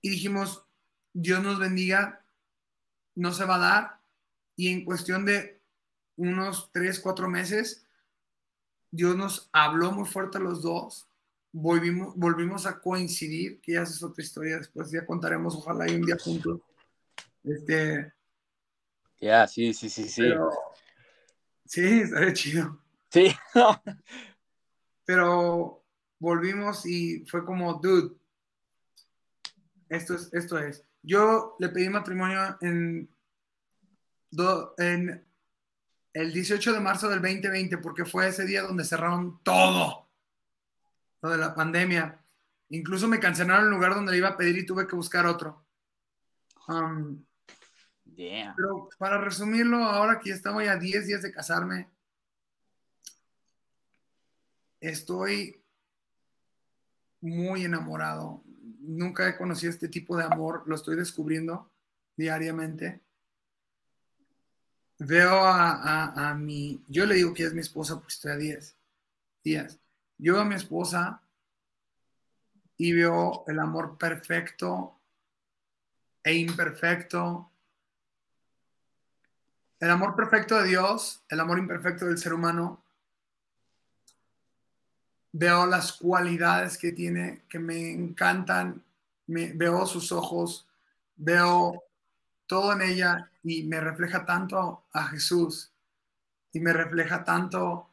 y 0.00 0.10
dijimos, 0.10 0.64
Dios 1.12 1.42
nos 1.42 1.58
bendiga, 1.58 2.24
no 3.16 3.32
se 3.32 3.44
va 3.46 3.56
a 3.56 3.58
dar. 3.58 4.00
Y 4.54 4.68
en 4.68 4.84
cuestión 4.84 5.24
de 5.24 5.60
unos 6.14 6.70
tres, 6.70 7.00
cuatro 7.00 7.28
meses, 7.28 7.84
Dios 8.92 9.16
nos 9.16 9.50
habló 9.50 9.90
muy 9.90 10.08
fuerte 10.08 10.38
a 10.38 10.40
los 10.40 10.62
dos. 10.62 11.08
Volvimos, 11.50 12.14
volvimos 12.14 12.64
a 12.64 12.80
coincidir, 12.80 13.60
que 13.60 13.72
ya 13.72 13.82
es 13.82 14.00
otra 14.04 14.22
historia. 14.22 14.58
Después 14.58 14.88
ya 14.92 15.04
contaremos, 15.04 15.56
ojalá 15.56 15.90
y 15.90 15.96
un 15.96 16.06
día 16.06 16.16
juntos. 16.16 16.60
Este, 17.42 18.14
Yeah, 19.18 19.48
sí, 19.48 19.74
sí, 19.74 19.88
sí, 19.88 20.08
sí. 20.08 20.22
pero, 20.22 20.50
sí, 21.74 22.00
estaría 22.02 22.32
chido. 22.32 22.78
Sí. 23.10 23.34
Pero 25.04 25.84
volvimos 26.18 26.86
y 26.86 27.24
fue 27.26 27.44
como, 27.44 27.74
dude, 27.74 28.14
esto 29.88 30.14
es, 30.14 30.32
esto 30.32 30.58
es. 30.58 30.84
Yo 31.02 31.56
le 31.58 31.68
pedí 31.68 31.88
matrimonio 31.88 32.56
en, 32.60 33.08
do- 34.30 34.74
en 34.78 35.24
el 36.14 36.32
18 36.32 36.72
de 36.72 36.80
marzo 36.80 37.08
del 37.08 37.20
2020 37.20 37.78
porque 37.78 38.04
fue 38.04 38.28
ese 38.28 38.46
día 38.46 38.62
donde 38.62 38.84
cerraron 38.84 39.40
todo, 39.42 40.08
lo 41.22 41.30
de 41.30 41.38
la 41.38 41.54
pandemia. 41.54 42.20
Incluso 42.70 43.06
me 43.08 43.20
cancelaron 43.20 43.66
el 43.66 43.70
lugar 43.70 43.94
donde 43.94 44.12
le 44.12 44.18
iba 44.18 44.28
a 44.28 44.36
pedir 44.36 44.56
y 44.58 44.66
tuve 44.66 44.86
que 44.86 44.96
buscar 44.96 45.26
otro. 45.26 45.66
Um, 46.68 47.22
Pero 48.14 48.88
para 48.98 49.20
resumirlo, 49.20 49.78
ahora 49.78 50.18
que 50.20 50.30
ya 50.30 50.34
estamos 50.34 50.64
ya 50.64 50.76
10 50.76 51.06
días 51.06 51.22
de 51.22 51.32
casarme, 51.32 51.88
estoy 54.80 55.62
muy 57.20 57.64
enamorado. 57.64 58.42
Nunca 58.80 59.28
he 59.28 59.36
conocido 59.36 59.70
este 59.70 59.88
tipo 59.88 60.16
de 60.16 60.24
amor, 60.24 60.62
lo 60.66 60.74
estoy 60.74 60.96
descubriendo 60.96 61.70
diariamente. 62.16 63.00
Veo 64.98 65.38
a, 65.44 65.72
a, 65.72 66.30
a 66.30 66.34
mi, 66.34 66.82
yo 66.88 67.06
le 67.06 67.16
digo 67.16 67.34
que 67.34 67.44
es 67.44 67.54
mi 67.54 67.60
esposa 67.60 67.94
porque 67.94 68.12
estoy 68.12 68.32
a 68.32 68.36
10 68.36 68.76
días. 69.42 69.78
Yo 70.18 70.34
veo 70.34 70.42
a 70.42 70.46
mi 70.46 70.54
esposa 70.54 71.22
y 72.76 72.92
veo 72.92 73.44
el 73.46 73.58
amor 73.58 73.96
perfecto 73.98 74.98
e 76.22 76.34
imperfecto 76.34 77.50
el 79.84 79.90
amor 79.90 80.16
perfecto 80.16 80.56
de 80.56 80.68
Dios, 80.68 81.22
el 81.28 81.40
amor 81.40 81.58
imperfecto 81.58 82.06
del 82.06 82.16
ser 82.16 82.32
humano. 82.32 82.82
Veo 85.32 85.66
las 85.66 85.92
cualidades 85.92 86.78
que 86.78 86.92
tiene, 86.92 87.42
que 87.50 87.58
me 87.58 87.90
encantan, 87.90 88.82
veo 89.26 89.84
sus 89.84 90.10
ojos, 90.10 90.66
veo 91.16 91.82
todo 92.46 92.72
en 92.72 92.80
ella 92.80 93.30
y 93.42 93.64
me 93.64 93.78
refleja 93.78 94.24
tanto 94.24 94.86
a 94.90 95.04
Jesús 95.08 95.70
y 96.50 96.60
me 96.60 96.72
refleja 96.72 97.22
tanto 97.22 97.90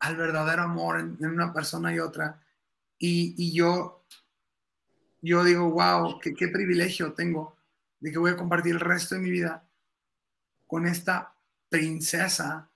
al 0.00 0.16
verdadero 0.16 0.64
amor 0.64 1.00
en, 1.00 1.24
una 1.24 1.54
persona 1.54 1.94
y 1.94 2.00
otra. 2.00 2.38
Y, 2.98 3.34
y 3.38 3.54
yo, 3.54 4.04
yo 5.22 5.42
digo, 5.42 5.70
wow, 5.70 6.20
qué, 6.20 6.34
qué 6.34 6.48
privilegio 6.48 7.14
tengo 7.14 7.56
de 7.98 8.12
que 8.12 8.18
voy 8.18 8.32
a 8.32 8.36
compartir 8.36 8.74
el 8.74 8.80
resto 8.80 9.14
de 9.14 9.22
mi 9.22 9.30
vida 9.30 9.64
con 10.72 10.86
esta 10.86 11.34
princesa 11.68 12.66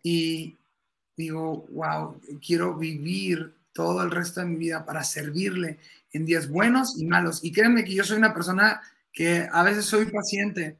y 0.00 0.56
digo, 1.16 1.66
wow, 1.72 2.20
quiero 2.40 2.76
vivir 2.76 3.52
todo 3.72 4.00
el 4.04 4.12
resto 4.12 4.38
de 4.38 4.46
mi 4.46 4.54
vida 4.54 4.86
para 4.86 5.02
servirle 5.02 5.80
en 6.12 6.24
días 6.24 6.48
buenos 6.48 6.96
y 6.96 7.04
malos. 7.04 7.42
Y 7.42 7.50
créanme 7.50 7.82
que 7.82 7.96
yo 7.96 8.04
soy 8.04 8.18
una 8.18 8.32
persona 8.32 8.80
que 9.12 9.48
a 9.50 9.64
veces 9.64 9.86
soy 9.86 10.06
paciente, 10.06 10.78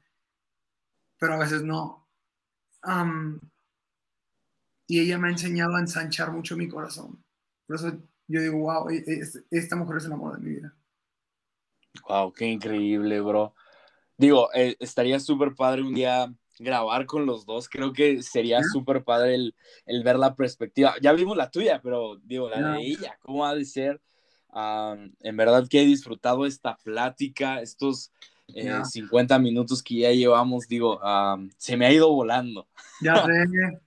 pero 1.19 1.35
a 1.35 1.39
veces 1.39 1.65
no. 1.65 2.07
Y 4.87 5.01
ella 5.01 5.19
me 5.19 5.27
ha 5.27 5.33
enseñado 5.33 5.75
a 5.75 5.81
ensanchar 5.81 6.31
mucho 6.31 6.57
mi 6.57 6.69
corazón. 6.69 7.25
Por 7.67 7.75
eso 7.75 7.91
yo 8.29 8.41
digo, 8.41 8.59
wow, 8.59 8.87
esta 9.51 9.75
mujer 9.75 9.97
es 9.97 10.05
el 10.05 10.13
amor 10.13 10.37
de 10.37 10.45
mi 10.45 10.55
vida. 10.55 10.73
Wow, 12.09 12.33
qué 12.33 12.47
increíble, 12.47 13.21
bro. 13.21 13.53
Digo, 14.17 14.49
eh, 14.55 14.77
estaría 14.81 15.19
súper 15.21 15.55
padre 15.55 15.83
un 15.83 15.95
día 15.95 16.33
grabar 16.59 17.07
con 17.07 17.27
los 17.27 17.47
dos. 17.47 17.69
Creo 17.69 17.93
que 17.93 18.23
sería 18.23 18.59
¿Yeah? 18.59 18.69
súper 18.73 19.05
padre 19.05 19.35
el, 19.35 19.55
el, 19.87 20.03
ver 20.03 20.19
la 20.19 20.35
perspectiva. 20.35 20.95
Ya 21.01 21.13
vimos 21.13 21.37
la 21.37 21.51
tuya, 21.51 21.81
pero 21.83 22.17
digo, 22.23 22.49
la 22.49 22.77
de 22.77 22.83
ella, 22.83 23.19
¿cómo 23.21 23.45
ha 23.45 23.55
de 23.55 23.65
ser? 23.65 24.01
Um, 24.53 25.13
en 25.21 25.37
verdad 25.37 25.67
que 25.69 25.83
he 25.83 25.85
disfrutado 25.85 26.47
esta 26.47 26.77
plática, 26.77 27.61
estos, 27.61 28.13
50 28.47 29.39
minutos 29.39 29.83
que 29.83 29.97
ya 29.97 30.13
llevamos, 30.13 30.69
digo, 30.69 31.01
se 31.57 31.77
me 31.77 31.87
ha 31.87 31.93
ido 31.93 32.13
volando. 32.13 32.69
Ya 33.01 33.15
sé. 33.27 33.81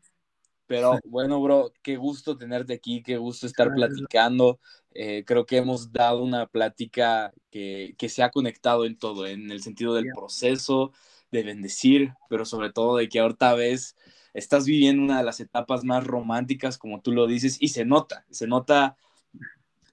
Pero 0.68 1.00
bueno, 1.06 1.42
bro, 1.42 1.72
qué 1.82 1.96
gusto 1.96 2.38
tenerte 2.38 2.74
aquí, 2.74 3.02
qué 3.02 3.18
gusto 3.18 3.48
estar 3.48 3.74
platicando. 3.74 4.60
Eh, 5.00 5.24
creo 5.28 5.46
que 5.46 5.58
hemos 5.58 5.92
dado 5.94 6.24
una 6.24 6.48
plática 6.48 7.32
que, 7.52 7.94
que, 8.00 8.10
se 8.10 8.24
ha 8.24 8.32
conectado 8.32 8.84
en 8.84 8.98
todo, 8.98 9.28
en 9.28 9.52
el 9.52 9.62
sentido 9.62 9.94
del 9.94 10.08
proceso, 10.12 10.92
de 11.30 11.44
bendecir, 11.44 12.14
pero 12.30 12.46
sobre 12.46 12.72
todo 12.72 12.98
de 12.98 13.08
que 13.08 13.20
ahorita 13.20 13.54
ves, 13.54 13.96
estás 14.34 14.66
viviendo 14.66 15.04
una 15.04 15.20
de 15.20 15.24
las 15.24 15.40
etapas 15.40 15.84
más 15.84 16.04
románticas, 16.04 16.80
como 16.80 17.00
tú 17.02 17.12
lo 17.12 17.28
dices, 17.28 17.58
y 17.60 17.68
se 17.68 17.86
nota, 17.86 18.26
se 18.32 18.48
nota 18.48 18.98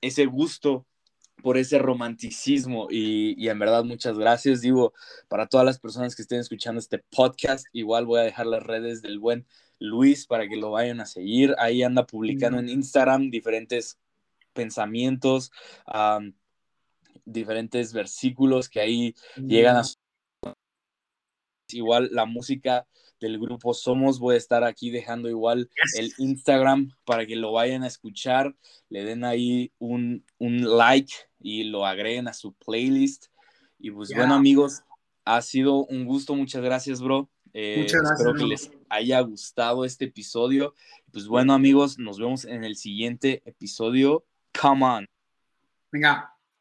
ese 0.01 0.25
gusto 0.25 0.87
por 1.43 1.59
ese 1.59 1.79
romanticismo 1.79 2.89
y, 2.91 3.35
y, 3.37 3.51
en 3.51 3.59
verdad 3.59 3.85
muchas 3.85 4.19
gracias. 4.19 4.63
Digo, 4.63 4.95
para 5.29 5.49
todas 5.49 5.67
las 5.67 5.79
personas 5.79 6.17
que 6.17 6.23
estén 6.23 6.41
escuchando 6.41 6.79
este 6.79 6.99
podcast, 6.99 7.67
igual 7.73 8.07
voy 8.07 8.21
a 8.21 8.25
dejar 8.25 8.47
las 8.47 8.63
redes 8.63 9.03
del 9.03 9.19
buen 9.19 9.47
Luis 9.79 10.27
para 10.27 10.49
que 10.49 10.57
lo 10.57 10.71
vayan 10.71 11.01
a 11.01 11.07
seguir. 11.07 11.55
Ahí 11.59 11.83
anda 11.83 12.07
publicando 12.07 12.59
en 12.59 12.71
Instagram 12.71 13.31
diferentes 13.31 13.99
pensamientos, 14.55 15.53
diferentes 17.27 17.93
versículos 17.93 18.69
que 18.71 18.81
ahí 18.81 19.15
llegan 19.37 19.77
a... 19.77 19.83
Igual 21.69 22.11
la 22.13 22.25
música 22.25 22.87
del 23.21 23.39
grupo 23.39 23.73
Somos, 23.73 24.19
voy 24.19 24.35
a 24.35 24.39
estar 24.39 24.65
aquí 24.65 24.91
dejando 24.91 25.29
igual 25.29 25.71
el 25.99 26.13
Instagram 26.19 26.91
para 27.05 27.27
que 27.27 27.37
lo 27.37 27.53
vayan 27.53 27.83
a 27.83 27.87
escuchar, 27.87 28.55
le 28.91 29.05
den 29.05 29.25
ahí 29.25 29.73
un, 29.79 30.25
un 30.39 30.77
like 30.77 31.13
y 31.41 31.65
lo 31.65 31.87
agreguen 31.87 32.29
a 32.29 32.35
su 32.35 32.53
playlist. 32.53 33.27
Y 33.79 33.91
pues 33.91 34.11
bueno 34.15 34.35
amigos, 34.35 34.83
ha 35.25 35.41
sido 35.43 35.87
un 35.87 36.05
gusto, 36.05 36.35
muchas 36.35 36.63
gracias 36.63 37.01
bro. 37.01 37.31
Eh, 37.55 37.79
muchas 37.79 38.01
gracias, 38.03 38.21
espero 38.21 38.35
que 38.35 38.45
les 38.45 38.71
haya 38.91 39.21
gustado 39.21 39.85
este 39.85 40.05
episodio. 40.07 40.75
Pues 41.11 41.27
bueno 41.27 41.55
amigos, 41.55 41.99
nos 41.99 42.19
vemos 42.19 42.45
en 42.45 42.65
el 42.65 42.77
siguiente 42.77 43.43
episodio. 43.47 44.25
Come 44.55 44.83
on. 44.83 45.07
Venga. 45.93 46.34